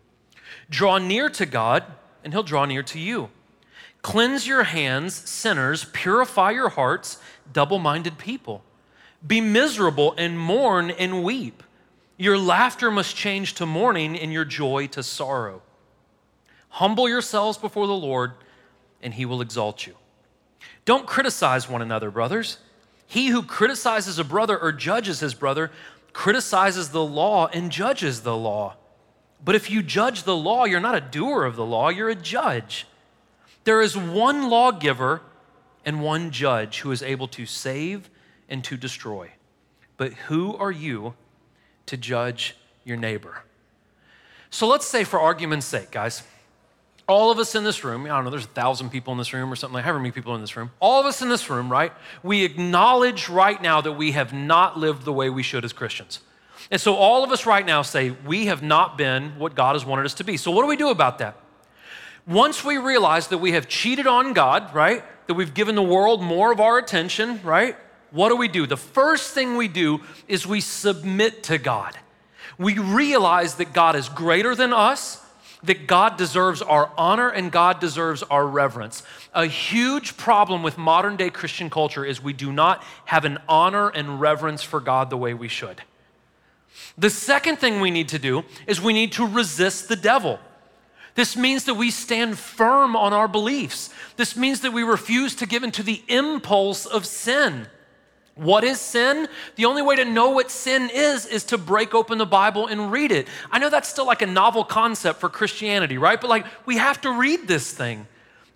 Draw 0.68 0.98
near 0.98 1.28
to 1.30 1.46
God, 1.46 1.84
and 2.26 2.34
he'll 2.34 2.42
draw 2.42 2.64
near 2.64 2.82
to 2.82 2.98
you. 2.98 3.30
Cleanse 4.02 4.48
your 4.48 4.64
hands, 4.64 5.14
sinners, 5.14 5.84
purify 5.92 6.50
your 6.50 6.70
hearts 6.70 7.18
double 7.52 7.78
minded 7.78 8.18
people. 8.18 8.64
Be 9.24 9.40
miserable 9.40 10.12
and 10.18 10.36
mourn 10.36 10.90
and 10.90 11.22
weep. 11.22 11.62
Your 12.16 12.36
laughter 12.36 12.90
must 12.90 13.14
change 13.14 13.54
to 13.54 13.64
mourning 13.64 14.18
and 14.18 14.32
your 14.32 14.44
joy 14.44 14.88
to 14.88 15.04
sorrow. 15.04 15.62
Humble 16.68 17.08
yourselves 17.08 17.58
before 17.58 17.86
the 17.86 17.94
Lord, 17.94 18.32
and 19.00 19.14
he 19.14 19.24
will 19.24 19.40
exalt 19.40 19.86
you. 19.86 19.94
Don't 20.84 21.06
criticize 21.06 21.68
one 21.68 21.80
another, 21.80 22.10
brothers. 22.10 22.58
He 23.06 23.28
who 23.28 23.44
criticizes 23.44 24.18
a 24.18 24.24
brother 24.24 24.58
or 24.58 24.72
judges 24.72 25.20
his 25.20 25.34
brother 25.34 25.70
criticizes 26.12 26.88
the 26.88 27.04
law 27.04 27.46
and 27.52 27.70
judges 27.70 28.22
the 28.22 28.36
law. 28.36 28.74
But 29.44 29.54
if 29.54 29.70
you 29.70 29.82
judge 29.82 30.24
the 30.24 30.36
law, 30.36 30.64
you're 30.64 30.80
not 30.80 30.94
a 30.94 31.00
doer 31.00 31.44
of 31.44 31.56
the 31.56 31.64
law, 31.64 31.88
you're 31.88 32.08
a 32.08 32.14
judge. 32.14 32.86
There 33.64 33.80
is 33.80 33.96
one 33.96 34.48
lawgiver 34.48 35.22
and 35.84 36.02
one 36.02 36.30
judge 36.30 36.80
who 36.80 36.90
is 36.90 37.02
able 37.02 37.28
to 37.28 37.46
save 37.46 38.10
and 38.48 38.64
to 38.64 38.76
destroy. 38.76 39.30
But 39.96 40.12
who 40.12 40.56
are 40.56 40.70
you 40.70 41.14
to 41.86 41.96
judge 41.96 42.56
your 42.84 42.96
neighbor? 42.96 43.42
So 44.50 44.66
let's 44.66 44.86
say, 44.86 45.04
for 45.04 45.20
argument's 45.20 45.66
sake, 45.66 45.90
guys, 45.90 46.22
all 47.08 47.30
of 47.30 47.38
us 47.38 47.54
in 47.54 47.62
this 47.62 47.84
room, 47.84 48.04
I 48.04 48.08
don't 48.08 48.24
know, 48.24 48.30
there's 48.30 48.44
a 48.44 48.48
thousand 48.48 48.90
people 48.90 49.12
in 49.12 49.18
this 49.18 49.32
room 49.32 49.52
or 49.52 49.56
something 49.56 49.74
like 49.74 49.84
however 49.84 50.00
many 50.00 50.10
people 50.10 50.34
in 50.34 50.40
this 50.40 50.56
room, 50.56 50.70
all 50.80 51.00
of 51.00 51.06
us 51.06 51.22
in 51.22 51.28
this 51.28 51.48
room, 51.48 51.70
right? 51.70 51.92
We 52.22 52.44
acknowledge 52.44 53.28
right 53.28 53.60
now 53.60 53.80
that 53.80 53.92
we 53.92 54.12
have 54.12 54.32
not 54.32 54.78
lived 54.78 55.04
the 55.04 55.12
way 55.12 55.30
we 55.30 55.42
should 55.42 55.64
as 55.64 55.72
Christians. 55.72 56.20
And 56.70 56.80
so 56.80 56.94
all 56.94 57.24
of 57.24 57.30
us 57.30 57.46
right 57.46 57.64
now 57.64 57.82
say, 57.82 58.10
we 58.10 58.46
have 58.46 58.62
not 58.62 58.98
been 58.98 59.38
what 59.38 59.54
God 59.54 59.74
has 59.74 59.84
wanted 59.84 60.06
us 60.06 60.14
to 60.14 60.24
be. 60.24 60.36
So 60.36 60.50
what 60.50 60.62
do 60.62 60.68
we 60.68 60.76
do 60.76 60.88
about 60.90 61.18
that? 61.18 61.36
Once 62.26 62.64
we 62.64 62.76
realize 62.76 63.28
that 63.28 63.38
we 63.38 63.52
have 63.52 63.68
cheated 63.68 64.06
on 64.06 64.32
God, 64.32 64.74
right? 64.74 65.04
that 65.26 65.34
we've 65.34 65.54
given 65.54 65.74
the 65.74 65.82
world 65.82 66.22
more 66.22 66.52
of 66.52 66.60
our 66.60 66.78
attention, 66.78 67.40
right? 67.42 67.76
What 68.10 68.28
do 68.28 68.36
we 68.36 68.48
do? 68.48 68.66
The 68.66 68.76
first 68.76 69.34
thing 69.34 69.56
we 69.56 69.68
do 69.68 70.00
is 70.28 70.46
we 70.46 70.60
submit 70.60 71.42
to 71.44 71.58
God. 71.58 71.96
We 72.58 72.78
realize 72.78 73.56
that 73.56 73.72
God 73.72 73.96
is 73.96 74.08
greater 74.08 74.54
than 74.54 74.72
us, 74.72 75.20
that 75.64 75.86
God 75.86 76.16
deserves 76.16 76.62
our 76.62 76.90
honor 76.96 77.28
and 77.28 77.50
God 77.50 77.80
deserves 77.80 78.22
our 78.22 78.46
reverence. 78.46 79.02
A 79.34 79.46
huge 79.46 80.16
problem 80.16 80.62
with 80.62 80.78
modern 80.78 81.16
day 81.16 81.30
Christian 81.30 81.68
culture 81.68 82.04
is 82.04 82.22
we 82.22 82.32
do 82.32 82.52
not 82.52 82.82
have 83.06 83.24
an 83.24 83.38
honor 83.48 83.88
and 83.88 84.20
reverence 84.20 84.62
for 84.62 84.80
God 84.80 85.10
the 85.10 85.16
way 85.16 85.34
we 85.34 85.48
should. 85.48 85.82
The 86.98 87.10
second 87.10 87.56
thing 87.56 87.80
we 87.80 87.90
need 87.90 88.08
to 88.10 88.18
do 88.18 88.44
is 88.66 88.80
we 88.80 88.92
need 88.92 89.12
to 89.12 89.26
resist 89.26 89.88
the 89.88 89.96
devil. 89.96 90.38
This 91.14 91.36
means 91.36 91.64
that 91.64 91.74
we 91.74 91.90
stand 91.90 92.38
firm 92.38 92.94
on 92.94 93.12
our 93.12 93.26
beliefs. 93.26 93.90
This 94.16 94.36
means 94.36 94.60
that 94.60 94.72
we 94.72 94.82
refuse 94.82 95.34
to 95.36 95.46
give 95.46 95.62
in 95.62 95.72
to 95.72 95.82
the 95.82 96.02
impulse 96.08 96.84
of 96.84 97.06
sin. 97.06 97.66
What 98.34 98.64
is 98.64 98.78
sin? 98.78 99.28
The 99.56 99.64
only 99.64 99.80
way 99.80 99.96
to 99.96 100.04
know 100.04 100.30
what 100.30 100.50
sin 100.50 100.90
is 100.92 101.24
is 101.24 101.44
to 101.44 101.58
break 101.58 101.94
open 101.94 102.18
the 102.18 102.26
Bible 102.26 102.66
and 102.66 102.92
read 102.92 103.10
it. 103.10 103.28
I 103.50 103.58
know 103.58 103.70
that's 103.70 103.88
still 103.88 104.06
like 104.06 104.20
a 104.20 104.26
novel 104.26 104.62
concept 104.62 105.20
for 105.20 105.30
Christianity, 105.30 105.96
right? 105.96 106.20
But 106.20 106.28
like 106.28 106.44
we 106.66 106.76
have 106.76 107.00
to 107.00 107.12
read 107.12 107.48
this 107.48 107.72
thing. 107.72 108.06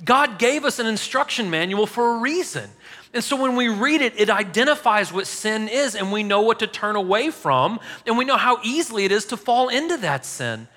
God 0.05 0.39
gave 0.39 0.67
us 0.67 0.79
an 0.79 0.87
instruction 0.87 1.49
manual 1.49 1.87
for 1.87 2.17
a 2.17 2.19
reason. 2.19 2.71
And 3.13 3.25
so 3.25 3.41
when 3.41 3.57
we 3.57 3.69
read 3.69 4.03
it, 4.03 4.15
it 4.17 4.31
identifies 4.31 5.13
what 5.13 5.27
sin 5.27 5.69
is 5.69 5.97
and 5.97 6.13
we 6.13 6.23
know 6.23 6.43
what 6.43 6.61
to 6.61 6.67
turn 6.67 6.95
away 6.95 7.31
from 7.31 7.81
and 8.07 8.17
we 8.17 8.25
know 8.25 8.37
how 8.37 8.61
easily 8.63 9.05
it 9.05 9.13
is 9.13 9.25
to 9.27 9.37
fall 9.37 9.69
into 9.69 9.97
that 9.99 10.25
sin. 10.25 10.69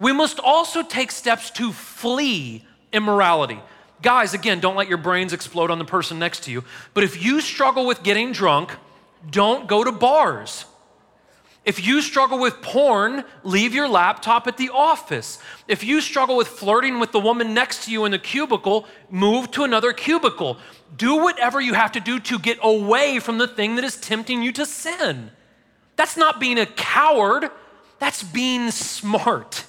We 0.00 0.12
must 0.12 0.40
also 0.40 0.82
take 0.82 1.10
steps 1.10 1.50
to 1.52 1.72
flee 1.72 2.64
immorality. 2.92 3.60
Guys, 4.02 4.34
again, 4.34 4.60
don't 4.60 4.76
let 4.76 4.88
your 4.88 4.98
brains 4.98 5.32
explode 5.32 5.70
on 5.70 5.78
the 5.78 5.84
person 5.84 6.18
next 6.18 6.44
to 6.44 6.50
you. 6.50 6.64
But 6.94 7.04
if 7.04 7.22
you 7.22 7.40
struggle 7.40 7.86
with 7.86 8.02
getting 8.02 8.32
drunk, 8.32 8.72
don't 9.30 9.68
go 9.68 9.84
to 9.84 9.92
bars. 9.92 10.64
If 11.64 11.84
you 11.84 12.02
struggle 12.02 12.38
with 12.38 12.60
porn, 12.60 13.24
leave 13.42 13.74
your 13.74 13.88
laptop 13.88 14.46
at 14.46 14.58
the 14.58 14.68
office. 14.68 15.38
If 15.66 15.82
you 15.82 16.02
struggle 16.02 16.36
with 16.36 16.48
flirting 16.48 17.00
with 17.00 17.12
the 17.12 17.20
woman 17.20 17.54
next 17.54 17.84
to 17.84 17.90
you 17.90 18.04
in 18.04 18.12
the 18.12 18.18
cubicle, 18.18 18.86
move 19.08 19.50
to 19.52 19.64
another 19.64 19.94
cubicle. 19.94 20.58
Do 20.94 21.16
whatever 21.16 21.62
you 21.62 21.72
have 21.72 21.92
to 21.92 22.00
do 22.00 22.20
to 22.20 22.38
get 22.38 22.58
away 22.62 23.18
from 23.18 23.38
the 23.38 23.48
thing 23.48 23.76
that 23.76 23.84
is 23.84 23.96
tempting 23.96 24.42
you 24.42 24.52
to 24.52 24.66
sin. 24.66 25.30
That's 25.96 26.18
not 26.18 26.38
being 26.38 26.58
a 26.58 26.66
coward, 26.66 27.50
that's 27.98 28.22
being 28.22 28.70
smart. 28.70 29.64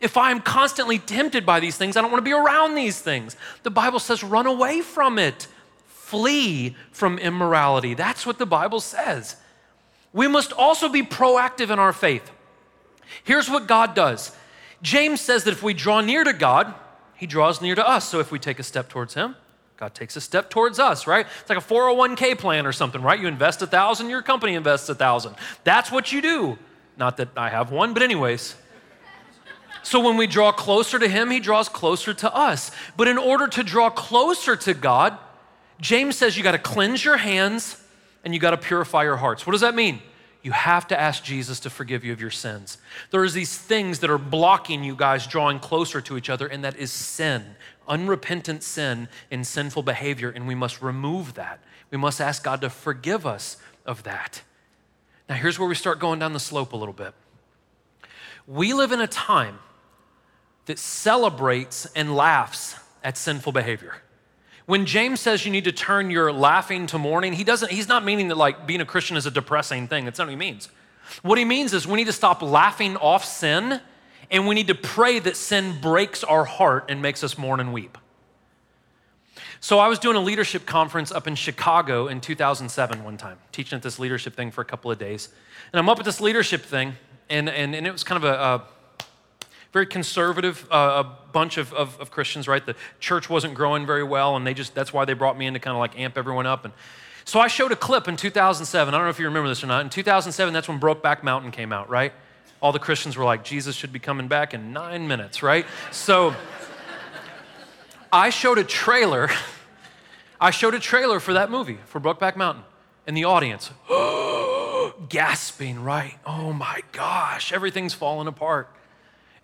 If 0.00 0.16
I'm 0.16 0.40
constantly 0.40 1.00
tempted 1.00 1.44
by 1.44 1.58
these 1.58 1.76
things, 1.76 1.96
I 1.96 2.02
don't 2.02 2.12
want 2.12 2.24
to 2.24 2.30
be 2.30 2.32
around 2.32 2.76
these 2.76 3.00
things. 3.00 3.36
The 3.64 3.70
Bible 3.70 3.98
says, 3.98 4.22
run 4.22 4.46
away 4.46 4.82
from 4.82 5.18
it, 5.18 5.48
flee 5.86 6.76
from 6.92 7.18
immorality. 7.18 7.94
That's 7.94 8.24
what 8.24 8.38
the 8.38 8.46
Bible 8.46 8.80
says. 8.80 9.36
We 10.14 10.28
must 10.28 10.52
also 10.52 10.88
be 10.88 11.02
proactive 11.02 11.68
in 11.68 11.78
our 11.78 11.92
faith. 11.92 12.30
Here's 13.24 13.50
what 13.50 13.66
God 13.66 13.94
does 13.94 14.34
James 14.80 15.20
says 15.20 15.44
that 15.44 15.52
if 15.52 15.62
we 15.62 15.74
draw 15.74 16.00
near 16.00 16.24
to 16.24 16.32
God, 16.32 16.72
he 17.16 17.26
draws 17.26 17.60
near 17.60 17.74
to 17.74 17.86
us. 17.86 18.08
So 18.08 18.20
if 18.20 18.30
we 18.30 18.38
take 18.38 18.58
a 18.58 18.62
step 18.62 18.88
towards 18.88 19.14
him, 19.14 19.36
God 19.76 19.94
takes 19.94 20.16
a 20.16 20.20
step 20.20 20.50
towards 20.50 20.78
us, 20.78 21.06
right? 21.06 21.26
It's 21.40 21.50
like 21.50 21.58
a 21.58 21.60
401k 21.60 22.38
plan 22.38 22.64
or 22.64 22.72
something, 22.72 23.02
right? 23.02 23.20
You 23.20 23.26
invest 23.26 23.60
a 23.60 23.66
thousand, 23.66 24.08
your 24.08 24.22
company 24.22 24.54
invests 24.54 24.88
a 24.88 24.94
thousand. 24.94 25.34
That's 25.64 25.90
what 25.90 26.12
you 26.12 26.22
do. 26.22 26.58
Not 26.96 27.16
that 27.16 27.30
I 27.36 27.48
have 27.50 27.72
one, 27.72 27.92
but 27.92 28.02
anyways. 28.02 28.54
So 29.82 30.00
when 30.00 30.16
we 30.16 30.26
draw 30.26 30.52
closer 30.52 30.98
to 30.98 31.08
Him, 31.08 31.30
He 31.30 31.40
draws 31.40 31.68
closer 31.68 32.14
to 32.14 32.34
us. 32.34 32.70
But 32.96 33.08
in 33.08 33.18
order 33.18 33.48
to 33.48 33.62
draw 33.62 33.90
closer 33.90 34.54
to 34.56 34.74
God, 34.74 35.18
James 35.80 36.16
says 36.16 36.36
you 36.36 36.42
got 36.42 36.52
to 36.52 36.58
cleanse 36.58 37.04
your 37.04 37.16
hands 37.16 37.83
and 38.24 38.34
you 38.34 38.40
got 38.40 38.50
to 38.50 38.56
purify 38.56 39.04
your 39.04 39.16
hearts. 39.16 39.46
What 39.46 39.52
does 39.52 39.60
that 39.60 39.74
mean? 39.74 40.00
You 40.42 40.52
have 40.52 40.86
to 40.88 41.00
ask 41.00 41.24
Jesus 41.24 41.60
to 41.60 41.70
forgive 41.70 42.04
you 42.04 42.12
of 42.12 42.20
your 42.20 42.30
sins. 42.30 42.76
There's 43.10 43.32
these 43.32 43.56
things 43.56 44.00
that 44.00 44.10
are 44.10 44.18
blocking 44.18 44.84
you 44.84 44.94
guys 44.94 45.26
drawing 45.26 45.58
closer 45.58 46.02
to 46.02 46.18
each 46.18 46.28
other, 46.28 46.46
and 46.46 46.62
that 46.64 46.76
is 46.76 46.92
sin, 46.92 47.56
unrepentant 47.88 48.62
sin 48.62 49.08
and 49.30 49.46
sinful 49.46 49.84
behavior, 49.84 50.30
and 50.30 50.46
we 50.46 50.54
must 50.54 50.82
remove 50.82 51.34
that. 51.34 51.62
We 51.90 51.96
must 51.96 52.20
ask 52.20 52.42
God 52.42 52.60
to 52.60 52.68
forgive 52.68 53.26
us 53.26 53.56
of 53.86 54.02
that. 54.02 54.42
Now, 55.28 55.36
here's 55.36 55.58
where 55.58 55.68
we 55.68 55.74
start 55.74 55.98
going 55.98 56.18
down 56.18 56.34
the 56.34 56.40
slope 56.40 56.74
a 56.74 56.76
little 56.76 56.92
bit. 56.92 57.14
We 58.46 58.74
live 58.74 58.92
in 58.92 59.00
a 59.00 59.06
time 59.06 59.58
that 60.66 60.78
celebrates 60.78 61.86
and 61.96 62.14
laughs 62.14 62.76
at 63.02 63.16
sinful 63.16 63.52
behavior. 63.52 63.96
When 64.66 64.86
James 64.86 65.20
says 65.20 65.44
you 65.44 65.52
need 65.52 65.64
to 65.64 65.72
turn 65.72 66.10
your 66.10 66.32
laughing 66.32 66.86
to 66.88 66.98
mourning, 66.98 67.34
he 67.34 67.44
doesn't, 67.44 67.70
he's 67.70 67.88
not 67.88 68.04
meaning 68.04 68.28
that 68.28 68.36
like 68.36 68.66
being 68.66 68.80
a 68.80 68.86
Christian 68.86 69.16
is 69.16 69.26
a 69.26 69.30
depressing 69.30 69.88
thing. 69.88 70.04
That's 70.04 70.18
not 70.18 70.26
what 70.26 70.30
he 70.32 70.36
means. 70.36 70.68
What 71.22 71.38
he 71.38 71.44
means 71.44 71.74
is 71.74 71.86
we 71.86 71.96
need 71.96 72.06
to 72.06 72.12
stop 72.12 72.40
laughing 72.40 72.96
off 72.96 73.24
sin 73.24 73.80
and 74.30 74.46
we 74.48 74.54
need 74.54 74.68
to 74.68 74.74
pray 74.74 75.18
that 75.18 75.36
sin 75.36 75.78
breaks 75.80 76.24
our 76.24 76.44
heart 76.44 76.86
and 76.88 77.02
makes 77.02 77.22
us 77.22 77.36
mourn 77.36 77.60
and 77.60 77.72
weep. 77.72 77.98
So 79.60 79.78
I 79.78 79.88
was 79.88 79.98
doing 79.98 80.16
a 80.16 80.20
leadership 80.20 80.66
conference 80.66 81.10
up 81.12 81.26
in 81.26 81.34
Chicago 81.34 82.08
in 82.08 82.20
2007 82.20 83.02
one 83.02 83.16
time, 83.16 83.38
teaching 83.52 83.76
at 83.76 83.82
this 83.82 83.98
leadership 83.98 84.34
thing 84.34 84.50
for 84.50 84.60
a 84.60 84.64
couple 84.64 84.90
of 84.90 84.98
days. 84.98 85.28
And 85.72 85.80
I'm 85.80 85.88
up 85.88 85.98
at 85.98 86.04
this 86.04 86.20
leadership 86.20 86.62
thing, 86.62 86.94
and, 87.30 87.48
and, 87.48 87.74
and 87.74 87.86
it 87.86 87.92
was 87.92 88.04
kind 88.04 88.22
of 88.22 88.30
a, 88.30 88.34
a 88.34 88.62
very 89.74 89.86
conservative 89.86 90.68
uh, 90.70 91.02
a 91.04 91.32
bunch 91.32 91.58
of, 91.58 91.74
of, 91.74 92.00
of, 92.00 92.08
Christians, 92.08 92.46
right? 92.46 92.64
The 92.64 92.76
church 93.00 93.28
wasn't 93.28 93.54
growing 93.54 93.84
very 93.86 94.04
well, 94.04 94.36
and 94.36 94.46
they 94.46 94.54
just 94.54 94.72
that's 94.72 94.92
why 94.92 95.04
they 95.04 95.14
brought 95.14 95.36
me 95.36 95.46
in 95.46 95.54
to 95.54 95.60
kind 95.60 95.74
of 95.74 95.80
like 95.80 95.98
amp 95.98 96.16
everyone 96.16 96.46
up. 96.46 96.64
And 96.64 96.72
so 97.24 97.40
I 97.40 97.48
showed 97.48 97.72
a 97.72 97.76
clip 97.76 98.06
in 98.06 98.16
2007. 98.16 98.94
I 98.94 98.96
don't 98.96 99.04
know 99.04 99.10
if 99.10 99.18
you 99.18 99.24
remember 99.24 99.48
this 99.48 99.64
or 99.64 99.66
not. 99.66 99.80
In 99.80 99.90
2007, 99.90 100.54
that's 100.54 100.68
when 100.68 100.78
Brokeback 100.78 101.24
Mountain 101.24 101.50
came 101.50 101.72
out, 101.72 101.90
right? 101.90 102.12
All 102.62 102.70
the 102.70 102.78
Christians 102.78 103.16
were 103.16 103.24
like, 103.24 103.42
Jesus 103.42 103.74
should 103.74 103.92
be 103.92 103.98
coming 103.98 104.28
back 104.28 104.54
in 104.54 104.72
nine 104.72 105.08
minutes, 105.08 105.42
right? 105.42 105.66
So 105.90 106.36
I 108.12 108.30
showed 108.30 108.58
a 108.58 108.64
trailer. 108.64 109.28
I 110.40 110.52
showed 110.52 110.74
a 110.74 110.80
trailer 110.80 111.18
for 111.18 111.32
that 111.32 111.50
movie, 111.50 111.78
for 111.86 112.00
Brokeback 112.00 112.36
Mountain, 112.36 112.62
and 113.08 113.16
the 113.16 113.24
audience, 113.24 113.72
gasping, 115.08 115.82
right? 115.82 116.14
Oh 116.24 116.52
my 116.52 116.82
gosh, 116.92 117.52
everything's 117.52 117.92
falling 117.92 118.28
apart. 118.28 118.70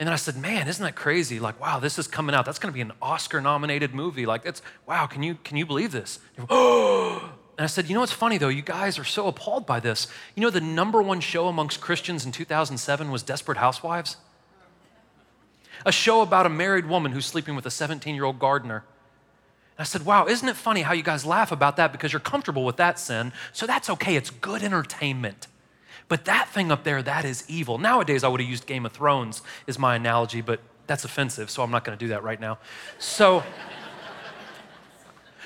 And 0.01 0.07
then 0.07 0.15
I 0.15 0.17
said, 0.17 0.39
man, 0.39 0.67
isn't 0.67 0.83
that 0.83 0.97
crazy? 0.97 1.39
Like, 1.39 1.61
wow, 1.61 1.79
this 1.79 1.99
is 1.99 2.09
coming 2.09 2.35
out. 2.35 2.47
That's 2.47 2.59
going 2.59 2.73
to 2.73 2.75
be 2.75 2.81
an 2.81 2.93
Oscar 3.03 3.39
nominated 3.39 3.95
movie. 3.95 4.25
Like, 4.25 4.43
that's, 4.43 4.63
wow, 4.87 5.05
can 5.05 5.23
you, 5.23 5.35
can 5.45 5.59
you 5.59 5.67
believe 5.67 5.93
this? 5.93 6.21
Oh, 6.49 7.35
and 7.59 7.65
I 7.65 7.67
said, 7.67 7.87
you 7.87 7.93
know 7.93 8.01
what's 8.01 8.11
funny 8.11 8.39
though? 8.39 8.49
You 8.49 8.63
guys 8.63 8.99
are 8.99 9.05
so 9.05 9.27
appalled 9.27 9.67
by 9.67 9.79
this. 9.79 10.07
You 10.35 10.41
know, 10.41 10.49
the 10.49 10.63
number 10.63 11.03
one 11.03 11.21
show 11.21 11.49
amongst 11.49 11.83
Christians 11.83 12.25
in 12.25 12.33
2007 12.33 13.11
was 13.11 13.23
Desperate 13.23 13.59
Housewives? 13.59 14.17
A 15.85 15.93
show 15.93 16.23
about 16.23 16.47
a 16.47 16.51
married 16.51 16.87
woman 16.87 17.13
who's 17.13 17.27
sleeping 17.27 17.55
with 17.55 17.67
a 17.67 17.71
17 17.71 18.15
year 18.15 18.25
old 18.25 18.39
gardener. 18.39 18.85
And 19.77 19.81
I 19.81 19.85
said, 19.85 20.07
wow, 20.07 20.25
isn't 20.27 20.49
it 20.49 20.57
funny 20.57 20.81
how 20.81 20.95
you 20.95 21.03
guys 21.03 21.27
laugh 21.27 21.53
about 21.53 21.77
that 21.77 21.93
because 21.93 22.11
you're 22.11 22.21
comfortable 22.21 22.65
with 22.65 22.79
that 22.79 22.99
sin? 22.99 23.35
So 23.53 23.67
that's 23.67 23.91
okay. 23.91 24.17
It's 24.17 24.31
good 24.31 24.63
entertainment. 24.63 25.47
But 26.11 26.25
that 26.25 26.49
thing 26.49 26.73
up 26.73 26.83
there, 26.83 27.05
that 27.05 27.25
is 27.25 27.45
evil. 27.49 27.79
Nowadays, 27.79 28.25
I 28.25 28.29
would 28.29 28.41
have 28.41 28.51
used 28.51 28.67
Game 28.67 28.85
of 28.85 28.91
Thrones 28.91 29.43
is 29.69 29.79
my 29.79 29.95
analogy, 29.95 30.41
but 30.41 30.59
that's 30.89 31.05
offensive, 31.05 31.49
so 31.51 31.63
I'm 31.63 31.71
not 31.71 31.85
going 31.85 31.97
to 31.97 32.05
do 32.05 32.09
that 32.09 32.25
right 32.25 32.41
now. 32.41 32.59
So, 32.99 33.45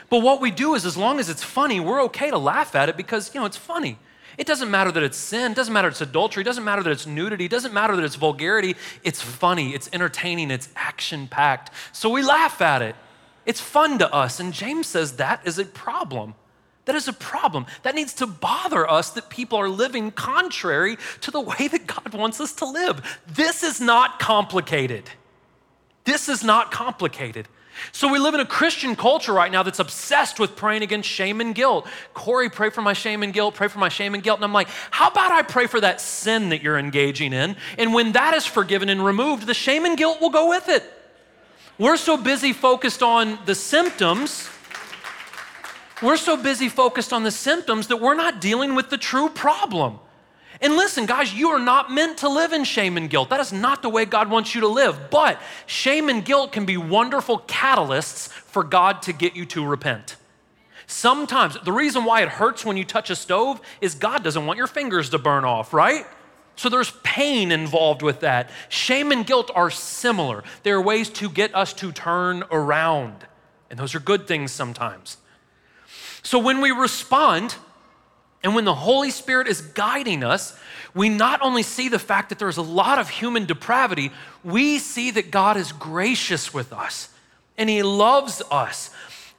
but 0.09 0.22
what 0.22 0.40
we 0.40 0.50
do 0.50 0.74
is 0.74 0.87
as 0.87 0.96
long 0.96 1.20
as 1.20 1.29
it's 1.29 1.44
funny, 1.44 1.81
we're 1.81 2.03
okay 2.05 2.31
to 2.31 2.38
laugh 2.38 2.74
at 2.74 2.88
it 2.88 2.96
because, 2.96 3.35
you 3.35 3.40
know, 3.40 3.46
it's 3.46 3.59
funny. 3.59 3.98
It 4.38 4.46
doesn't 4.46 4.70
matter 4.70 4.90
that 4.90 5.03
it's 5.03 5.18
sin, 5.18 5.53
it 5.53 5.55
doesn't 5.55 5.74
matter 5.74 5.88
it's 5.88 6.00
adultery, 6.00 6.40
it 6.40 6.44
doesn't 6.44 6.64
matter 6.64 6.83
that 6.83 6.92
it's 6.92 7.07
nudity, 7.07 7.44
it 7.44 7.50
doesn't 7.50 7.74
matter 7.74 7.94
that 7.94 8.03
it's 8.03 8.16
vulgarity. 8.16 8.74
It's 9.03 9.20
funny, 9.20 9.74
it's 9.74 9.90
entertaining, 9.92 10.50
it's 10.50 10.70
action 10.77 11.29
packed. 11.29 11.72
So 11.92 12.09
we 12.09 12.22
laugh 12.22 12.62
at 12.62 12.81
it. 12.81 12.96
It's 13.44 13.61
fun 13.61 13.98
to 13.98 14.11
us. 14.14 14.40
And 14.40 14.50
James 14.50 14.87
says 14.87 15.16
that 15.16 15.46
is 15.46 15.59
a 15.59 15.66
problem. 15.66 16.37
That 16.85 16.94
is 16.94 17.09
a 17.09 17.12
problem. 17.12 17.66
That 17.83 17.94
needs 17.94 18.12
to 18.14 18.27
bother 18.27 18.88
us 18.88 19.11
that 19.11 19.31
people 19.31 19.59
are 19.59 19.68
living 19.68 20.11
contrary 20.11 20.99
to 21.23 21.31
the 21.31 21.40
way 21.40 21.68
that 21.68 21.87
God 21.87 22.12
wants 22.12 22.40
us 22.40 22.53
to 22.55 22.66
live. 22.66 23.20
This 23.27 23.62
is 23.62 23.81
not 23.81 24.18
complicated. 24.18 25.09
This 26.05 26.29
is 26.29 26.44
not 26.44 26.70
complicated. 26.70 27.49
So 27.92 28.12
we 28.12 28.18
live 28.18 28.35
in 28.35 28.40
a 28.40 28.47
Christian 28.47 28.94
culture 28.94 29.33
right 29.33 29.51
now 29.51 29.62
that's 29.62 29.79
obsessed 29.79 30.38
with 30.38 30.55
praying 30.55 30.83
against 30.83 31.09
shame 31.09 31.40
and 31.40 31.55
guilt. 31.55 31.88
Corey, 32.12 32.49
pray 32.49 32.70
for 32.70 32.83
my 32.83 32.92
shame 32.92 33.23
and 33.23 33.33
guilt, 33.33 33.55
pray 33.55 33.68
for 33.68 33.79
my 33.79 33.88
shame 33.88 34.14
and 34.14 34.23
guilt. 34.23 34.38
And 34.38 34.44
I'm 34.44 34.53
like, 34.53 34.68
how 34.90 35.09
about 35.09 35.33
I 35.33 35.42
pray 35.42 35.66
for 35.66 35.81
that 35.81 36.01
sin 36.01 36.51
that 36.51 36.62
you're 36.62 36.79
engaging 36.79 37.33
in? 37.33 37.57
And 37.79 37.92
when 37.92 38.12
that 38.12 38.35
is 38.35 38.47
forgiven 38.47 38.90
and 38.90 39.05
removed, 39.05 39.47
the 39.47 39.55
shame 39.55 39.87
and 39.87 39.97
guilt 39.97 40.20
will 40.20 40.31
go 40.31 40.49
with 40.51 40.68
it. 40.68 40.85
We're 41.79 41.97
so 41.97 42.16
busy 42.16 42.53
focused 42.53 43.03
on 43.03 43.38
the 43.47 43.55
symptoms 43.55 44.49
we're 46.02 46.16
so 46.16 46.37
busy 46.37 46.68
focused 46.68 47.12
on 47.12 47.22
the 47.22 47.30
symptoms 47.30 47.88
that 47.88 47.98
we're 47.98 48.14
not 48.14 48.40
dealing 48.40 48.74
with 48.74 48.90
the 48.90 48.98
true 48.98 49.28
problem. 49.28 49.98
And 50.61 50.76
listen, 50.76 51.07
guys, 51.07 51.35
you 51.35 51.50
are 51.50 51.59
not 51.59 51.90
meant 51.90 52.18
to 52.18 52.28
live 52.28 52.52
in 52.52 52.64
shame 52.64 52.96
and 52.96 53.11
guilt. 53.11 53.30
That 53.30 53.40
is 53.40 53.52
not 53.52 53.83
the 53.83 53.88
way 53.88 54.04
God 54.04 54.30
wants 54.30 54.54
you 54.54 54.62
to 54.62 54.68
live. 54.68 55.11
But 55.11 55.40
shame 55.66 56.09
and 56.09 56.24
guilt 56.24 56.52
can 56.52 56.64
be 56.64 56.76
wonderful 56.76 57.40
catalysts 57.40 58.28
for 58.28 58.62
God 58.62 59.02
to 59.02 59.12
get 59.12 59.37
you 59.37 59.44
to 59.46 59.66
repent. 59.66 60.16
Sometimes 60.87 61.57
the 61.64 61.72
reason 61.72 62.04
why 62.04 62.22
it 62.22 62.28
hurts 62.28 62.64
when 62.64 62.76
you 62.76 62.85
touch 62.85 63.11
a 63.11 63.16
stove 63.16 63.61
is 63.80 63.94
God 63.94 64.22
doesn't 64.22 64.46
want 64.46 64.59
your 64.59 64.66
fingers 64.66 65.11
to 65.11 65.18
burn 65.18 65.44
off, 65.44 65.72
right? 65.72 66.07
So 66.57 66.68
there's 66.68 66.92
pain 67.02 67.50
involved 67.50 68.02
with 68.02 68.20
that. 68.20 68.50
Shame 68.68 69.11
and 69.11 69.26
guilt 69.26 69.50
are 69.54 69.70
similar. 69.70 70.44
They 70.62 70.70
are 70.70 70.80
ways 70.80 71.09
to 71.11 71.28
get 71.28 71.54
us 71.54 71.72
to 71.74 71.90
turn 71.90 72.44
around. 72.50 73.26
And 73.70 73.78
those 73.78 73.94
are 73.94 74.00
good 74.00 74.28
things 74.28 74.52
sometimes. 74.52 75.16
So 76.24 76.38
when 76.38 76.60
we 76.60 76.72
respond, 76.72 77.54
and 78.42 78.54
when 78.54 78.64
the 78.64 78.74
Holy 78.74 79.10
Spirit 79.10 79.46
is 79.46 79.60
guiding 79.60 80.24
us, 80.24 80.58
we 80.94 81.08
not 81.08 81.40
only 81.42 81.62
see 81.62 81.88
the 81.88 81.98
fact 81.98 82.28
that 82.28 82.38
there's 82.38 82.58
a 82.58 82.62
lot 82.62 82.98
of 82.98 83.08
human 83.08 83.46
depravity, 83.46 84.10
we 84.44 84.78
see 84.78 85.10
that 85.12 85.30
God 85.30 85.56
is 85.56 85.72
gracious 85.72 86.52
with 86.52 86.72
us 86.72 87.08
and 87.56 87.70
He 87.70 87.82
loves 87.82 88.42
us. 88.50 88.90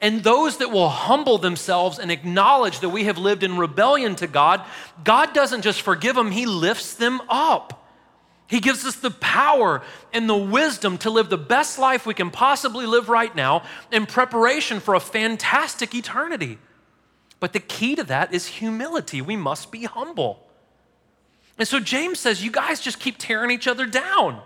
And 0.02 0.24
those 0.24 0.58
that 0.58 0.72
will 0.72 0.90
humble 0.90 1.38
themselves 1.38 2.00
and 2.00 2.12
acknowledge 2.12 2.80
that 2.80 2.90
we 2.90 3.06
have 3.06 3.18
lived 3.18 3.44
in 3.44 3.58
rebellion 3.58 4.16
to 4.18 4.28
God, 4.28 4.66
God 5.04 5.34
doesn't 5.34 5.62
just 5.62 5.82
forgive 5.82 6.16
them, 6.16 6.32
He 6.32 6.46
lifts 6.46 6.96
them 6.96 7.22
up. 7.30 7.84
He 8.48 8.60
gives 8.60 8.86
us 8.86 8.96
the 8.96 9.12
power 9.12 9.82
and 10.14 10.30
the 10.30 10.36
wisdom 10.36 10.98
to 11.00 11.10
live 11.10 11.30
the 11.30 11.38
best 11.38 11.80
life 11.80 12.06
we 12.06 12.14
can 12.14 12.30
possibly 12.30 12.86
live 12.86 13.10
right 13.10 13.36
now 13.36 13.64
in 13.92 14.06
preparation 14.06 14.80
for 14.80 14.94
a 14.94 15.00
fantastic 15.00 15.96
eternity. 15.96 16.60
But 17.40 17.54
the 17.54 17.60
key 17.60 17.96
to 17.96 18.04
that 18.06 18.34
is 18.34 18.48
humility. 18.48 19.22
We 19.22 19.36
must 19.36 19.72
be 19.72 19.84
humble. 19.84 20.46
And 21.58 21.68
so 21.68 21.80
James 21.80 22.20
says, 22.20 22.44
You 22.44 22.52
guys 22.52 22.80
just 22.80 23.00
keep 23.00 23.18
tearing 23.18 23.52
each 23.52 23.68
other 23.68 23.86
down. 23.86 24.42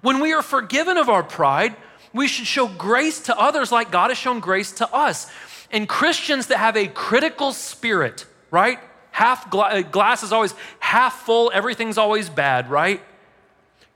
When 0.00 0.20
we 0.20 0.32
are 0.32 0.42
forgiven 0.42 0.98
of 0.98 1.08
our 1.08 1.22
pride, 1.22 1.74
we 2.12 2.28
should 2.28 2.46
show 2.46 2.68
grace 2.68 3.20
to 3.20 3.38
others 3.38 3.72
like 3.72 3.90
God 3.90 4.10
has 4.10 4.18
shown 4.18 4.40
grace 4.40 4.72
to 4.72 4.92
us. 4.94 5.30
And 5.70 5.88
Christians 5.88 6.46
that 6.48 6.58
have 6.58 6.76
a 6.76 6.86
critical 6.86 7.52
spirit, 7.52 8.26
right? 8.50 8.78
Half 9.10 9.50
gla- 9.50 9.70
uh, 9.70 9.82
glass 9.82 10.22
is 10.22 10.32
always 10.32 10.54
half 10.78 11.22
full, 11.22 11.50
everything's 11.52 11.98
always 11.98 12.28
bad, 12.28 12.70
right? 12.70 13.02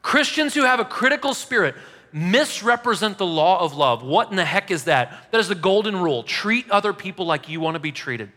Christians 0.02 0.54
who 0.54 0.64
have 0.64 0.80
a 0.80 0.84
critical 0.84 1.34
spirit 1.34 1.74
misrepresent 2.12 3.18
the 3.18 3.26
law 3.26 3.60
of 3.60 3.74
love. 3.74 4.02
What 4.02 4.30
in 4.30 4.36
the 4.36 4.44
heck 4.44 4.70
is 4.70 4.84
that? 4.84 5.30
That 5.30 5.40
is 5.40 5.48
the 5.48 5.54
golden 5.54 5.96
rule 5.96 6.22
treat 6.22 6.70
other 6.70 6.92
people 6.92 7.26
like 7.26 7.48
you 7.48 7.60
want 7.60 7.74
to 7.74 7.80
be 7.80 7.92
treated. 7.92 8.30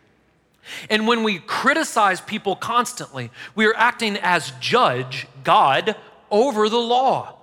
And 0.90 1.08
when 1.08 1.24
we 1.24 1.40
criticize 1.40 2.22
people 2.22 2.56
constantly, 2.56 3.32
we 3.56 3.66
are 3.66 3.76
acting 3.76 4.18
as 4.18 4.52
judge, 4.60 5.28
God, 5.44 5.96
over 6.32 6.70
the 6.70 6.78
law. 6.78 7.38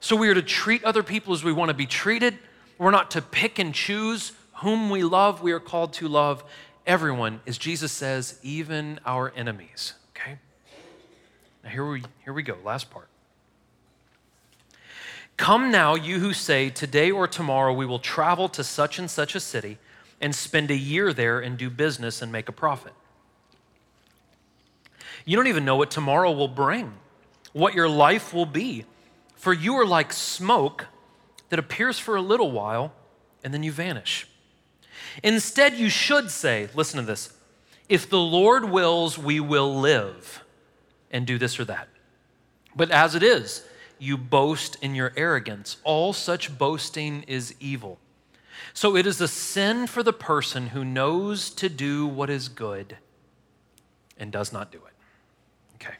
So 0.00 0.16
we 0.16 0.28
are 0.28 0.34
to 0.34 0.42
treat 0.42 0.84
other 0.84 1.02
people 1.02 1.32
as 1.32 1.44
we 1.44 1.52
want 1.52 1.68
to 1.68 1.74
be 1.74 1.86
treated. 1.86 2.38
We're 2.78 2.90
not 2.90 3.12
to 3.12 3.22
pick 3.22 3.58
and 3.58 3.74
choose 3.74 4.32
whom 4.56 4.90
we 4.90 5.02
love. 5.02 5.42
We 5.42 5.52
are 5.52 5.60
called 5.60 5.92
to 5.94 6.08
love 6.08 6.44
everyone, 6.86 7.40
as 7.46 7.58
Jesus 7.58 7.92
says, 7.92 8.38
even 8.42 9.00
our 9.04 9.32
enemies. 9.36 9.94
Okay? 10.10 10.38
Now 11.64 11.70
here 11.70 11.88
we, 11.88 12.02
here 12.24 12.32
we 12.32 12.42
go, 12.42 12.56
last 12.64 12.90
part. 12.90 13.08
Come 15.36 15.70
now, 15.70 15.94
you 15.94 16.20
who 16.20 16.32
say, 16.32 16.70
Today 16.70 17.10
or 17.10 17.26
tomorrow 17.26 17.72
we 17.72 17.86
will 17.86 17.98
travel 17.98 18.48
to 18.50 18.62
such 18.62 18.98
and 18.98 19.10
such 19.10 19.34
a 19.34 19.40
city 19.40 19.78
and 20.20 20.34
spend 20.34 20.70
a 20.70 20.76
year 20.76 21.12
there 21.12 21.40
and 21.40 21.58
do 21.58 21.68
business 21.68 22.22
and 22.22 22.30
make 22.30 22.48
a 22.48 22.52
profit. 22.52 22.92
You 25.24 25.36
don't 25.36 25.48
even 25.48 25.64
know 25.64 25.76
what 25.76 25.90
tomorrow 25.90 26.32
will 26.32 26.48
bring, 26.48 26.94
what 27.52 27.74
your 27.74 27.88
life 27.88 28.32
will 28.32 28.46
be. 28.46 28.84
For 29.36 29.52
you 29.52 29.74
are 29.74 29.86
like 29.86 30.12
smoke 30.12 30.86
that 31.48 31.58
appears 31.58 31.98
for 31.98 32.16
a 32.16 32.22
little 32.22 32.50
while 32.52 32.92
and 33.42 33.52
then 33.52 33.62
you 33.62 33.72
vanish. 33.72 34.28
Instead, 35.22 35.74
you 35.74 35.88
should 35.88 36.30
say, 36.30 36.68
listen 36.74 37.00
to 37.00 37.06
this 37.06 37.32
if 37.88 38.08
the 38.08 38.18
Lord 38.18 38.70
wills, 38.70 39.18
we 39.18 39.40
will 39.40 39.74
live 39.80 40.44
and 41.10 41.26
do 41.26 41.38
this 41.38 41.58
or 41.58 41.64
that. 41.66 41.88
But 42.74 42.90
as 42.90 43.14
it 43.14 43.22
is, 43.22 43.66
you 44.02 44.16
boast 44.16 44.76
in 44.82 44.96
your 44.96 45.12
arrogance. 45.16 45.76
All 45.84 46.12
such 46.12 46.58
boasting 46.58 47.22
is 47.28 47.54
evil. 47.60 48.00
So 48.74 48.96
it 48.96 49.06
is 49.06 49.20
a 49.20 49.28
sin 49.28 49.86
for 49.86 50.02
the 50.02 50.12
person 50.12 50.68
who 50.68 50.84
knows 50.84 51.50
to 51.50 51.68
do 51.68 52.06
what 52.06 52.28
is 52.28 52.48
good 52.48 52.96
and 54.18 54.32
does 54.32 54.52
not 54.52 54.72
do 54.72 54.78
it. 54.78 54.92
Okay. 55.76 55.94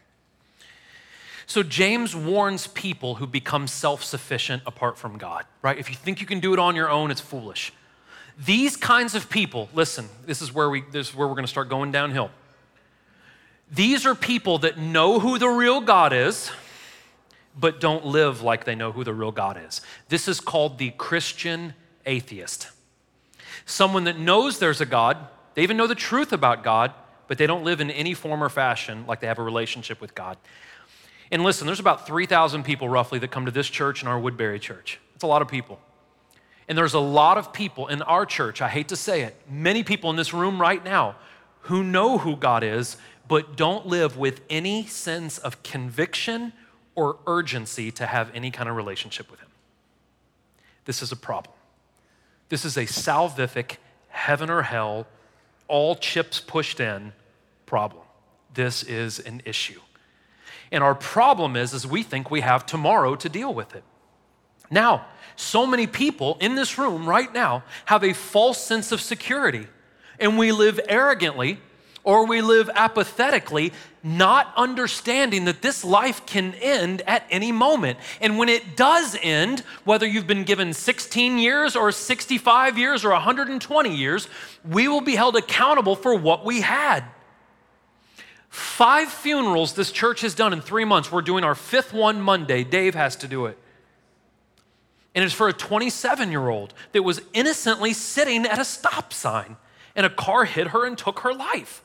So 1.46 1.62
James 1.62 2.16
warns 2.16 2.66
people 2.66 3.16
who 3.16 3.26
become 3.26 3.68
self 3.68 4.02
sufficient 4.02 4.64
apart 4.66 4.98
from 4.98 5.16
God, 5.16 5.44
right? 5.62 5.78
If 5.78 5.88
you 5.88 5.94
think 5.94 6.20
you 6.20 6.26
can 6.26 6.40
do 6.40 6.52
it 6.52 6.58
on 6.58 6.74
your 6.74 6.90
own, 6.90 7.12
it's 7.12 7.20
foolish. 7.20 7.72
These 8.36 8.76
kinds 8.76 9.14
of 9.14 9.30
people, 9.30 9.68
listen, 9.74 10.08
this 10.26 10.42
is 10.42 10.52
where, 10.52 10.68
we, 10.68 10.82
this 10.90 11.10
is 11.10 11.14
where 11.14 11.28
we're 11.28 11.34
going 11.34 11.44
to 11.44 11.50
start 11.50 11.68
going 11.68 11.92
downhill. 11.92 12.32
These 13.70 14.06
are 14.06 14.14
people 14.16 14.58
that 14.58 14.76
know 14.76 15.20
who 15.20 15.38
the 15.38 15.48
real 15.48 15.80
God 15.80 16.12
is 16.12 16.50
but 17.58 17.80
don't 17.80 18.06
live 18.06 18.42
like 18.42 18.64
they 18.64 18.74
know 18.74 18.92
who 18.92 19.04
the 19.04 19.14
real 19.14 19.32
God 19.32 19.60
is. 19.66 19.80
This 20.08 20.28
is 20.28 20.40
called 20.40 20.78
the 20.78 20.90
Christian 20.90 21.74
atheist. 22.06 22.68
Someone 23.66 24.04
that 24.04 24.18
knows 24.18 24.58
there's 24.58 24.80
a 24.80 24.86
God, 24.86 25.18
they 25.54 25.62
even 25.62 25.76
know 25.76 25.86
the 25.86 25.94
truth 25.94 26.32
about 26.32 26.64
God, 26.64 26.92
but 27.28 27.38
they 27.38 27.46
don't 27.46 27.64
live 27.64 27.80
in 27.80 27.90
any 27.90 28.14
form 28.14 28.42
or 28.42 28.48
fashion 28.48 29.04
like 29.06 29.20
they 29.20 29.26
have 29.26 29.38
a 29.38 29.42
relationship 29.42 30.00
with 30.00 30.14
God. 30.14 30.36
And 31.30 31.42
listen, 31.42 31.66
there's 31.66 31.80
about 31.80 32.06
3,000 32.06 32.62
people 32.62 32.88
roughly 32.88 33.18
that 33.20 33.30
come 33.30 33.46
to 33.46 33.50
this 33.50 33.68
church 33.68 34.02
and 34.02 34.08
our 34.08 34.18
Woodbury 34.18 34.58
church. 34.58 35.00
It's 35.14 35.24
a 35.24 35.26
lot 35.26 35.40
of 35.40 35.48
people. 35.48 35.80
And 36.68 36.76
there's 36.76 36.94
a 36.94 37.00
lot 37.00 37.38
of 37.38 37.52
people 37.52 37.88
in 37.88 38.02
our 38.02 38.26
church, 38.26 38.62
I 38.62 38.68
hate 38.68 38.88
to 38.88 38.96
say 38.96 39.22
it, 39.22 39.36
many 39.48 39.82
people 39.82 40.10
in 40.10 40.16
this 40.16 40.32
room 40.32 40.60
right 40.60 40.82
now 40.84 41.16
who 41.62 41.82
know 41.82 42.18
who 42.18 42.36
God 42.36 42.62
is, 42.62 42.96
but 43.28 43.56
don't 43.56 43.86
live 43.86 44.16
with 44.16 44.40
any 44.50 44.86
sense 44.86 45.38
of 45.38 45.62
conviction 45.62 46.52
or 46.94 47.18
urgency 47.26 47.90
to 47.92 48.06
have 48.06 48.30
any 48.34 48.50
kind 48.50 48.68
of 48.68 48.76
relationship 48.76 49.30
with 49.30 49.40
Him. 49.40 49.48
This 50.84 51.02
is 51.02 51.12
a 51.12 51.16
problem. 51.16 51.54
This 52.48 52.64
is 52.64 52.76
a 52.76 52.84
salvific, 52.84 53.76
heaven 54.08 54.50
or 54.50 54.62
hell, 54.62 55.06
all 55.68 55.96
chips 55.96 56.40
pushed 56.40 56.80
in 56.80 57.12
problem. 57.66 58.02
This 58.52 58.82
is 58.82 59.18
an 59.20 59.42
issue. 59.44 59.80
And 60.70 60.84
our 60.84 60.94
problem 60.94 61.56
is, 61.56 61.72
is 61.72 61.86
we 61.86 62.02
think 62.02 62.30
we 62.30 62.40
have 62.40 62.66
tomorrow 62.66 63.14
to 63.16 63.28
deal 63.28 63.52
with 63.52 63.74
it. 63.74 63.84
Now, 64.70 65.06
so 65.36 65.66
many 65.66 65.86
people 65.86 66.36
in 66.40 66.54
this 66.54 66.78
room 66.78 67.06
right 67.06 67.32
now 67.32 67.62
have 67.86 68.04
a 68.04 68.12
false 68.12 68.62
sense 68.62 68.92
of 68.92 69.00
security, 69.00 69.66
and 70.18 70.38
we 70.38 70.52
live 70.52 70.80
arrogantly 70.88 71.58
or 72.04 72.26
we 72.26 72.40
live 72.42 72.68
apathetically, 72.74 73.72
not 74.02 74.52
understanding 74.56 75.44
that 75.44 75.62
this 75.62 75.84
life 75.84 76.26
can 76.26 76.54
end 76.54 77.02
at 77.06 77.24
any 77.30 77.52
moment. 77.52 77.98
And 78.20 78.38
when 78.38 78.48
it 78.48 78.76
does 78.76 79.16
end, 79.22 79.60
whether 79.84 80.06
you've 80.06 80.26
been 80.26 80.44
given 80.44 80.72
16 80.72 81.38
years 81.38 81.76
or 81.76 81.92
65 81.92 82.76
years 82.76 83.04
or 83.04 83.10
120 83.10 83.94
years, 83.94 84.28
we 84.68 84.88
will 84.88 85.00
be 85.00 85.14
held 85.14 85.36
accountable 85.36 85.94
for 85.94 86.14
what 86.14 86.44
we 86.44 86.60
had. 86.62 87.04
Five 88.48 89.08
funerals 89.08 89.74
this 89.74 89.92
church 89.92 90.20
has 90.22 90.34
done 90.34 90.52
in 90.52 90.60
three 90.60 90.84
months. 90.84 91.10
We're 91.10 91.22
doing 91.22 91.44
our 91.44 91.54
fifth 91.54 91.94
one 91.94 92.20
Monday. 92.20 92.64
Dave 92.64 92.94
has 92.94 93.16
to 93.16 93.28
do 93.28 93.46
it. 93.46 93.56
And 95.14 95.24
it's 95.24 95.32
for 95.32 95.48
a 95.48 95.52
27 95.52 96.30
year 96.30 96.48
old 96.48 96.74
that 96.92 97.02
was 97.02 97.22
innocently 97.32 97.92
sitting 97.92 98.44
at 98.44 98.58
a 98.58 98.64
stop 98.64 99.12
sign, 99.12 99.56
and 99.94 100.04
a 100.04 100.10
car 100.10 100.44
hit 100.44 100.68
her 100.68 100.86
and 100.86 100.98
took 100.98 101.20
her 101.20 101.32
life. 101.32 101.82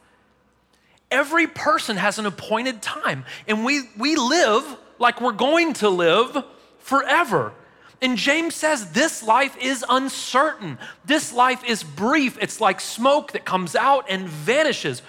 Every 1.10 1.48
person 1.48 1.98
has 1.98 2.20
an 2.20 2.26
appointed 2.26 2.82
time, 2.82 3.26
and 3.48 3.64
we, 3.64 3.84
we 3.98 4.16
live 4.16 4.64
like 5.00 5.22
we're 5.22 5.32
going 5.32 5.74
to 5.74 5.90
live 5.90 6.44
forever. 6.80 7.54
And 8.02 8.18
James 8.18 8.54
says 8.56 8.92
this 8.92 9.24
life 9.24 9.58
is 9.58 9.84
uncertain. 9.90 10.78
This 11.06 11.34
life 11.34 11.64
is 11.64 11.84
brief. 11.84 12.38
It's 12.42 12.62
like 12.62 12.80
smoke 12.80 13.32
that 13.32 13.46
comes 13.46 13.76
out 13.76 14.06
and 14.10 14.28
vanishes. 14.28 15.02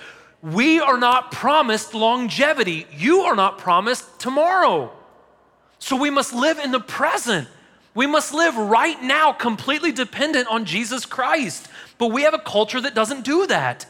We 0.43 0.81
are 0.81 0.99
not 0.99 1.33
promised 1.33 1.95
longevity. 1.95 2.87
You 2.97 3.21
are 3.23 3.35
not 3.35 3.59
promised 3.59 4.21
tomorrow. 4.21 4.93
So 5.79 5.97
we 5.97 6.11
must 6.11 6.33
live 6.33 6.59
in 6.59 6.71
the 6.71 6.81
present. 6.81 7.49
We 7.95 8.07
must 8.07 8.33
live 8.33 8.57
right 8.57 9.03
now 9.03 9.33
completely 9.33 9.93
dependent 9.93 10.49
on 10.49 10.65
Jesus 10.65 11.05
Christ. 11.05 11.69
But 11.99 12.09
we 12.09 12.23
have 12.23 12.35
a 12.35 12.39
culture 12.39 12.81
that 12.81 12.95
doesn't 12.95 13.25
do 13.25 13.47
that. 13.49 13.87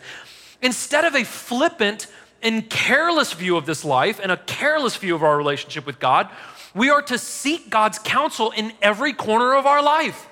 Instead 0.62 1.04
of 1.04 1.14
a 1.14 1.24
flippant 1.24 2.06
and 2.42 2.68
careless 2.68 3.32
view 3.32 3.56
of 3.56 3.66
this 3.66 3.84
life 3.84 4.20
and 4.22 4.32
a 4.32 4.36
careless 4.36 4.96
view 4.96 5.14
of 5.14 5.22
our 5.22 5.36
relationship 5.36 5.86
with 5.86 5.98
God, 5.98 6.28
we 6.74 6.90
are 6.90 7.02
to 7.02 7.18
seek 7.18 7.70
God's 7.70 7.98
counsel 7.98 8.50
in 8.52 8.72
every 8.82 9.12
corner 9.12 9.54
of 9.54 9.66
our 9.66 9.82
life. 9.82 10.28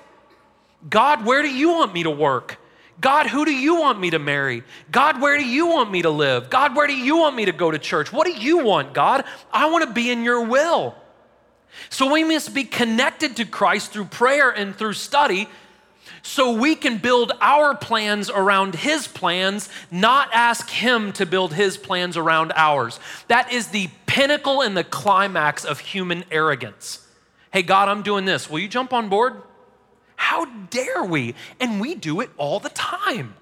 God, 0.89 1.25
where 1.25 1.41
do 1.41 1.49
you 1.49 1.69
want 1.69 1.93
me 1.93 2.03
to 2.03 2.11
work? 2.11 2.57
God, 2.99 3.27
who 3.27 3.45
do 3.45 3.53
you 3.53 3.75
want 3.75 3.99
me 3.99 4.09
to 4.09 4.19
marry? 4.19 4.63
God, 4.91 5.21
where 5.21 5.37
do 5.37 5.45
you 5.45 5.67
want 5.67 5.91
me 5.91 6.01
to 6.01 6.09
live? 6.09 6.49
God, 6.49 6.75
where 6.75 6.87
do 6.87 6.95
you 6.95 7.17
want 7.17 7.35
me 7.35 7.45
to 7.45 7.51
go 7.51 7.69
to 7.69 7.77
church? 7.77 8.11
What 8.11 8.25
do 8.25 8.33
you 8.33 8.59
want, 8.59 8.93
God? 8.93 9.23
I 9.51 9.69
want 9.69 9.87
to 9.87 9.93
be 9.93 10.09
in 10.09 10.23
your 10.23 10.45
will. 10.45 10.95
So 11.89 12.11
we 12.11 12.23
must 12.23 12.55
be 12.55 12.63
connected 12.63 13.35
to 13.37 13.45
Christ 13.45 13.91
through 13.91 14.05
prayer 14.05 14.49
and 14.49 14.75
through 14.75 14.93
study 14.93 15.47
so 16.27 16.51
we 16.51 16.75
can 16.75 16.97
build 16.97 17.31
our 17.39 17.73
plans 17.73 18.29
around 18.29 18.75
His 18.75 19.07
plans, 19.07 19.69
not 19.89 20.29
ask 20.33 20.69
Him 20.69 21.13
to 21.13 21.25
build 21.25 21.53
His 21.53 21.77
plans 21.77 22.17
around 22.17 22.51
ours. 22.53 22.99
That 23.29 23.53
is 23.53 23.69
the 23.69 23.89
pinnacle 24.07 24.61
and 24.61 24.75
the 24.75 24.83
climax 24.83 25.63
of 25.63 25.79
human 25.79 26.25
arrogance. 26.29 27.07
Hey, 27.53 27.61
God, 27.61 27.87
I'm 27.87 28.03
doing 28.03 28.25
this. 28.25 28.49
Will 28.49 28.59
you 28.59 28.67
jump 28.67 28.91
on 28.91 29.07
board? 29.07 29.41
How 30.17 30.43
dare 30.69 31.01
we? 31.05 31.33
And 31.61 31.79
we 31.79 31.95
do 31.95 32.19
it 32.19 32.29
all 32.35 32.59
the 32.59 32.69
time. 32.71 33.33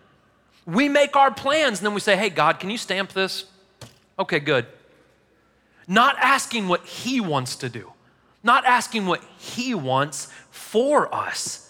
We 0.67 0.87
make 0.87 1.15
our 1.15 1.31
plans 1.31 1.79
and 1.79 1.87
then 1.87 1.95
we 1.95 1.99
say, 1.99 2.15
hey, 2.15 2.29
God, 2.29 2.59
can 2.59 2.69
you 2.69 2.77
stamp 2.77 3.13
this? 3.13 3.45
Okay, 4.19 4.39
good. 4.39 4.67
Not 5.87 6.17
asking 6.19 6.67
what 6.67 6.85
He 6.85 7.19
wants 7.19 7.55
to 7.57 7.67
do, 7.67 7.93
not 8.43 8.63
asking 8.63 9.07
what 9.07 9.23
He 9.39 9.73
wants 9.73 10.27
for 10.51 11.13
us. 11.13 11.64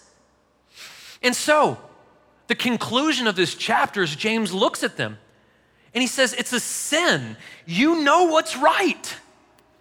And 1.22 1.34
so, 1.34 1.78
The 2.48 2.54
conclusion 2.54 3.26
of 3.26 3.34
this 3.34 3.56
chapter 3.56 4.02
is 4.02 4.14
James 4.14 4.52
looks 4.52 4.84
at 4.84 4.96
them 4.96 5.18
and 5.92 6.00
he 6.02 6.06
says, 6.06 6.32
It's 6.32 6.52
a 6.52 6.60
sin. 6.60 7.36
You 7.64 8.02
know 8.02 8.24
what's 8.24 8.56
right. 8.56 9.16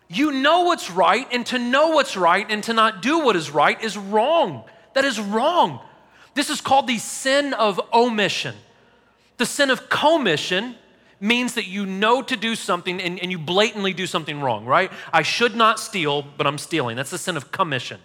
You 0.08 0.32
know 0.32 0.62
what's 0.62 0.91
right, 0.91 1.28
and 1.32 1.45
to 1.48 1.58
know 1.58 1.89
what's 1.89 2.15
right 2.15 2.45
and 2.50 2.63
to 2.65 2.74
not 2.74 3.02
do 3.02 3.19
what 3.19 3.36
is 3.36 3.50
right 3.50 3.82
is 3.84 3.98
wrong. 3.98 4.63
That 4.93 5.04
is 5.04 5.19
wrong. 5.19 5.80
This 6.36 6.50
is 6.50 6.62
called 6.62 6.88
the 6.88 7.00
sin 7.00 7.54
of 7.54 7.82
omission. 7.93 8.56
The 9.38 9.45
sin 9.45 9.71
of 9.71 9.89
commission 9.89 10.76
means 11.19 11.56
that 11.56 11.65
you 11.65 11.86
know 11.86 12.21
to 12.21 12.38
do 12.38 12.56
something 12.56 13.02
and, 13.02 13.19
and, 13.19 13.32
you 13.32 13.39
blatantly 13.39 13.93
do 13.93 14.06
something 14.06 14.41
wrong, 14.41 14.65
right? 14.65 14.91
I 15.12 15.21
should 15.21 15.56
not 15.56 15.80
steal, 15.80 16.21
but 16.21 16.45
I'm 16.45 16.58
stealing. 16.58 16.95
That's 16.98 17.10
the 17.10 17.17
sin 17.17 17.38
of 17.38 17.52
commission. 17.52 18.00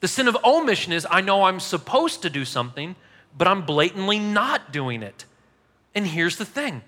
The 0.00 0.08
sin 0.08 0.28
of 0.28 0.36
omission 0.44 0.92
is 0.92 1.06
I 1.10 1.20
know 1.20 1.44
I'm 1.44 1.60
supposed 1.60 2.22
to 2.22 2.30
do 2.30 2.44
something, 2.44 2.96
but 3.36 3.48
I'm 3.48 3.64
blatantly 3.66 4.18
not 4.18 4.72
doing 4.72 5.02
it. 5.02 5.24
And 5.94 6.06
here's 6.06 6.36
the 6.36 6.44
thing 6.44 6.82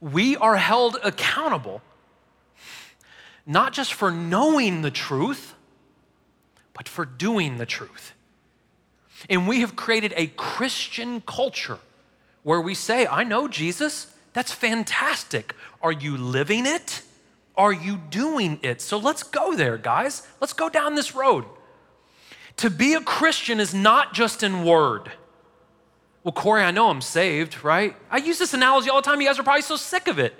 we 0.00 0.36
are 0.36 0.56
held 0.56 0.96
accountable 1.02 1.82
not 3.48 3.72
just 3.72 3.94
for 3.94 4.10
knowing 4.10 4.82
the 4.82 4.90
truth, 4.90 5.54
but 6.74 6.86
for 6.86 7.06
doing 7.06 7.56
the 7.56 7.64
truth. 7.64 8.12
And 9.30 9.48
we 9.48 9.62
have 9.62 9.74
created 9.74 10.12
a 10.16 10.26
Christian 10.28 11.22
culture 11.22 11.78
where 12.42 12.60
we 12.60 12.74
say, 12.74 13.06
I 13.06 13.24
know 13.24 13.48
Jesus, 13.48 14.14
that's 14.34 14.52
fantastic. 14.52 15.54
Are 15.82 15.90
you 15.90 16.16
living 16.18 16.66
it? 16.66 17.02
Are 17.56 17.72
you 17.72 17.96
doing 17.96 18.60
it? 18.62 18.82
So 18.82 18.98
let's 18.98 19.22
go 19.22 19.56
there, 19.56 19.78
guys. 19.78 20.26
Let's 20.40 20.52
go 20.52 20.68
down 20.68 20.94
this 20.94 21.14
road. 21.14 21.46
To 22.58 22.70
be 22.70 22.94
a 22.94 23.00
Christian 23.00 23.60
is 23.60 23.74
not 23.74 24.14
just 24.14 24.42
in 24.42 24.64
word. 24.64 25.10
Well, 26.24 26.32
Corey, 26.32 26.62
I 26.62 26.70
know 26.70 26.90
I'm 26.90 27.00
saved, 27.00 27.64
right? 27.64 27.96
I 28.10 28.18
use 28.18 28.38
this 28.38 28.52
analogy 28.52 28.90
all 28.90 29.00
the 29.00 29.06
time. 29.06 29.20
You 29.20 29.28
guys 29.28 29.38
are 29.38 29.44
probably 29.44 29.62
so 29.62 29.76
sick 29.76 30.08
of 30.08 30.18
it. 30.18 30.34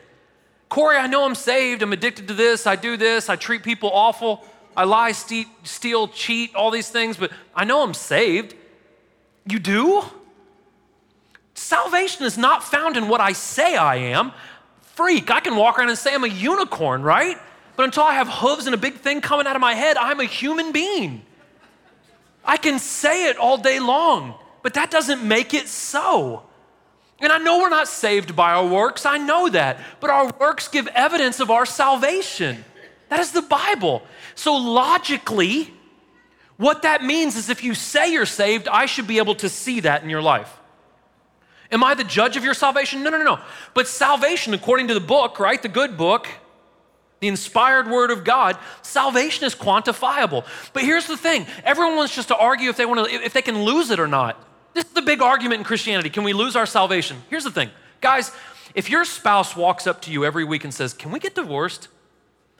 Corey, 0.68 0.96
I 0.96 1.06
know 1.06 1.24
I'm 1.24 1.34
saved. 1.34 1.82
I'm 1.82 1.92
addicted 1.92 2.28
to 2.28 2.34
this. 2.34 2.66
I 2.66 2.76
do 2.76 2.96
this. 2.96 3.28
I 3.28 3.36
treat 3.36 3.62
people 3.62 3.90
awful. 3.92 4.44
I 4.76 4.84
lie, 4.84 5.12
steal, 5.12 6.08
cheat, 6.08 6.54
all 6.54 6.70
these 6.70 6.90
things, 6.90 7.16
but 7.16 7.32
I 7.54 7.64
know 7.64 7.82
I'm 7.82 7.94
saved. 7.94 8.54
You 9.46 9.58
do? 9.58 10.04
Salvation 11.54 12.26
is 12.26 12.36
not 12.36 12.62
found 12.62 12.96
in 12.96 13.08
what 13.08 13.20
I 13.20 13.32
say 13.32 13.76
I 13.76 13.96
am. 13.96 14.32
Freak, 14.82 15.30
I 15.30 15.40
can 15.40 15.56
walk 15.56 15.78
around 15.78 15.88
and 15.88 15.98
say 15.98 16.14
I'm 16.14 16.24
a 16.24 16.28
unicorn, 16.28 17.02
right? 17.02 17.38
But 17.76 17.84
until 17.84 18.02
I 18.02 18.14
have 18.14 18.28
hooves 18.28 18.66
and 18.66 18.74
a 18.74 18.78
big 18.78 18.96
thing 18.96 19.20
coming 19.20 19.46
out 19.46 19.56
of 19.56 19.60
my 19.60 19.74
head, 19.74 19.96
I'm 19.96 20.20
a 20.20 20.24
human 20.24 20.72
being. 20.72 21.22
I 22.48 22.56
can 22.56 22.78
say 22.78 23.28
it 23.28 23.36
all 23.36 23.58
day 23.58 23.78
long, 23.78 24.34
but 24.62 24.72
that 24.74 24.90
doesn't 24.90 25.22
make 25.22 25.52
it 25.52 25.68
so. 25.68 26.44
And 27.20 27.30
I 27.30 27.36
know 27.36 27.58
we're 27.58 27.68
not 27.68 27.88
saved 27.88 28.34
by 28.34 28.54
our 28.54 28.66
works, 28.66 29.04
I 29.04 29.18
know 29.18 29.50
that, 29.50 29.78
but 30.00 30.08
our 30.08 30.32
works 30.40 30.66
give 30.66 30.86
evidence 30.88 31.40
of 31.40 31.50
our 31.50 31.66
salvation. 31.66 32.64
That 33.10 33.20
is 33.20 33.32
the 33.32 33.42
Bible. 33.42 34.02
So 34.34 34.56
logically, 34.56 35.74
what 36.56 36.82
that 36.82 37.04
means 37.04 37.36
is 37.36 37.50
if 37.50 37.62
you 37.62 37.74
say 37.74 38.12
you're 38.12 38.24
saved, 38.24 38.66
I 38.66 38.86
should 38.86 39.06
be 39.06 39.18
able 39.18 39.34
to 39.36 39.48
see 39.50 39.80
that 39.80 40.02
in 40.02 40.08
your 40.08 40.22
life. 40.22 40.58
Am 41.70 41.84
I 41.84 41.92
the 41.92 42.04
judge 42.04 42.38
of 42.38 42.44
your 42.44 42.54
salvation? 42.54 43.02
No, 43.02 43.10
no, 43.10 43.22
no. 43.22 43.40
But 43.74 43.88
salvation, 43.88 44.54
according 44.54 44.88
to 44.88 44.94
the 44.94 45.00
book, 45.00 45.38
right, 45.38 45.60
the 45.62 45.68
good 45.68 45.98
book, 45.98 46.26
the 47.20 47.28
inspired 47.28 47.88
word 47.88 48.10
of 48.10 48.24
God, 48.24 48.56
salvation 48.82 49.44
is 49.44 49.54
quantifiable. 49.54 50.44
But 50.72 50.84
here's 50.84 51.06
the 51.06 51.16
thing 51.16 51.46
everyone 51.64 51.96
wants 51.96 52.14
just 52.14 52.28
to 52.28 52.36
argue 52.36 52.70
if 52.70 52.76
they, 52.76 52.86
want 52.86 53.08
to, 53.08 53.14
if 53.14 53.32
they 53.32 53.42
can 53.42 53.62
lose 53.62 53.90
it 53.90 53.98
or 53.98 54.06
not. 54.06 54.44
This 54.74 54.84
is 54.84 54.92
the 54.92 55.02
big 55.02 55.22
argument 55.22 55.60
in 55.60 55.64
Christianity. 55.64 56.10
Can 56.10 56.22
we 56.22 56.32
lose 56.32 56.54
our 56.54 56.66
salvation? 56.66 57.22
Here's 57.30 57.44
the 57.44 57.50
thing, 57.50 57.70
guys, 58.00 58.30
if 58.74 58.90
your 58.90 59.04
spouse 59.04 59.56
walks 59.56 59.86
up 59.86 60.02
to 60.02 60.12
you 60.12 60.24
every 60.24 60.44
week 60.44 60.64
and 60.64 60.72
says, 60.72 60.94
Can 60.94 61.10
we 61.10 61.18
get 61.18 61.34
divorced? 61.34 61.88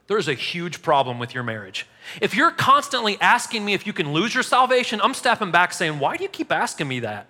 There's 0.08 0.26
a 0.26 0.34
huge 0.34 0.80
problem 0.80 1.18
with 1.18 1.34
your 1.34 1.42
marriage. 1.42 1.86
If 2.22 2.34
you're 2.34 2.50
constantly 2.50 3.18
asking 3.20 3.62
me 3.62 3.74
if 3.74 3.86
you 3.86 3.92
can 3.92 4.14
lose 4.14 4.32
your 4.32 4.42
salvation, 4.42 5.02
I'm 5.02 5.12
stepping 5.12 5.50
back 5.50 5.72
saying, 5.72 5.98
Why 5.98 6.16
do 6.16 6.24
you 6.24 6.28
keep 6.28 6.50
asking 6.50 6.88
me 6.88 7.00
that? 7.00 7.26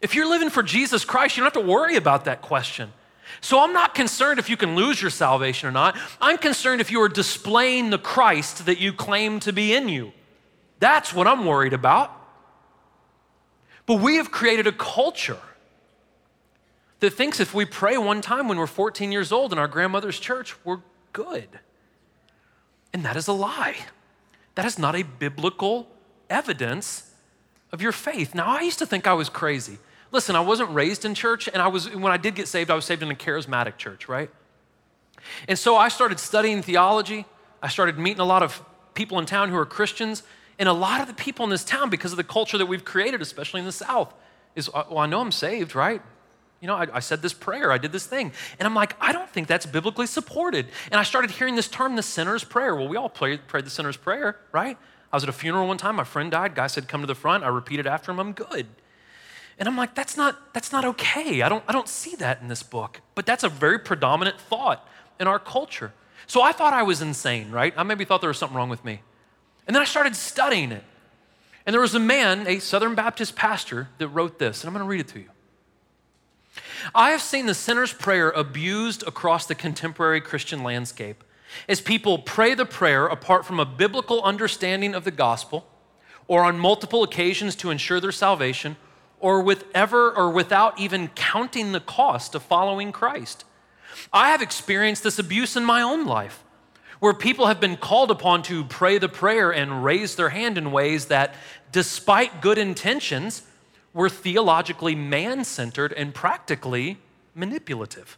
If 0.00 0.14
you're 0.14 0.28
living 0.28 0.50
for 0.50 0.62
Jesus 0.62 1.04
Christ, 1.04 1.36
you 1.36 1.42
don't 1.42 1.54
have 1.54 1.62
to 1.62 1.68
worry 1.68 1.96
about 1.96 2.24
that 2.24 2.42
question. 2.42 2.92
So 3.40 3.60
I'm 3.60 3.72
not 3.72 3.94
concerned 3.94 4.38
if 4.38 4.48
you 4.48 4.56
can 4.56 4.74
lose 4.74 5.00
your 5.00 5.10
salvation 5.10 5.68
or 5.68 5.72
not. 5.72 5.96
I'm 6.20 6.38
concerned 6.38 6.80
if 6.80 6.90
you 6.90 7.00
are 7.02 7.08
displaying 7.08 7.90
the 7.90 7.98
Christ 7.98 8.66
that 8.66 8.78
you 8.78 8.92
claim 8.92 9.40
to 9.40 9.52
be 9.52 9.74
in 9.74 9.88
you. 9.88 10.12
That's 10.78 11.12
what 11.12 11.26
I'm 11.26 11.44
worried 11.44 11.72
about. 11.72 12.12
But 13.86 14.00
we 14.00 14.16
have 14.16 14.30
created 14.30 14.66
a 14.66 14.72
culture 14.72 15.38
that 17.00 17.10
thinks 17.10 17.40
if 17.40 17.54
we 17.54 17.64
pray 17.64 17.96
one 17.96 18.20
time 18.20 18.48
when 18.48 18.58
we're 18.58 18.66
14 18.66 19.12
years 19.12 19.30
old 19.30 19.52
in 19.52 19.58
our 19.58 19.68
grandmother's 19.68 20.18
church, 20.18 20.56
we're 20.64 20.80
good. 21.12 21.48
And 22.92 23.04
that 23.04 23.16
is 23.16 23.28
a 23.28 23.32
lie. 23.32 23.76
That 24.54 24.64
is 24.64 24.78
not 24.78 24.96
a 24.96 25.02
biblical 25.02 25.88
evidence 26.30 27.12
of 27.70 27.82
your 27.82 27.92
faith. 27.92 28.34
Now, 28.34 28.46
I 28.46 28.62
used 28.62 28.78
to 28.78 28.86
think 28.86 29.06
I 29.06 29.12
was 29.12 29.28
crazy. 29.28 29.78
Listen, 30.12 30.36
I 30.36 30.40
wasn't 30.40 30.70
raised 30.70 31.04
in 31.04 31.14
church, 31.14 31.48
and 31.48 31.60
I 31.60 31.68
was 31.68 31.94
when 31.94 32.12
I 32.12 32.16
did 32.16 32.34
get 32.34 32.48
saved, 32.48 32.70
I 32.70 32.74
was 32.74 32.84
saved 32.84 33.02
in 33.02 33.10
a 33.10 33.14
charismatic 33.14 33.76
church, 33.76 34.08
right? 34.08 34.30
And 35.48 35.58
so 35.58 35.76
I 35.76 35.88
started 35.88 36.20
studying 36.20 36.62
theology. 36.62 37.26
I 37.62 37.68
started 37.68 37.98
meeting 37.98 38.20
a 38.20 38.24
lot 38.24 38.42
of 38.42 38.62
people 38.94 39.18
in 39.18 39.26
town 39.26 39.50
who 39.50 39.56
are 39.56 39.66
Christians, 39.66 40.22
and 40.58 40.68
a 40.68 40.72
lot 40.72 41.00
of 41.00 41.08
the 41.08 41.14
people 41.14 41.44
in 41.44 41.50
this 41.50 41.64
town, 41.64 41.90
because 41.90 42.12
of 42.12 42.16
the 42.16 42.24
culture 42.24 42.58
that 42.58 42.66
we've 42.66 42.84
created, 42.84 43.20
especially 43.20 43.60
in 43.60 43.66
the 43.66 43.72
South, 43.72 44.14
is, 44.54 44.70
uh, 44.72 44.84
well, 44.88 44.98
I 44.98 45.06
know 45.06 45.20
I'm 45.20 45.32
saved, 45.32 45.74
right? 45.74 46.00
You 46.60 46.68
know, 46.68 46.76
I, 46.76 46.86
I, 46.94 47.00
said 47.00 47.20
this 47.20 47.34
prayer, 47.34 47.70
I 47.70 47.76
did 47.76 47.92
this 47.92 48.06
thing. 48.06 48.32
And 48.58 48.66
I'm 48.66 48.74
like, 48.74 48.96
I 48.98 49.12
don't 49.12 49.28
think 49.28 49.46
that's 49.46 49.66
biblically 49.66 50.06
supported. 50.06 50.66
And 50.90 50.98
I 50.98 51.02
started 51.02 51.30
hearing 51.30 51.54
this 51.54 51.68
term, 51.68 51.96
the 51.96 52.02
sinner's 52.02 52.44
prayer. 52.44 52.74
Well, 52.74 52.88
we 52.88 52.96
all 52.96 53.10
prayed, 53.10 53.46
prayed 53.46 53.66
the 53.66 53.70
sinner's 53.70 53.98
prayer, 53.98 54.38
right? 54.52 54.78
I 55.12 55.16
was 55.16 55.22
at 55.22 55.28
a 55.28 55.32
funeral 55.32 55.68
one 55.68 55.76
time, 55.76 55.96
my 55.96 56.04
friend 56.04 56.30
died, 56.30 56.54
guy 56.54 56.66
said, 56.66 56.88
come 56.88 57.02
to 57.02 57.06
the 57.06 57.14
front. 57.14 57.44
I 57.44 57.48
repeated 57.48 57.86
after 57.86 58.10
him, 58.10 58.18
I'm 58.18 58.32
good. 58.32 58.66
And 59.58 59.68
I'm 59.68 59.76
like, 59.76 59.94
that's 59.94 60.16
not, 60.16 60.52
that's 60.52 60.70
not 60.70 60.84
okay. 60.84 61.42
I 61.42 61.48
don't, 61.48 61.64
I 61.66 61.72
don't 61.72 61.88
see 61.88 62.14
that 62.16 62.42
in 62.42 62.48
this 62.48 62.62
book. 62.62 63.00
But 63.14 63.24
that's 63.24 63.42
a 63.42 63.48
very 63.48 63.78
predominant 63.78 64.38
thought 64.38 64.86
in 65.18 65.26
our 65.26 65.38
culture. 65.38 65.92
So 66.26 66.42
I 66.42 66.52
thought 66.52 66.72
I 66.72 66.82
was 66.82 67.00
insane, 67.00 67.50
right? 67.50 67.72
I 67.76 67.82
maybe 67.82 68.04
thought 68.04 68.20
there 68.20 68.28
was 68.28 68.38
something 68.38 68.56
wrong 68.56 68.68
with 68.68 68.84
me. 68.84 69.00
And 69.66 69.74
then 69.74 69.82
I 69.82 69.86
started 69.86 70.14
studying 70.14 70.72
it. 70.72 70.84
And 71.64 71.72
there 71.74 71.80
was 71.80 71.94
a 71.94 72.00
man, 72.00 72.46
a 72.46 72.58
Southern 72.60 72.94
Baptist 72.94 73.34
pastor, 73.34 73.88
that 73.98 74.08
wrote 74.08 74.38
this, 74.38 74.62
and 74.62 74.68
I'm 74.68 74.74
going 74.74 74.84
to 74.84 74.88
read 74.88 75.00
it 75.00 75.08
to 75.08 75.20
you. 75.20 75.30
I 76.94 77.10
have 77.10 77.22
seen 77.22 77.46
the 77.46 77.54
sinner's 77.54 77.92
prayer 77.92 78.30
abused 78.30 79.02
across 79.06 79.46
the 79.46 79.54
contemporary 79.54 80.20
Christian 80.20 80.62
landscape 80.62 81.24
as 81.68 81.80
people 81.80 82.18
pray 82.18 82.54
the 82.54 82.66
prayer 82.66 83.06
apart 83.06 83.44
from 83.44 83.58
a 83.58 83.64
biblical 83.64 84.22
understanding 84.22 84.94
of 84.94 85.04
the 85.04 85.10
gospel 85.10 85.66
or 86.28 86.44
on 86.44 86.58
multiple 86.58 87.02
occasions 87.02 87.56
to 87.56 87.70
ensure 87.70 88.00
their 88.00 88.12
salvation 88.12 88.76
or 89.26 89.42
with 89.42 89.64
ever 89.74 90.12
or 90.12 90.30
without 90.30 90.78
even 90.78 91.08
counting 91.08 91.72
the 91.72 91.80
cost 91.80 92.36
of 92.36 92.42
following 92.44 92.92
Christ. 92.92 93.44
I 94.12 94.30
have 94.30 94.40
experienced 94.40 95.02
this 95.02 95.18
abuse 95.18 95.56
in 95.56 95.64
my 95.64 95.82
own 95.82 96.06
life 96.06 96.44
where 97.00 97.12
people 97.12 97.48
have 97.48 97.58
been 97.58 97.76
called 97.76 98.12
upon 98.12 98.44
to 98.44 98.64
pray 98.66 98.98
the 98.98 99.08
prayer 99.08 99.52
and 99.52 99.82
raise 99.82 100.14
their 100.14 100.28
hand 100.28 100.56
in 100.56 100.70
ways 100.70 101.06
that, 101.06 101.34
despite 101.72 102.40
good 102.40 102.56
intentions, 102.56 103.42
were 103.92 104.08
theologically 104.08 104.94
man 104.94 105.42
centered 105.42 105.92
and 105.94 106.14
practically 106.14 106.96
manipulative. 107.34 108.16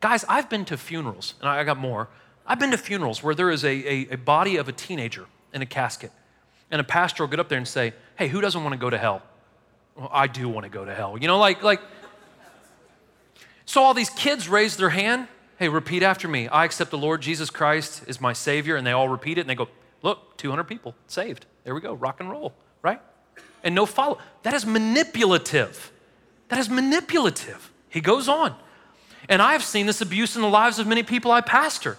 Guys, 0.00 0.26
I've 0.28 0.50
been 0.50 0.66
to 0.66 0.76
funerals, 0.76 1.36
and 1.40 1.48
I 1.48 1.64
got 1.64 1.78
more. 1.78 2.10
I've 2.46 2.60
been 2.60 2.72
to 2.72 2.76
funerals 2.76 3.22
where 3.22 3.34
there 3.34 3.50
is 3.50 3.64
a, 3.64 3.70
a, 3.70 4.08
a 4.10 4.16
body 4.18 4.56
of 4.56 4.68
a 4.68 4.72
teenager 4.72 5.24
in 5.54 5.62
a 5.62 5.66
casket, 5.66 6.12
and 6.70 6.82
a 6.82 6.84
pastor 6.84 7.22
will 7.22 7.30
get 7.30 7.40
up 7.40 7.48
there 7.48 7.56
and 7.56 7.66
say, 7.66 7.94
Hey, 8.16 8.28
who 8.28 8.42
doesn't 8.42 8.62
want 8.62 8.74
to 8.74 8.78
go 8.78 8.90
to 8.90 8.98
hell? 8.98 9.22
Well, 9.98 10.08
I 10.12 10.28
do 10.28 10.48
want 10.48 10.64
to 10.64 10.70
go 10.70 10.84
to 10.84 10.94
hell. 10.94 11.18
You 11.20 11.26
know, 11.26 11.38
like, 11.38 11.62
like, 11.62 11.80
so 13.66 13.82
all 13.82 13.92
these 13.92 14.10
kids 14.10 14.48
raise 14.48 14.76
their 14.76 14.90
hand 14.90 15.28
Hey, 15.58 15.68
repeat 15.68 16.04
after 16.04 16.28
me. 16.28 16.46
I 16.46 16.64
accept 16.64 16.92
the 16.92 16.98
Lord 16.98 17.20
Jesus 17.20 17.50
Christ 17.50 18.04
as 18.06 18.20
my 18.20 18.32
Savior. 18.32 18.76
And 18.76 18.86
they 18.86 18.92
all 18.92 19.08
repeat 19.08 19.38
it 19.38 19.40
and 19.40 19.50
they 19.50 19.56
go, 19.56 19.68
Look, 20.02 20.36
200 20.36 20.62
people 20.64 20.94
saved. 21.08 21.46
There 21.64 21.74
we 21.74 21.80
go, 21.80 21.94
rock 21.94 22.20
and 22.20 22.30
roll, 22.30 22.54
right? 22.82 23.00
And 23.64 23.74
no 23.74 23.84
follow. 23.84 24.18
That 24.44 24.54
is 24.54 24.64
manipulative. 24.64 25.90
That 26.48 26.60
is 26.60 26.70
manipulative. 26.70 27.72
He 27.88 28.00
goes 28.00 28.28
on. 28.28 28.54
And 29.28 29.42
I've 29.42 29.64
seen 29.64 29.86
this 29.86 30.00
abuse 30.00 30.36
in 30.36 30.42
the 30.42 30.48
lives 30.48 30.78
of 30.78 30.86
many 30.86 31.02
people 31.02 31.32
I 31.32 31.40
pastor 31.40 31.96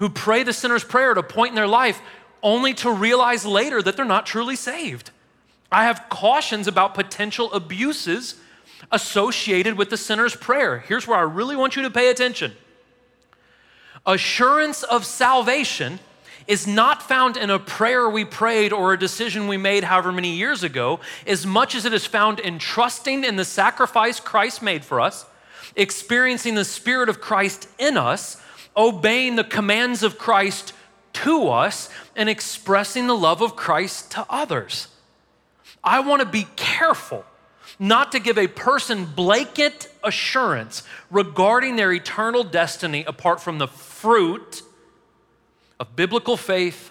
who 0.00 0.08
pray 0.08 0.42
the 0.42 0.52
sinner's 0.52 0.82
prayer 0.82 1.12
at 1.12 1.18
a 1.18 1.22
point 1.22 1.50
in 1.50 1.54
their 1.54 1.68
life 1.68 2.00
only 2.42 2.74
to 2.74 2.90
realize 2.90 3.46
later 3.46 3.80
that 3.80 3.96
they're 3.96 4.04
not 4.04 4.26
truly 4.26 4.56
saved. 4.56 5.12
I 5.70 5.84
have 5.84 6.08
cautions 6.08 6.68
about 6.68 6.94
potential 6.94 7.52
abuses 7.52 8.36
associated 8.92 9.76
with 9.76 9.90
the 9.90 9.96
sinner's 9.96 10.36
prayer. 10.36 10.78
Here's 10.78 11.06
where 11.06 11.18
I 11.18 11.22
really 11.22 11.56
want 11.56 11.76
you 11.76 11.82
to 11.82 11.90
pay 11.90 12.10
attention 12.10 12.52
assurance 14.06 14.84
of 14.84 15.04
salvation 15.04 15.98
is 16.46 16.64
not 16.66 17.02
found 17.02 17.36
in 17.36 17.50
a 17.50 17.58
prayer 17.58 18.08
we 18.08 18.24
prayed 18.24 18.72
or 18.72 18.92
a 18.92 18.98
decision 18.98 19.48
we 19.48 19.56
made 19.56 19.82
however 19.82 20.12
many 20.12 20.36
years 20.36 20.62
ago, 20.62 21.00
as 21.26 21.44
much 21.44 21.74
as 21.74 21.84
it 21.84 21.92
is 21.92 22.06
found 22.06 22.38
in 22.38 22.58
trusting 22.58 23.24
in 23.24 23.34
the 23.34 23.44
sacrifice 23.44 24.20
Christ 24.20 24.62
made 24.62 24.84
for 24.84 25.00
us, 25.00 25.26
experiencing 25.74 26.54
the 26.54 26.64
Spirit 26.64 27.08
of 27.08 27.20
Christ 27.20 27.68
in 27.78 27.96
us, 27.96 28.40
obeying 28.76 29.34
the 29.34 29.42
commands 29.42 30.04
of 30.04 30.18
Christ 30.18 30.72
to 31.14 31.48
us, 31.48 31.88
and 32.14 32.28
expressing 32.28 33.08
the 33.08 33.16
love 33.16 33.42
of 33.42 33.56
Christ 33.56 34.12
to 34.12 34.24
others. 34.28 34.86
I 35.86 36.00
want 36.00 36.20
to 36.20 36.26
be 36.26 36.48
careful 36.56 37.24
not 37.78 38.12
to 38.12 38.18
give 38.18 38.38
a 38.38 38.48
person 38.48 39.04
blanket 39.04 39.88
assurance 40.02 40.82
regarding 41.10 41.76
their 41.76 41.92
eternal 41.92 42.42
destiny 42.42 43.04
apart 43.04 43.40
from 43.40 43.58
the 43.58 43.68
fruit 43.68 44.62
of 45.78 45.94
biblical 45.94 46.36
faith, 46.36 46.90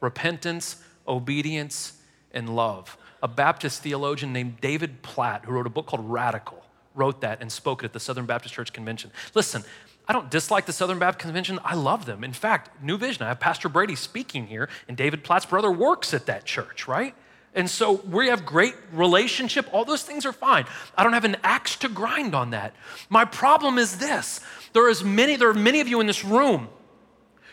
repentance, 0.00 0.76
obedience, 1.08 1.94
and 2.32 2.54
love. 2.54 2.96
A 3.22 3.28
Baptist 3.28 3.82
theologian 3.82 4.32
named 4.32 4.60
David 4.60 5.02
Platt, 5.02 5.44
who 5.44 5.52
wrote 5.52 5.66
a 5.66 5.70
book 5.70 5.86
called 5.86 6.08
Radical, 6.10 6.62
wrote 6.94 7.22
that 7.22 7.40
and 7.40 7.50
spoke 7.50 7.82
it 7.82 7.86
at 7.86 7.92
the 7.94 8.00
Southern 8.00 8.26
Baptist 8.26 8.54
Church 8.54 8.72
Convention. 8.72 9.10
Listen, 9.34 9.64
I 10.06 10.12
don't 10.12 10.30
dislike 10.30 10.66
the 10.66 10.72
Southern 10.72 10.98
Baptist 10.98 11.22
Convention. 11.22 11.58
I 11.64 11.74
love 11.74 12.04
them. 12.04 12.24
In 12.24 12.34
fact, 12.34 12.82
New 12.82 12.98
Vision, 12.98 13.22
I 13.22 13.28
have 13.28 13.40
Pastor 13.40 13.70
Brady 13.70 13.94
speaking 13.94 14.48
here, 14.48 14.68
and 14.86 14.96
David 14.96 15.24
Platt's 15.24 15.46
brother 15.46 15.70
works 15.70 16.12
at 16.12 16.26
that 16.26 16.44
church, 16.44 16.86
right? 16.86 17.14
And 17.54 17.70
so 17.70 18.02
we 18.10 18.28
have 18.28 18.44
great 18.44 18.74
relationship. 18.92 19.68
All 19.72 19.84
those 19.84 20.02
things 20.02 20.26
are 20.26 20.32
fine. 20.32 20.66
I 20.96 21.04
don't 21.04 21.12
have 21.12 21.24
an 21.24 21.36
axe 21.44 21.76
to 21.76 21.88
grind 21.88 22.34
on 22.34 22.50
that. 22.50 22.74
My 23.08 23.24
problem 23.24 23.78
is 23.78 23.98
this. 23.98 24.40
There 24.72 24.88
is 24.88 25.04
many, 25.04 25.36
there 25.36 25.50
are 25.50 25.54
many 25.54 25.80
of 25.80 25.86
you 25.86 26.00
in 26.00 26.06
this 26.08 26.24
room 26.24 26.68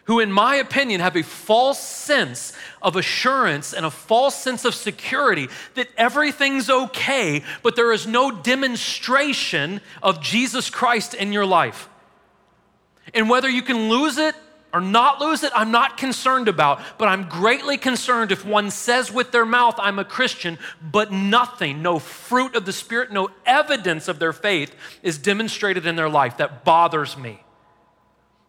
who, 0.06 0.20
in 0.20 0.32
my 0.32 0.56
opinion, 0.56 1.00
have 1.02 1.16
a 1.16 1.24
false 1.24 1.80
sense 1.80 2.54
of 2.82 2.96
assurance 2.96 3.74
and 3.74 3.86
a 3.86 3.92
false 3.92 4.36
sense 4.36 4.66
of 4.66 4.74
security 4.74 5.48
that 5.76 5.88
everything's 5.98 6.70
okay, 6.70 7.44
but 7.62 7.76
there 7.76 7.94
is 7.94 8.08
no 8.08 8.32
demonstration 8.32 9.80
of 10.02 10.20
Jesus 10.20 10.72
Christ 10.72 11.14
in 11.14 11.32
your 11.32 11.46
life. 11.46 11.88
And 13.14 13.30
whether 13.30 13.50
you 13.50 13.62
can 13.62 13.90
lose 13.90 14.18
it 14.18 14.36
or 14.74 14.82
not 14.82 15.20
lose 15.20 15.44
it, 15.44 15.52
I'm 15.56 15.72
not 15.72 15.98
concerned 15.98 16.48
about, 16.48 16.82
but 16.98 17.08
I'm 17.08 17.28
greatly 17.28 17.78
concerned 17.78 18.32
if 18.32 18.46
one 18.46 18.72
says 18.72 19.12
with 19.12 19.32
their 19.32 19.46
mouth, 19.46 19.76
I'm 19.78 20.00
a 20.00 20.06
Christian, 20.06 20.58
but 20.82 21.12
nothing, 21.12 21.82
no 21.82 22.00
fruit 22.00 22.56
of 22.56 22.66
the 22.66 22.74
Spirit, 22.74 23.12
no 23.12 23.30
evidence 23.46 24.08
of 24.08 24.20
their 24.20 24.34
faith 24.34 24.74
is 25.04 25.18
demonstrated 25.18 25.86
in 25.86 25.96
their 25.96 26.10
life. 26.10 26.38
That 26.38 26.64
bothers 26.64 27.18
me. 27.18 27.42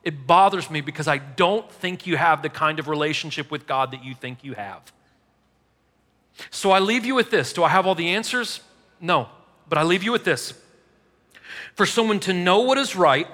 It 0.05 0.27
bothers 0.27 0.71
me 0.71 0.81
because 0.81 1.07
I 1.09 1.19
don't 1.19 1.71
think 1.71 2.07
you 2.07 2.17
have 2.17 2.43
the 2.43 2.49
kind 2.49 2.79
of 2.79 2.89
relationship 2.89 3.51
with 3.51 3.67
God 3.67 3.93
that 3.93 4.05
you 4.05 4.15
think 4.15 4.43
you 4.43 4.55
have. 4.55 4.93
So 6.51 6.71
I 6.71 6.79
leave 6.79 7.05
you 7.05 7.15
with 7.15 7.31
this. 7.31 7.53
Do 7.53 7.63
I 7.63 7.69
have 7.69 7.87
all 7.87 7.95
the 7.95 8.11
answers? 8.11 8.61
No. 9.01 9.29
But 9.69 9.79
I 9.79 9.85
leave 9.85 10.03
you 10.03 10.13
with 10.13 10.25
this. 10.25 10.55
For 11.75 11.87
someone 11.87 12.21
to 12.21 12.33
know 12.33 12.61
what 12.61 12.79
is 12.79 12.97
right 12.97 13.27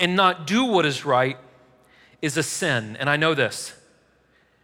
and 0.00 0.16
not 0.16 0.46
do 0.46 0.64
what 0.64 0.84
is 0.84 1.04
right 1.04 1.36
is 2.20 2.36
a 2.36 2.42
sin. 2.42 2.96
And 2.98 3.08
I 3.08 3.16
know 3.16 3.34
this 3.34 3.74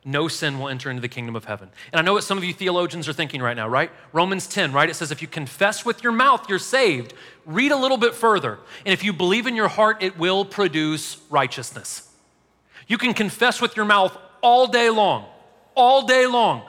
no 0.06 0.28
sin 0.28 0.60
will 0.60 0.68
enter 0.68 0.88
into 0.88 1.00
the 1.00 1.08
kingdom 1.08 1.34
of 1.34 1.46
heaven. 1.46 1.68
And 1.92 1.98
I 1.98 2.02
know 2.02 2.12
what 2.12 2.22
some 2.22 2.38
of 2.38 2.44
you 2.44 2.52
theologians 2.52 3.08
are 3.08 3.12
thinking 3.12 3.42
right 3.42 3.56
now, 3.56 3.68
right? 3.68 3.90
Romans 4.12 4.46
10, 4.46 4.72
right? 4.72 4.88
It 4.88 4.94
says, 4.94 5.10
if 5.10 5.20
you 5.20 5.26
confess 5.26 5.84
with 5.84 6.04
your 6.04 6.12
mouth, 6.12 6.48
you're 6.48 6.60
saved. 6.60 7.12
Read 7.44 7.72
a 7.72 7.76
little 7.76 7.96
bit 7.96 8.14
further. 8.14 8.60
And 8.84 8.92
if 8.92 9.02
you 9.02 9.12
believe 9.12 9.48
in 9.48 9.56
your 9.56 9.66
heart, 9.66 10.04
it 10.04 10.16
will 10.16 10.44
produce 10.44 11.20
righteousness. 11.28 12.08
You 12.86 12.98
can 12.98 13.14
confess 13.14 13.60
with 13.60 13.74
your 13.74 13.84
mouth 13.84 14.16
all 14.42 14.68
day 14.68 14.90
long, 14.90 15.26
all 15.74 16.06
day 16.06 16.26
long. 16.26 16.62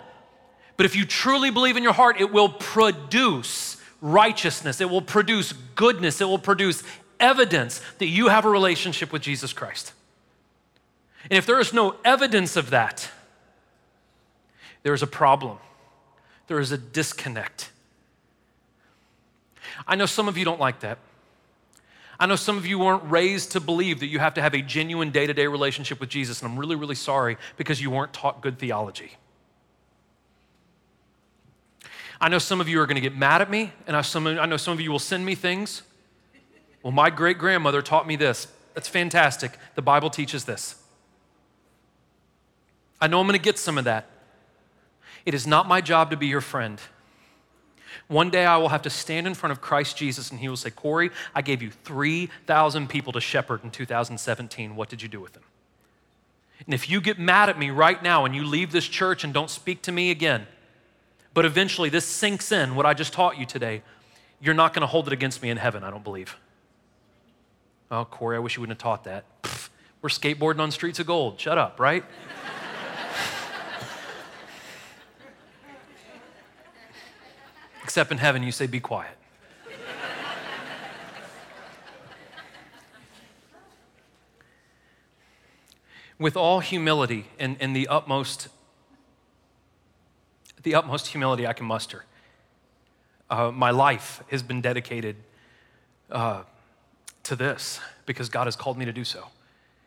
But 0.76 0.88
if 0.88 0.96
you 0.96 1.06
truly 1.06 1.52
believe 1.52 1.78
in 1.78 1.84
your 1.84 1.94
heart, 1.94 2.20
it 2.20 2.34
will 2.34 2.50
produce 2.50 3.78
righteousness. 4.02 4.82
It 4.82 4.90
will 4.90 5.02
produce 5.02 5.54
goodness. 5.76 6.22
It 6.22 6.26
will 6.26 6.40
produce 6.40 6.82
evidence 7.20 7.82
that 8.00 8.08
you 8.08 8.28
have 8.28 8.46
a 8.46 8.50
relationship 8.50 9.12
with 9.12 9.22
Jesus 9.22 9.54
Christ. 9.54 9.94
And 11.30 11.38
if 11.38 11.46
there 11.46 11.60
is 11.60 11.74
no 11.74 11.96
evidence 12.06 12.56
of 12.56 12.70
that, 12.70 13.10
there 14.84 14.94
is 14.94 15.04
a 15.04 15.08
problem, 15.08 15.58
there 16.48 16.60
is 16.60 16.72
a 16.72 16.78
disconnect. 16.78 17.72
I 19.86 19.96
know 19.96 20.06
some 20.06 20.28
of 20.28 20.38
you 20.38 20.46
don't 20.46 20.60
like 20.60 20.80
that. 20.80 20.98
I 22.20 22.26
know 22.26 22.36
some 22.36 22.58
of 22.58 22.66
you 22.66 22.80
weren't 22.80 23.04
raised 23.12 23.52
to 23.52 23.60
believe 23.60 24.00
that 24.00 24.08
you 24.08 24.20
have 24.20 24.34
to 24.36 24.42
have 24.42 24.56
a 24.56 24.62
genuine 24.62 25.12
day 25.12 25.28
to 25.28 25.34
day 25.34 25.46
relationship 25.46 26.00
with 26.00 26.10
Jesus, 26.10 26.42
and 26.42 26.52
I'm 26.52 26.58
really, 26.58 26.76
really 26.76 26.96
sorry 26.96 27.38
because 27.58 27.82
you 27.82 27.92
weren't 27.92 28.14
taught 28.14 28.42
good 28.42 28.58
theology. 28.58 29.12
I 32.20 32.30
know 32.30 32.40
some 32.40 32.60
of 32.60 32.68
you 32.68 32.80
are 32.82 32.88
going 32.88 32.96
to 32.96 33.02
get 33.02 33.16
mad 33.16 33.42
at 33.42 33.52
me, 33.52 33.72
and 33.86 33.96
I, 33.96 34.00
I 34.00 34.46
know 34.48 34.58
some 34.58 34.74
of 34.74 34.82
you 34.82 34.92
will 34.92 34.98
send 34.98 35.26
me 35.26 35.36
things. 35.36 35.84
Well, 36.88 36.94
my 36.94 37.10
great 37.10 37.38
grandmother 37.38 37.82
taught 37.82 38.08
me 38.08 38.16
this. 38.16 38.48
That's 38.74 38.88
fantastic. 38.88 39.52
The 39.76 39.82
Bible 39.82 40.10
teaches 40.10 40.46
this. 40.46 40.82
I 43.02 43.08
know 43.08 43.20
I'm 43.20 43.28
going 43.28 43.38
to 43.38 43.44
get 43.44 43.60
some 43.60 43.78
of 43.78 43.84
that. 43.84 44.08
It 45.26 45.34
is 45.34 45.46
not 45.46 45.68
my 45.68 45.82
job 45.82 46.12
to 46.12 46.16
be 46.16 46.28
your 46.28 46.40
friend. 46.40 46.80
One 48.08 48.30
day 48.30 48.46
I 48.46 48.56
will 48.56 48.70
have 48.70 48.84
to 48.84 48.90
stand 48.90 49.28
in 49.28 49.34
front 49.34 49.52
of 49.52 49.60
Christ 49.60 49.98
Jesus 49.98 50.32
and 50.32 50.40
he 50.40 50.48
will 50.48 50.56
say, 50.56 50.70
Corey, 50.70 51.12
I 51.36 51.42
gave 51.42 51.62
you 51.62 51.72
3,000 51.72 52.88
people 52.88 53.12
to 53.12 53.20
shepherd 53.20 53.66
in 53.66 53.70
2017. 53.70 54.78
What 54.78 54.88
did 54.88 55.02
you 55.02 55.10
do 55.10 55.20
with 55.20 55.34
them? 55.34 55.44
And 56.64 56.74
if 56.74 56.90
you 56.90 57.02
get 57.02 57.20
mad 57.20 57.50
at 57.50 57.60
me 57.60 57.70
right 57.70 58.02
now 58.02 58.24
and 58.24 58.34
you 58.34 58.46
leave 58.46 58.72
this 58.72 58.88
church 58.88 59.26
and 59.26 59.34
don't 59.34 59.50
speak 59.50 59.82
to 59.82 59.92
me 59.92 60.10
again, 60.10 60.48
but 61.34 61.44
eventually 61.44 61.90
this 61.90 62.06
sinks 62.06 62.50
in, 62.54 62.76
what 62.76 62.86
I 62.86 62.94
just 62.94 63.12
taught 63.12 63.38
you 63.38 63.46
today, 63.46 63.82
you're 64.40 64.54
not 64.54 64.74
going 64.74 64.84
to 64.84 64.88
hold 64.88 65.08
it 65.08 65.12
against 65.12 65.42
me 65.44 65.50
in 65.50 65.58
heaven, 65.58 65.84
I 65.84 65.90
don't 65.90 66.06
believe. 66.06 66.38
Oh, 67.90 68.04
Corey, 68.06 68.36
I 68.36 68.40
wish 68.40 68.58
you 68.58 68.62
wouldn't 68.62 68.82
have 68.82 68.84
taught 68.84 69.06
that. 69.06 69.24
Pfft, 69.44 69.70
we're 70.02 70.10
skateboarding 70.10 70.60
on 70.60 70.72
streets 70.72 71.00
of 71.00 71.08
gold. 71.08 71.40
Shut 71.40 71.58
up, 71.58 71.80
right? 71.80 72.04
Except 77.84 78.12
in 78.12 78.18
heaven, 78.18 78.44
you 78.44 78.52
say, 78.52 78.68
be 78.68 78.82
quiet. 78.82 79.14
With 86.20 86.36
all 86.36 86.60
humility 86.60 87.28
and, 87.40 87.58
and 87.60 87.76
the 87.76 87.88
utmost 87.88 88.50
the 90.64 90.76
utmost 90.76 91.08
humility 91.08 91.48
I 91.48 91.54
can 91.54 91.66
muster. 91.66 92.04
Uh, 93.30 93.52
my 93.52 93.72
life 93.72 94.22
has 94.30 94.44
been 94.44 94.60
dedicated 94.60 95.16
uh, 96.12 96.44
to 97.28 97.36
this 97.36 97.80
because 98.06 98.30
God 98.30 98.46
has 98.46 98.56
called 98.56 98.78
me 98.78 98.86
to 98.86 98.94
do 98.94 99.04
so. 99.04 99.26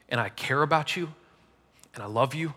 And 0.09 0.21
I 0.21 0.29
care 0.29 0.63
about 0.63 0.97
you, 0.97 1.13
and 1.95 2.03
I 2.03 2.07
love 2.07 2.35
you, 2.35 2.55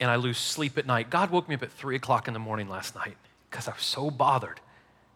and 0.00 0.10
I 0.10 0.16
lose 0.16 0.38
sleep 0.38 0.76
at 0.78 0.86
night. 0.86 1.10
God 1.10 1.30
woke 1.30 1.48
me 1.48 1.54
up 1.54 1.62
at 1.62 1.72
three 1.72 1.96
o'clock 1.96 2.26
in 2.28 2.34
the 2.34 2.40
morning 2.40 2.68
last 2.68 2.94
night 2.94 3.16
because 3.50 3.68
I 3.68 3.72
was 3.72 3.82
so 3.82 4.10
bothered 4.10 4.60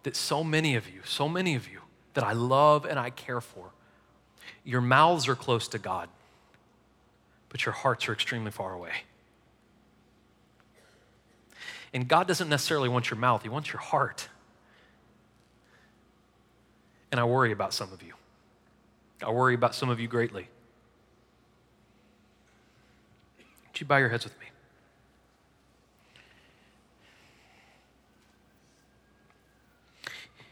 that 0.05 0.17
so 0.17 0.45
many 0.45 0.77
of 0.77 0.89
you, 0.89 1.01
so 1.05 1.29
many 1.29 1.55
of 1.55 1.69
you 1.69 1.81
that 2.15 2.25
I 2.25 2.33
love 2.33 2.85
and 2.85 2.99
I 2.99 3.11
care 3.11 3.41
for, 3.41 3.71
your 4.65 4.81
mouths 4.81 5.29
are 5.29 5.35
close 5.35 5.69
to 5.69 5.79
God, 5.79 6.09
but 7.49 7.67
your 7.67 7.73
hearts 7.73 8.09
are 8.09 8.13
extremely 8.13 8.51
far 8.51 8.73
away. 8.73 8.93
And 11.93 12.07
God 12.07 12.29
doesn't 12.29 12.49
necessarily 12.49 12.89
want 12.89 13.11
your 13.11 13.19
mouth, 13.19 13.43
He 13.43 13.49
wants 13.49 13.73
your 13.73 13.81
heart. 13.81 14.29
And 17.17 17.23
I 17.23 17.25
worry 17.25 17.51
about 17.51 17.73
some 17.73 17.91
of 17.95 18.03
you. 18.03 18.13
I 19.25 19.31
worry 19.31 19.55
about 19.55 19.75
some 19.75 19.89
of 19.89 19.99
you 19.99 20.07
greatly. 20.07 20.49
Would 23.39 23.81
you 23.81 23.87
bow 23.87 23.97
your 23.97 24.11
heads 24.11 24.25
with 24.25 24.39
me? 24.39 24.45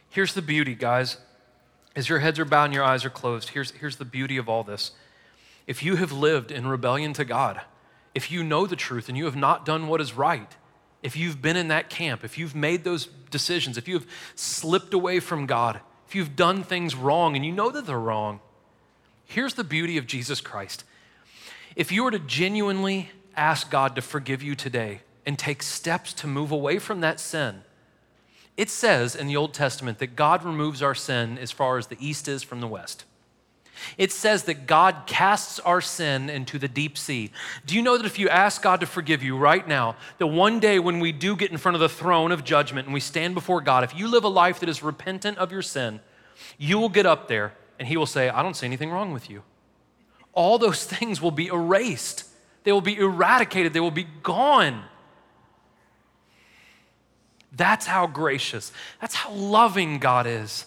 Here's 0.09 0.33
the 0.33 0.41
beauty, 0.41 0.75
guys. 0.75 1.19
As 1.95 2.09
your 2.09 2.21
heads 2.21 2.39
are 2.39 2.47
bowed 2.47 2.65
and 2.65 2.73
your 2.73 2.83
eyes 2.83 3.05
are 3.05 3.11
closed, 3.11 3.51
here's, 3.51 3.73
here's 3.73 3.97
the 3.97 4.07
beauty 4.07 4.39
of 4.39 4.49
all 4.49 4.65
this. 4.65 4.93
If 5.67 5.83
you 5.83 5.97
have 5.97 6.13
lived 6.13 6.51
in 6.51 6.67
rebellion 6.67 7.13
to 7.13 7.27
God, 7.27 7.61
if 8.15 8.31
you 8.31 8.43
know 8.43 8.65
the 8.67 8.75
truth 8.75 9.11
and 9.11 9.19
you 9.19 9.27
have 9.27 9.37
not 9.37 9.67
done 9.67 9.87
what 9.87 10.01
is 10.01 10.15
right, 10.15 10.51
if 11.03 11.15
you've 11.15 11.43
been 11.43 11.59
in 11.59 11.69
that 11.69 11.91
camp, 11.91 12.25
if 12.25 12.39
you've 12.39 12.55
made 12.55 12.85
those 12.85 13.05
decisions, 13.31 13.77
if 13.77 13.87
you 13.87 13.93
have 13.99 14.07
slipped 14.35 14.95
away 14.95 15.21
from 15.21 15.45
God, 15.45 15.83
you've 16.15 16.37
done 16.37 16.63
things 16.63 16.95
wrong 16.95 17.37
and 17.37 17.45
you 17.45 17.53
know 17.53 17.71
that 17.71 17.87
they're 17.87 17.99
wrong, 17.99 18.41
here's 19.25 19.55
the 19.55 19.65
beauty 19.65 19.97
of 19.97 20.07
Jesus 20.07 20.41
Christ. 20.41 20.85
If 21.77 21.91
you 21.91 22.05
were 22.05 22.11
to 22.11 22.19
genuinely 22.19 23.11
ask 23.37 23.71
God 23.71 23.97
to 23.97 24.03
forgive 24.03 24.43
you 24.43 24.55
today 24.55 25.01
and 25.27 25.39
take 25.39 25.63
steps 25.63 26.13
to 26.15 26.27
move 26.27 26.53
away 26.53 26.79
from 26.79 27.01
that 27.01 27.19
sin, 27.19 27.63
it 28.57 28.71
says 28.71 29.17
in 29.17 29.27
the 29.27 29.37
Old 29.37 29.53
Testament 29.53 29.99
that 29.99 30.15
God 30.15 30.45
removes 30.45 30.83
our 30.83 30.95
sin 30.95 31.39
as 31.39 31.51
far 31.51 31.79
as 31.79 31.89
the 31.89 31.97
east 31.99 32.29
is 32.29 32.43
from 32.43 32.61
the 32.61 32.69
west. 32.69 33.05
It 33.99 34.13
says 34.13 34.45
that 34.45 34.67
God 34.67 35.03
casts 35.07 35.59
our 35.61 35.81
sin 35.81 36.31
into 36.31 36.59
the 36.59 36.69
deep 36.69 36.97
sea. 36.97 37.31
Do 37.67 37.75
you 37.75 37.83
know 37.83 37.97
that 37.97 38.07
if 38.07 38.19
you 38.19 38.29
ask 38.29 38.63
God 38.63 38.81
to 38.81 38.87
forgive 38.87 39.23
you 39.23 39.37
right 39.37 39.67
now, 39.67 39.97
that 40.19 40.27
one 40.27 40.61
day 40.61 40.79
when 40.79 41.01
we 41.01 41.13
do 41.13 41.37
get 41.37 41.51
in 41.51 41.59
front 41.59 41.75
of 41.75 41.81
the 41.81 41.89
throne 41.89 42.33
of 42.33 42.45
judgment 42.45 42.87
and 42.87 42.95
we 42.95 43.01
stand 43.01 43.35
before 43.35 43.61
God, 43.61 43.85
if 43.85 43.95
you 43.95 44.09
live 44.09 44.25
a 44.25 44.29
life 44.29 44.61
that 44.61 44.69
is 44.69 44.83
repentant 44.83 45.39
of 45.39 45.53
your 45.53 45.63
sin, 45.63 46.01
you 46.59 46.79
will 46.79 46.89
get 46.89 47.07
up 47.07 47.29
there 47.29 47.55
and 47.79 47.89
He 47.89 47.97
will 47.97 48.07
say, 48.07 48.29
I 48.29 48.43
don't 48.43 48.55
see 48.55 48.67
anything 48.67 48.91
wrong 48.91 49.13
with 49.13 49.29
you. 49.29 49.43
All 50.33 50.59
those 50.59 50.85
things 50.85 51.21
will 51.21 51.31
be 51.31 51.49
erased, 51.49 52.25
they 52.65 52.73
will 52.73 52.81
be 52.81 52.97
eradicated, 52.97 53.73
they 53.73 53.81
will 53.81 53.91
be 53.91 54.07
gone. 54.23 54.85
That's 57.57 57.87
how 57.87 58.09
gracious, 58.09 58.73
that's 59.01 59.15
how 59.15 59.31
loving 59.31 59.99
God 59.99 60.27
is. 60.27 60.67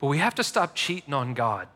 But 0.00 0.06
we 0.06 0.18
have 0.18 0.34
to 0.36 0.44
stop 0.44 0.74
cheating 0.74 1.14
on 1.14 1.34
God. 1.34 1.68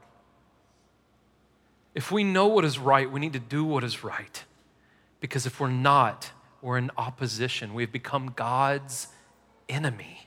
If 1.95 2.11
we 2.11 2.25
know 2.25 2.49
what 2.49 2.65
is 2.65 2.79
right, 2.79 3.11
we 3.11 3.21
need 3.21 3.35
to 3.35 3.39
do 3.39 3.65
what 3.65 3.85
is 3.85 4.03
right. 4.03 4.45
Because 5.21 5.47
if 5.47 5.61
we're 5.61 5.69
not, 5.69 6.31
we're 6.61 6.79
in 6.79 6.91
opposition. 6.97 7.75
We've 7.75 7.93
become 7.93 8.33
God's 8.35 9.09
enemy. 9.69 10.27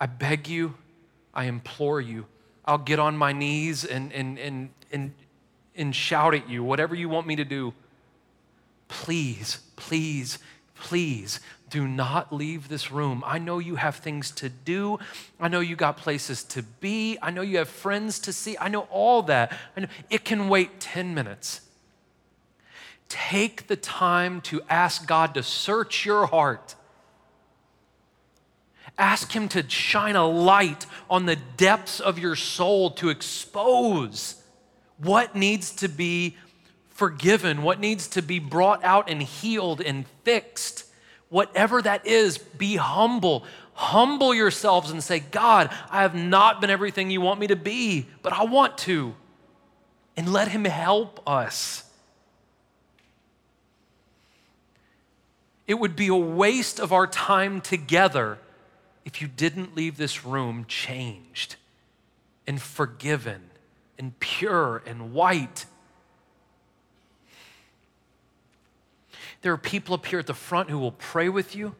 I 0.00 0.06
beg 0.06 0.48
you, 0.48 0.74
I 1.32 1.44
implore 1.44 2.00
you, 2.00 2.26
I'll 2.64 2.78
get 2.78 2.98
on 2.98 3.16
my 3.16 3.32
knees 3.32 3.84
and, 3.84 4.12
and, 4.12 4.36
and, 4.38 4.70
and, 4.90 5.12
and 5.76 5.94
shout 5.94 6.34
at 6.34 6.48
you, 6.50 6.64
whatever 6.64 6.94
you 6.96 7.08
want 7.08 7.26
me 7.26 7.36
to 7.36 7.44
do. 7.44 7.72
Please, 8.88 9.60
please, 9.76 10.40
please 10.74 11.38
do 11.72 11.88
not 11.88 12.30
leave 12.30 12.68
this 12.68 12.92
room. 12.92 13.24
I 13.26 13.38
know 13.38 13.58
you 13.58 13.76
have 13.76 13.96
things 13.96 14.30
to 14.32 14.50
do. 14.50 14.98
I 15.40 15.48
know 15.48 15.60
you 15.60 15.74
got 15.74 15.96
places 15.96 16.44
to 16.44 16.62
be. 16.62 17.16
I 17.22 17.30
know 17.30 17.40
you 17.40 17.56
have 17.56 17.68
friends 17.68 18.18
to 18.20 18.32
see. 18.32 18.58
I 18.60 18.68
know 18.68 18.82
all 18.90 19.22
that. 19.22 19.56
Know 19.74 19.86
it 20.10 20.22
can 20.22 20.50
wait 20.50 20.80
10 20.80 21.14
minutes. 21.14 21.62
Take 23.08 23.68
the 23.68 23.76
time 23.76 24.42
to 24.42 24.60
ask 24.68 25.06
God 25.06 25.32
to 25.32 25.42
search 25.42 26.04
your 26.04 26.26
heart. 26.26 26.74
Ask 28.98 29.32
Him 29.32 29.48
to 29.48 29.68
shine 29.70 30.14
a 30.14 30.26
light 30.26 30.84
on 31.08 31.24
the 31.24 31.36
depths 31.56 32.00
of 32.00 32.18
your 32.18 32.36
soul 32.36 32.90
to 32.90 33.08
expose 33.08 34.42
what 34.98 35.34
needs 35.34 35.70
to 35.76 35.88
be 35.88 36.36
forgiven, 36.90 37.62
what 37.62 37.80
needs 37.80 38.08
to 38.08 38.20
be 38.20 38.38
brought 38.38 38.84
out 38.84 39.08
and 39.08 39.22
healed 39.22 39.80
and 39.80 40.04
fixed 40.22 40.84
whatever 41.32 41.80
that 41.80 42.06
is, 42.06 42.36
be 42.36 42.76
humble. 42.76 43.44
Humble 43.72 44.34
yourselves 44.34 44.90
and 44.90 45.02
say, 45.02 45.18
God, 45.18 45.70
I 45.90 46.02
have 46.02 46.14
not 46.14 46.60
been 46.60 46.68
everything 46.68 47.10
you 47.10 47.22
want 47.22 47.40
me 47.40 47.46
to 47.46 47.56
be, 47.56 48.06
but 48.20 48.34
I 48.34 48.44
want 48.44 48.76
to. 48.78 49.14
And 50.14 50.30
let 50.30 50.48
Him 50.48 50.66
help 50.66 51.26
us. 51.26 51.84
It 55.66 55.78
would 55.78 55.96
be 55.96 56.08
a 56.08 56.14
waste 56.14 56.78
of 56.78 56.92
our 56.92 57.06
time 57.06 57.62
together 57.62 58.38
if 59.06 59.22
you 59.22 59.28
didn't 59.28 59.74
leave 59.74 59.96
this 59.96 60.26
room 60.26 60.66
changed 60.68 61.56
and 62.46 62.60
forgiven 62.60 63.40
and 63.98 64.18
pure 64.20 64.82
and 64.84 65.14
white 65.14 65.64
There 69.42 69.52
are 69.52 69.58
people 69.58 69.94
up 69.94 70.06
here 70.06 70.18
at 70.18 70.26
the 70.26 70.34
front 70.34 70.70
who 70.70 70.78
will 70.78 70.92
pray 70.92 71.28
with 71.28 71.54
you. 71.54 71.74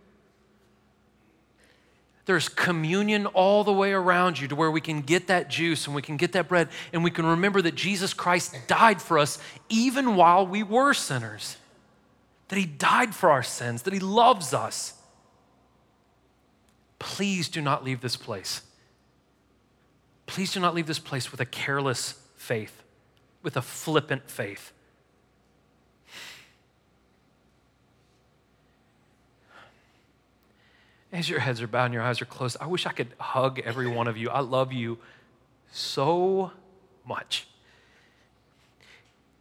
There's 2.25 2.49
communion 2.49 3.27
all 3.27 3.65
the 3.65 3.73
way 3.73 3.93
around 3.93 4.39
you 4.41 4.47
to 4.49 4.55
where 4.55 4.71
we 4.71 4.81
can 4.81 5.01
get 5.01 5.27
that 5.27 5.49
juice 5.49 5.87
and 5.87 5.95
we 5.95 6.03
can 6.03 6.17
get 6.17 6.33
that 6.33 6.49
bread 6.49 6.69
and 6.93 7.03
we 7.03 7.11
can 7.11 7.27
remember 7.27 7.61
that 7.63 7.75
Jesus 7.75 8.15
Christ 8.15 8.57
died 8.69 9.03
for 9.03 9.19
us 9.19 9.39
even 9.69 10.15
while 10.15 10.47
we 10.47 10.63
were 10.63 10.95
sinners. 10.95 11.57
That 12.49 12.59
he 12.59 12.67
died 12.67 13.15
for 13.15 13.31
our 13.31 13.43
sins, 13.43 13.83
that 13.83 13.93
he 13.93 13.99
loves 13.99 14.55
us. 14.55 14.95
Please 16.99 17.49
do 17.49 17.61
not 17.61 17.83
leave 17.83 18.01
this 18.01 18.17
place. 18.17 18.63
Please 20.27 20.53
do 20.53 20.61
not 20.61 20.75
leave 20.75 20.87
this 20.87 21.01
place 21.01 21.33
with 21.33 21.41
a 21.41 21.45
careless 21.45 22.15
faith, 22.37 22.83
with 23.43 23.57
a 23.57 23.63
flippant 23.63 24.31
faith. 24.31 24.73
As 31.13 31.29
your 31.29 31.41
heads 31.41 31.61
are 31.61 31.67
bowed 31.67 31.87
and 31.87 31.95
your 31.95 32.03
eyes 32.03 32.23
are 32.23 32.27
closed, 32.27 32.57
I 32.61 32.67
wish 32.67 32.87
I 32.87 32.93
could 32.93 33.13
hug 33.19 33.61
every 33.61 33.87
one 33.87 34.09
of 34.09 34.17
you. 34.17 34.31
I 34.31 34.41
love 34.41 34.73
you 34.73 34.99
so 35.71 36.53
much. 37.07 37.47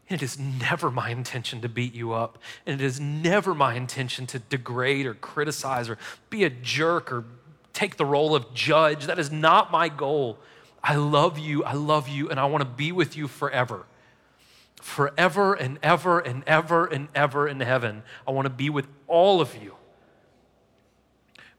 And 0.09 0.21
it 0.21 0.25
is 0.25 0.37
never 0.37 0.91
my 0.91 1.09
intention 1.09 1.61
to 1.61 1.69
beat 1.69 1.95
you 1.95 2.11
up. 2.11 2.37
And 2.65 2.81
it 2.81 2.83
is 2.83 2.99
never 2.99 3.55
my 3.55 3.75
intention 3.75 4.27
to 4.27 4.39
degrade 4.39 5.05
or 5.05 5.13
criticize 5.13 5.87
or 5.87 5.97
be 6.29 6.43
a 6.43 6.49
jerk 6.49 7.09
or 7.09 7.23
take 7.71 7.95
the 7.95 8.05
role 8.05 8.35
of 8.35 8.53
judge. 8.53 9.05
That 9.05 9.17
is 9.17 9.31
not 9.31 9.71
my 9.71 9.87
goal. 9.87 10.37
I 10.83 10.95
love 10.95 11.39
you. 11.39 11.63
I 11.63 11.73
love 11.73 12.09
you. 12.09 12.29
And 12.29 12.37
I 12.37 12.45
want 12.45 12.61
to 12.63 12.69
be 12.69 12.91
with 12.91 13.15
you 13.15 13.29
forever. 13.29 13.85
Forever 14.81 15.53
and 15.53 15.79
ever 15.81 16.19
and 16.19 16.43
ever 16.45 16.85
and 16.85 17.07
ever 17.15 17.47
in 17.47 17.61
heaven. 17.61 18.03
I 18.27 18.31
want 18.31 18.47
to 18.47 18.49
be 18.49 18.69
with 18.69 18.87
all 19.07 19.39
of 19.39 19.55
you 19.55 19.75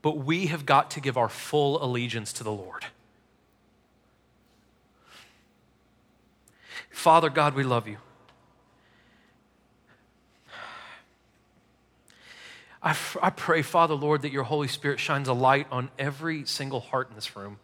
but 0.03 0.18
we 0.18 0.46
have 0.46 0.66
got 0.66 0.90
to 0.90 1.00
give 1.00 1.16
our 1.16 1.28
full 1.28 1.82
allegiance 1.82 2.32
to 2.34 2.44
the 2.44 2.53
Lord. 2.53 2.86
Father 6.90 7.30
God, 7.30 7.55
we 7.55 7.62
love 7.62 7.88
you. 7.88 7.96
I, 12.82 12.96
I 13.22 13.30
pray, 13.30 13.62
Father, 13.62 13.94
Lord, 13.94 14.22
that 14.22 14.32
your 14.32 14.42
Holy 14.42 14.68
Spirit 14.68 14.98
shines 14.98 15.28
a 15.28 15.32
light 15.32 15.68
on 15.70 15.90
every 15.98 16.44
single 16.46 16.80
heart 16.80 17.09
in 17.09 17.14
this 17.14 17.36
room. 17.36 17.59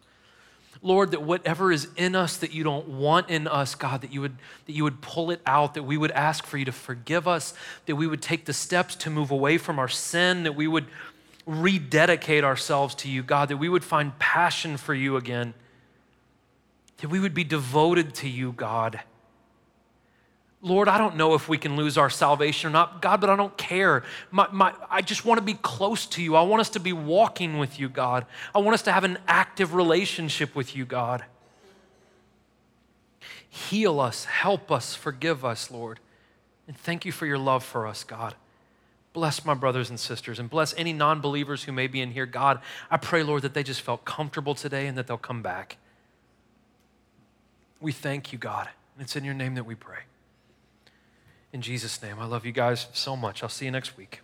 Lord, 0.81 1.11
that 1.11 1.21
whatever 1.21 1.73
is 1.73 1.89
in 1.97 2.15
us 2.15 2.37
that 2.37 2.53
you 2.53 2.63
don't 2.63 2.87
want 2.87 3.29
in 3.29 3.47
us, 3.47 3.75
God, 3.75 3.99
that 4.01 4.13
you 4.13 4.21
would 4.21 4.37
that 4.65 4.71
you 4.71 4.85
would 4.85 5.01
pull 5.01 5.29
it 5.29 5.41
out, 5.45 5.73
that 5.73 5.83
we 5.83 5.97
would 5.97 6.11
ask 6.11 6.45
for 6.45 6.57
you 6.57 6.63
to 6.63 6.71
forgive 6.71 7.27
us, 7.27 7.53
that 7.85 7.97
we 7.97 8.07
would 8.07 8.21
take 8.21 8.45
the 8.45 8.53
steps 8.53 8.95
to 8.95 9.09
move 9.09 9.29
away 9.29 9.57
from 9.57 9.77
our 9.77 9.89
sin, 9.89 10.43
that 10.43 10.55
we 10.55 10.67
would 10.67 10.85
rededicate 11.49 12.43
ourselves 12.43 12.93
to 12.93 13.09
you, 13.09 13.23
God, 13.23 13.49
that 13.49 13.57
we 13.57 13.69
would 13.69 13.83
find 13.83 14.17
passion 14.19 14.77
for 14.77 14.93
you 14.93 15.17
again, 15.17 15.55
that 16.97 17.09
we 17.09 17.19
would 17.19 17.33
be 17.33 17.43
devoted 17.43 18.13
to 18.15 18.29
you, 18.29 18.51
God. 18.51 18.99
Lord, 20.61 20.87
I 20.87 20.97
don't 20.97 21.15
know 21.15 21.33
if 21.33 21.49
we 21.49 21.57
can 21.57 21.75
lose 21.75 21.97
our 21.97 22.09
salvation 22.09 22.69
or 22.69 22.71
not, 22.71 23.01
God, 23.01 23.19
but 23.21 23.29
I 23.31 23.35
don't 23.35 23.57
care. 23.57 24.03
My, 24.29 24.47
my, 24.51 24.73
I 24.89 25.01
just 25.01 25.25
want 25.25 25.39
to 25.39 25.43
be 25.43 25.55
close 25.55 26.05
to 26.07 26.21
you. 26.21 26.35
I 26.35 26.43
want 26.43 26.59
us 26.59 26.69
to 26.71 26.79
be 26.79 26.93
walking 26.93 27.57
with 27.57 27.79
you, 27.79 27.89
God. 27.89 28.25
I 28.53 28.59
want 28.59 28.75
us 28.75 28.83
to 28.83 28.91
have 28.91 29.03
an 29.03 29.17
active 29.27 29.73
relationship 29.73 30.55
with 30.55 30.75
you, 30.75 30.85
God. 30.85 31.23
Heal 33.49 33.99
us, 33.99 34.25
help 34.25 34.71
us, 34.71 34.93
forgive 34.93 35.43
us, 35.43 35.71
Lord. 35.71 35.99
And 36.67 36.77
thank 36.77 37.05
you 37.05 37.11
for 37.11 37.25
your 37.25 37.39
love 37.39 37.63
for 37.63 37.87
us, 37.87 38.03
God. 38.03 38.35
Bless 39.19 39.43
my 39.43 39.53
brothers 39.53 39.89
and 39.89 39.99
sisters 39.99 40.39
and 40.39 40.49
bless 40.49 40.73
any 40.77 40.93
non 40.93 41.19
believers 41.19 41.65
who 41.65 41.73
may 41.73 41.87
be 41.87 41.99
in 41.99 42.11
here. 42.11 42.25
God, 42.25 42.61
I 42.89 42.95
pray, 42.95 43.21
Lord, 43.21 43.41
that 43.41 43.53
they 43.53 43.63
just 43.63 43.81
felt 43.81 44.05
comfortable 44.05 44.55
today 44.55 44.87
and 44.87 44.97
that 44.97 45.07
they'll 45.07 45.17
come 45.17 45.41
back. 45.41 45.75
We 47.81 47.91
thank 47.91 48.31
you, 48.31 48.39
God. 48.39 48.69
And 48.95 49.03
it's 49.03 49.17
in 49.17 49.25
your 49.25 49.33
name 49.33 49.55
that 49.55 49.65
we 49.65 49.75
pray. 49.75 50.03
In 51.51 51.61
Jesus' 51.61 52.01
name, 52.01 52.17
I 52.17 52.27
love 52.27 52.45
you 52.45 52.53
guys 52.53 52.87
so 52.93 53.17
much. 53.17 53.43
I'll 53.43 53.49
see 53.49 53.65
you 53.65 53.71
next 53.71 53.97
week. 53.97 54.21